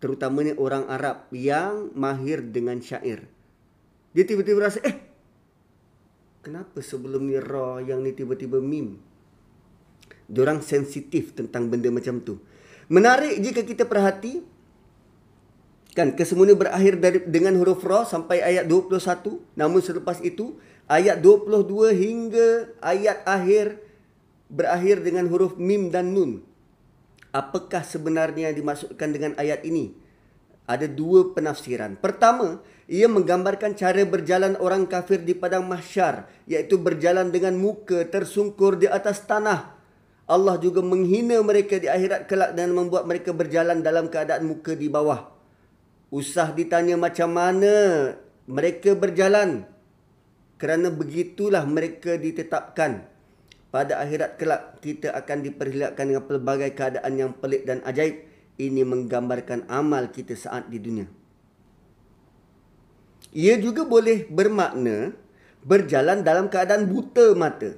Terutamanya 0.00 0.56
orang 0.56 0.88
Arab 0.88 1.28
yang 1.32 1.92
mahir 1.92 2.40
dengan 2.40 2.80
syair. 2.80 3.28
Dia 4.16 4.24
tiba-tiba 4.24 4.64
rasa, 4.64 4.80
eh 4.80 5.06
kenapa 6.46 6.78
sebelum 6.78 7.26
ni 7.26 7.34
ra 7.42 7.82
yang 7.82 8.06
ni 8.06 8.14
tiba-tiba 8.14 8.62
mim 8.62 9.02
Diorang 10.30 10.62
sensitif 10.62 11.34
tentang 11.34 11.66
benda 11.66 11.90
macam 11.90 12.22
tu 12.22 12.38
menarik 12.86 13.42
jika 13.42 13.66
kita 13.66 13.82
perhati 13.82 14.46
kan 15.98 16.14
kesemuanya 16.14 16.54
berakhir 16.54 17.02
dari 17.02 17.18
dengan 17.26 17.58
huruf 17.58 17.82
ra 17.82 18.06
sampai 18.06 18.46
ayat 18.46 18.70
21 18.70 18.94
namun 19.58 19.82
selepas 19.82 20.22
itu 20.22 20.54
ayat 20.86 21.22
22 21.22 21.94
hingga 21.94 22.48
ayat 22.82 23.22
akhir 23.26 23.82
berakhir 24.46 25.02
dengan 25.02 25.26
huruf 25.26 25.58
mim 25.58 25.90
dan 25.90 26.14
nun 26.14 26.46
apakah 27.34 27.82
sebenarnya 27.82 28.50
yang 28.50 28.56
dimaksudkan 28.56 29.10
dengan 29.12 29.32
ayat 29.36 29.60
ini 29.66 30.06
ada 30.66 30.90
dua 30.90 31.30
penafsiran. 31.30 31.94
Pertama, 31.96 32.58
ia 32.90 33.06
menggambarkan 33.06 33.78
cara 33.78 34.02
berjalan 34.02 34.58
orang 34.58 34.90
kafir 34.90 35.22
di 35.22 35.32
padang 35.32 35.64
mahsyar, 35.70 36.26
iaitu 36.50 36.76
berjalan 36.76 37.30
dengan 37.30 37.54
muka 37.54 38.02
tersungkur 38.10 38.74
di 38.76 38.90
atas 38.90 39.22
tanah. 39.24 39.78
Allah 40.26 40.58
juga 40.58 40.82
menghina 40.82 41.38
mereka 41.38 41.78
di 41.78 41.86
akhirat 41.86 42.26
kelak 42.26 42.58
dan 42.58 42.74
membuat 42.74 43.06
mereka 43.06 43.30
berjalan 43.30 43.78
dalam 43.78 44.10
keadaan 44.10 44.42
muka 44.42 44.74
di 44.74 44.90
bawah. 44.90 45.30
Usah 46.10 46.50
ditanya 46.50 46.98
macam 46.98 47.30
mana 47.30 47.74
mereka 48.50 48.98
berjalan. 48.98 49.70
Kerana 50.56 50.88
begitulah 50.88 51.64
mereka 51.68 52.16
ditetapkan. 52.16 53.04
Pada 53.68 54.00
akhirat 54.00 54.40
kelak, 54.40 54.80
kita 54.80 55.12
akan 55.12 55.44
diperlihatkan 55.44 56.08
dengan 56.08 56.24
pelbagai 56.24 56.72
keadaan 56.72 57.12
yang 57.20 57.32
pelik 57.36 57.68
dan 57.68 57.84
ajaib 57.84 58.24
ini 58.56 58.82
menggambarkan 58.88 59.68
amal 59.68 60.08
kita 60.08 60.32
saat 60.32 60.72
di 60.72 60.80
dunia. 60.80 61.04
Ia 63.36 63.60
juga 63.60 63.84
boleh 63.84 64.24
bermakna 64.32 65.12
berjalan 65.60 66.24
dalam 66.24 66.48
keadaan 66.48 66.88
buta 66.88 67.36
mata. 67.36 67.76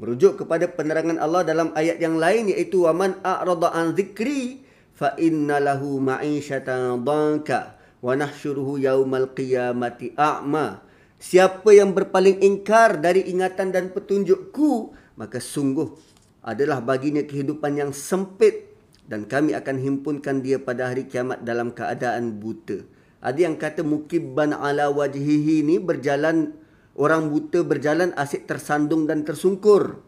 Merujuk 0.00 0.40
kepada 0.42 0.64
penerangan 0.64 1.20
Allah 1.20 1.44
dalam 1.44 1.76
ayat 1.76 2.00
yang 2.00 2.16
lain 2.16 2.50
iaitu 2.50 2.88
waman 2.88 3.20
a'rada 3.20 3.70
an 3.76 3.92
zikri 3.92 4.64
fa 4.96 5.12
inna 5.20 5.60
lahu 5.60 6.00
ma'isyatan 6.02 7.04
dhanka 7.04 7.78
wa 8.00 8.16
nahsyuruhu 8.16 8.80
yaumal 8.80 9.28
qiyamati 9.36 10.16
a'ma. 10.16 10.82
Siapa 11.24 11.72
yang 11.72 11.96
berpaling 11.96 12.44
ingkar 12.44 13.00
dari 13.00 13.24
ingatan 13.32 13.72
dan 13.72 13.96
petunjukku 13.96 14.92
maka 15.16 15.40
sungguh 15.40 15.96
adalah 16.44 16.84
baginya 16.84 17.24
kehidupan 17.24 17.80
yang 17.80 17.96
sempit 17.96 18.76
dan 19.08 19.24
kami 19.24 19.56
akan 19.56 19.80
himpunkan 19.80 20.44
dia 20.44 20.60
pada 20.60 20.92
hari 20.92 21.08
kiamat 21.08 21.40
dalam 21.40 21.72
keadaan 21.72 22.36
buta. 22.36 22.84
Ada 23.24 23.40
yang 23.40 23.56
kata 23.56 23.80
mukibban 23.80 24.52
ala 24.52 24.92
wajhihi 24.92 25.64
ni 25.64 25.80
berjalan 25.80 26.60
orang 26.92 27.32
buta 27.32 27.64
berjalan 27.64 28.12
asyik 28.20 28.44
tersandung 28.44 29.08
dan 29.08 29.24
tersungkur. 29.24 30.04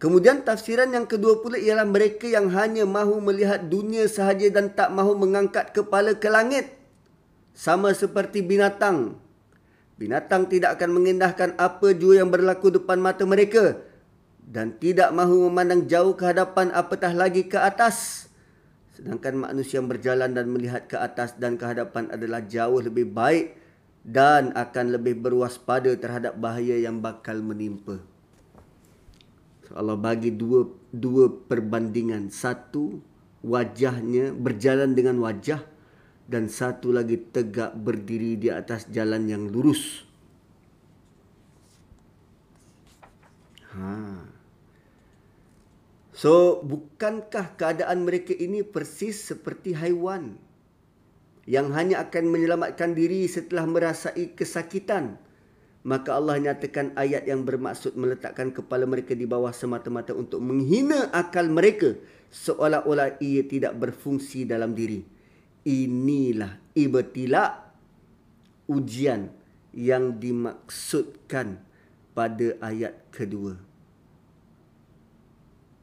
Kemudian 0.00 0.48
tafsiran 0.48 0.96
yang 0.96 1.04
kedua 1.04 1.44
pula 1.44 1.60
ialah 1.60 1.84
mereka 1.84 2.24
yang 2.24 2.48
hanya 2.56 2.88
mahu 2.88 3.20
melihat 3.20 3.68
dunia 3.68 4.08
sahaja 4.08 4.48
dan 4.48 4.72
tak 4.72 4.88
mahu 4.96 5.12
mengangkat 5.12 5.76
kepala 5.76 6.16
ke 6.16 6.32
langit. 6.32 6.79
Sama 7.60 7.92
seperti 7.92 8.40
binatang. 8.40 9.20
Binatang 10.00 10.48
tidak 10.48 10.80
akan 10.80 10.96
mengendahkan 10.96 11.52
apa 11.60 11.92
jua 11.92 12.24
yang 12.24 12.32
berlaku 12.32 12.72
depan 12.72 12.96
mata 12.96 13.28
mereka 13.28 13.76
dan 14.40 14.80
tidak 14.80 15.12
mahu 15.12 15.52
memandang 15.52 15.84
jauh 15.84 16.16
ke 16.16 16.24
hadapan 16.24 16.72
apatah 16.72 17.12
lagi 17.12 17.44
ke 17.44 17.60
atas. 17.60 18.26
Sedangkan 18.96 19.44
manusia 19.44 19.76
yang 19.76 19.92
berjalan 19.92 20.32
dan 20.32 20.48
melihat 20.48 20.88
ke 20.88 20.96
atas 20.96 21.36
dan 21.36 21.60
ke 21.60 21.68
hadapan 21.68 22.08
adalah 22.08 22.40
jauh 22.40 22.80
lebih 22.80 23.12
baik 23.12 23.52
dan 24.08 24.56
akan 24.56 24.96
lebih 24.96 25.20
berwaspada 25.20 25.92
terhadap 26.00 26.40
bahaya 26.40 26.80
yang 26.80 27.04
bakal 27.04 27.44
menimpa. 27.44 28.00
So 29.68 29.76
Allah 29.76 30.00
bagi 30.00 30.32
dua 30.32 30.64
dua 30.96 31.28
perbandingan. 31.28 32.32
Satu 32.32 33.04
wajahnya 33.44 34.32
berjalan 34.32 34.96
dengan 34.96 35.20
wajah 35.20 35.69
dan 36.30 36.46
satu 36.46 36.94
lagi 36.94 37.18
tegak 37.18 37.74
berdiri 37.74 38.38
di 38.38 38.54
atas 38.54 38.86
jalan 38.86 39.26
yang 39.26 39.50
lurus. 39.50 40.06
Ha. 43.74 44.22
So, 46.14 46.62
bukankah 46.62 47.58
keadaan 47.58 48.06
mereka 48.06 48.30
ini 48.30 48.62
persis 48.62 49.26
seperti 49.26 49.74
haiwan 49.74 50.38
yang 51.50 51.74
hanya 51.74 52.06
akan 52.06 52.30
menyelamatkan 52.30 52.94
diri 52.94 53.26
setelah 53.26 53.66
merasai 53.66 54.30
kesakitan? 54.38 55.18
Maka 55.80 56.12
Allah 56.12 56.36
nyatakan 56.36 56.92
ayat 56.92 57.24
yang 57.24 57.42
bermaksud 57.42 57.96
meletakkan 57.96 58.52
kepala 58.52 58.84
mereka 58.84 59.16
di 59.16 59.24
bawah 59.24 59.50
semata-mata 59.50 60.12
untuk 60.12 60.44
menghina 60.44 61.08
akal 61.08 61.48
mereka 61.48 61.96
seolah-olah 62.28 63.16
ia 63.18 63.42
tidak 63.48 63.74
berfungsi 63.80 64.44
dalam 64.44 64.76
diri. 64.76 65.19
Inilah 65.66 66.56
ibtila 66.72 67.72
ujian 68.70 69.28
yang 69.76 70.16
dimaksudkan 70.16 71.60
pada 72.16 72.56
ayat 72.64 72.96
kedua 73.12 73.70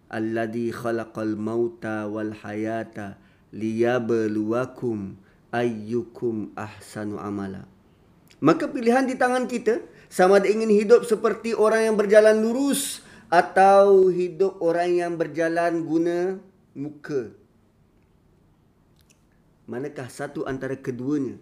alladhi 0.08 0.72
khalaqal 0.72 1.36
mauta 1.36 2.08
wal 2.08 2.32
hayata 2.32 3.20
liyabluwakum 3.52 5.20
ayyukum 5.52 6.52
ahsanu 6.56 7.20
amala 7.20 7.68
Maka 8.38 8.70
pilihan 8.70 9.10
di 9.10 9.18
tangan 9.18 9.50
kita 9.50 9.82
sama 10.08 10.38
ada 10.38 10.46
ingin 10.46 10.70
hidup 10.70 11.04
seperti 11.10 11.58
orang 11.58 11.90
yang 11.90 11.96
berjalan 11.98 12.38
lurus 12.38 13.02
atau 13.34 14.14
hidup 14.14 14.62
orang 14.62 14.94
yang 14.94 15.14
berjalan 15.18 15.82
guna 15.82 16.38
muka. 16.78 17.34
Manakah 19.68 20.08
satu 20.08 20.48
antara 20.48 20.80
keduanya 20.80 21.36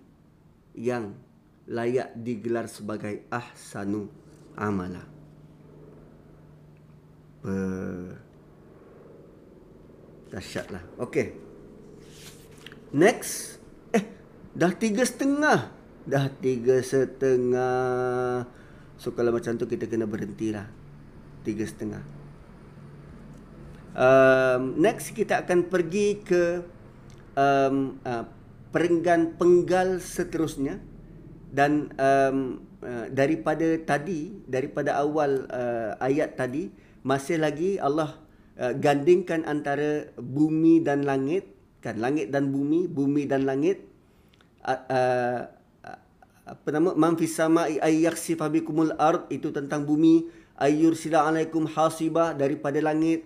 yang 0.73 1.13
layak 1.69 2.17
digelar 2.17 2.65
sebagai 2.65 3.23
ahsanu 3.29 4.09
amala? 4.57 5.05
Ber... 7.45 8.17
Dahsyatlah. 10.33 10.83
Okey. 10.99 11.37
Next. 12.91 13.61
Eh, 13.93 14.03
dah 14.57 14.73
tiga 14.73 15.05
setengah 15.05 15.75
dah 16.05 16.29
tiga 16.29 16.79
setengah. 16.85 18.45
So 18.95 19.11
kalau 19.11 19.33
macam 19.33 19.57
tu 19.57 19.65
kita 19.65 19.89
kena 19.89 20.05
berhenti 20.05 20.53
lah. 20.53 20.69
Tiga 21.41 21.65
setengah. 21.65 22.03
Um, 23.95 24.75
next 24.79 25.11
kita 25.15 25.43
akan 25.43 25.67
pergi 25.67 26.19
ke 26.21 26.63
um, 27.35 27.99
uh, 28.03 28.23
perenggan 28.71 29.39
penggal 29.39 30.03
seterusnya 30.03 30.79
dan 31.51 31.91
um, 31.95 32.59
uh, 32.83 33.07
daripada 33.11 33.79
tadi 33.83 34.35
daripada 34.49 34.99
awal 34.99 35.47
uh, 35.47 35.95
ayat 36.03 36.35
tadi 36.35 36.71
masih 37.05 37.39
lagi 37.39 37.79
Allah 37.79 38.19
uh, 38.59 38.73
gandingkan 38.75 39.47
antara 39.47 40.11
bumi 40.19 40.83
dan 40.83 41.07
langit 41.07 41.47
kan 41.79 42.01
langit 42.01 42.33
dan 42.33 42.49
bumi 42.49 42.89
bumi 42.89 43.29
dan 43.29 43.45
langit 43.45 43.85
uh, 44.65 44.81
uh, 44.89 45.41
apa 46.45 46.67
nama 46.69 46.93
man 46.93 47.17
fis 47.17 47.33
sama'i 47.33 47.81
ay 47.81 48.05
yakhsifa 48.05 48.49
bikumul 48.53 48.93
ard 49.01 49.25
itu 49.33 49.49
tentang 49.49 49.81
bumi 49.81 50.29
ayyur 50.61 50.93
sila 50.93 51.25
alaikum 51.25 51.65
hasiba 51.65 52.37
daripada 52.37 52.77
langit 52.81 53.25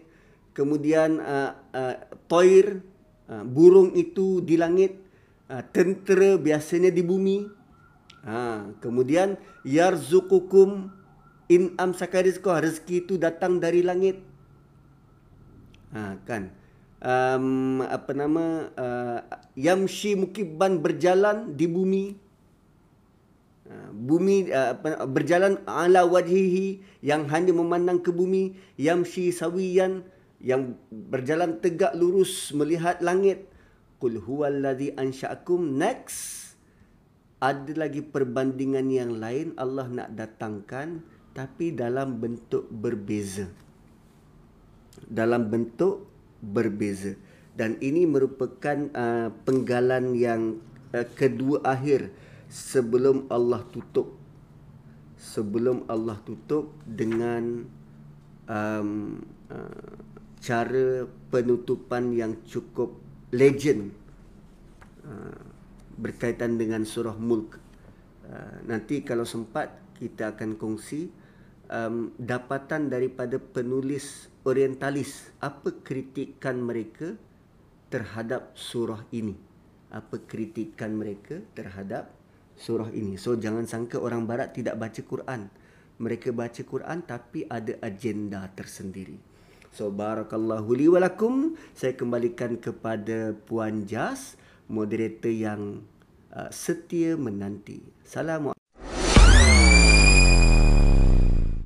kemudian 0.55 1.19
uh, 1.19 1.51
uh, 1.75 1.95
toir 2.31 2.79
uh, 3.29 3.45
burung 3.45 3.93
itu 3.93 4.41
di 4.41 4.57
langit 4.57 4.97
uh, 5.47 5.61
tentera 5.69 6.35
biasanya 6.35 6.89
di 6.89 7.05
bumi. 7.05 7.37
Ha 8.25 8.75
kemudian 8.83 9.39
yarzuqukum 9.63 10.91
in 11.47 11.71
amsaka 11.79 12.19
rizqa 12.19 12.59
rezeki 12.59 13.07
itu 13.07 13.13
datang 13.15 13.61
dari 13.61 13.85
langit. 13.85 14.19
Ha 15.95 16.19
kan? 16.27 16.51
Um, 16.99 17.79
apa 17.87 18.11
nama 18.11 18.67
uh, 18.75 19.19
yamshi 19.55 20.19
mukibban 20.19 20.83
berjalan 20.83 21.55
di 21.55 21.69
bumi. 21.69 22.05
Bumi 23.93 24.49
uh, 24.49 24.73
berjalan 25.05 25.61
ala 25.69 26.01
wajhihi 26.01 26.81
yang 27.05 27.29
hanya 27.29 27.53
memandang 27.53 28.01
ke 28.01 28.09
bumi. 28.09 28.57
Yamshi 28.75 29.29
sawiyan 29.29 30.03
yang 30.39 30.79
berjalan 30.91 31.59
tegak 31.59 31.95
lurus 31.95 32.55
melihat 32.55 33.03
langit. 33.03 33.47
Qul 33.99 34.23
huwallazi 34.23 34.95
ansha'akum 34.95 35.75
next. 35.75 36.55
Ada 37.39 37.71
lagi 37.75 38.03
perbandingan 38.03 38.87
yang 38.91 39.11
lain 39.15 39.55
Allah 39.55 39.87
nak 39.87 40.09
datangkan 40.15 41.03
tapi 41.31 41.71
dalam 41.71 42.19
bentuk 42.19 42.67
berbeza. 42.67 43.47
Dalam 45.07 45.47
bentuk 45.47 46.07
berbeza. 46.43 47.15
Dan 47.55 47.75
ini 47.83 48.07
merupakan 48.07 48.87
uh, 48.95 49.31
penggalan 49.43 50.15
yang 50.15 50.63
uh, 50.95 51.07
kedua 51.15 51.63
akhir 51.63 52.11
sebelum 52.47 53.27
Allah 53.27 53.63
tutup. 53.71 54.15
Sebelum 55.19 55.83
Allah 55.91 56.15
tutup 56.23 56.71
dengan 56.87 57.67
um, 58.47 59.19
uh, 59.51 59.91
cara 60.39 61.03
penutupan 61.29 62.15
yang 62.15 62.39
cukup 62.47 62.95
legend 63.35 63.91
uh, 65.03 65.43
berkaitan 65.99 66.55
dengan 66.55 66.87
surah 66.87 67.15
mulk 67.15 67.59
uh, 68.27 68.57
nanti 68.65 69.03
kalau 69.03 69.27
sempat 69.27 69.75
kita 69.99 70.33
akan 70.33 70.55
kongsi 70.55 71.11
um, 71.67 72.15
dapatan 72.15 72.87
daripada 72.87 73.35
penulis 73.35 74.31
orientalis 74.47 75.29
apa 75.43 75.75
kritikan 75.83 76.57
mereka 76.63 77.19
terhadap 77.91 78.55
surah 78.55 79.03
ini 79.11 79.49
apa 79.89 80.21
kritikan 80.29 80.93
mereka 80.93 81.41
terhadap 81.57 82.13
surah 82.59 82.91
ini. 82.93 83.17
So 83.17 83.39
jangan 83.39 83.65
sangka 83.65 83.97
orang 83.97 84.29
barat 84.29 84.53
tidak 84.53 84.77
baca 84.77 85.01
Quran. 85.01 85.49
Mereka 85.99 86.31
baca 86.31 86.61
Quran 86.63 87.03
tapi 87.03 87.43
ada 87.49 87.75
agenda 87.83 88.45
tersendiri. 88.53 89.17
So 89.73 89.93
barakallahu 89.93 90.69
li 90.75 90.91
walakum. 90.91 91.55
Saya 91.73 91.95
kembalikan 91.95 92.59
kepada 92.59 93.33
Puan 93.47 93.85
Jas, 93.87 94.35
moderator 94.67 95.31
yang 95.31 95.85
uh, 96.35 96.49
setia 96.51 97.15
menanti. 97.15 97.81
Assalamualaikum. 98.03 98.58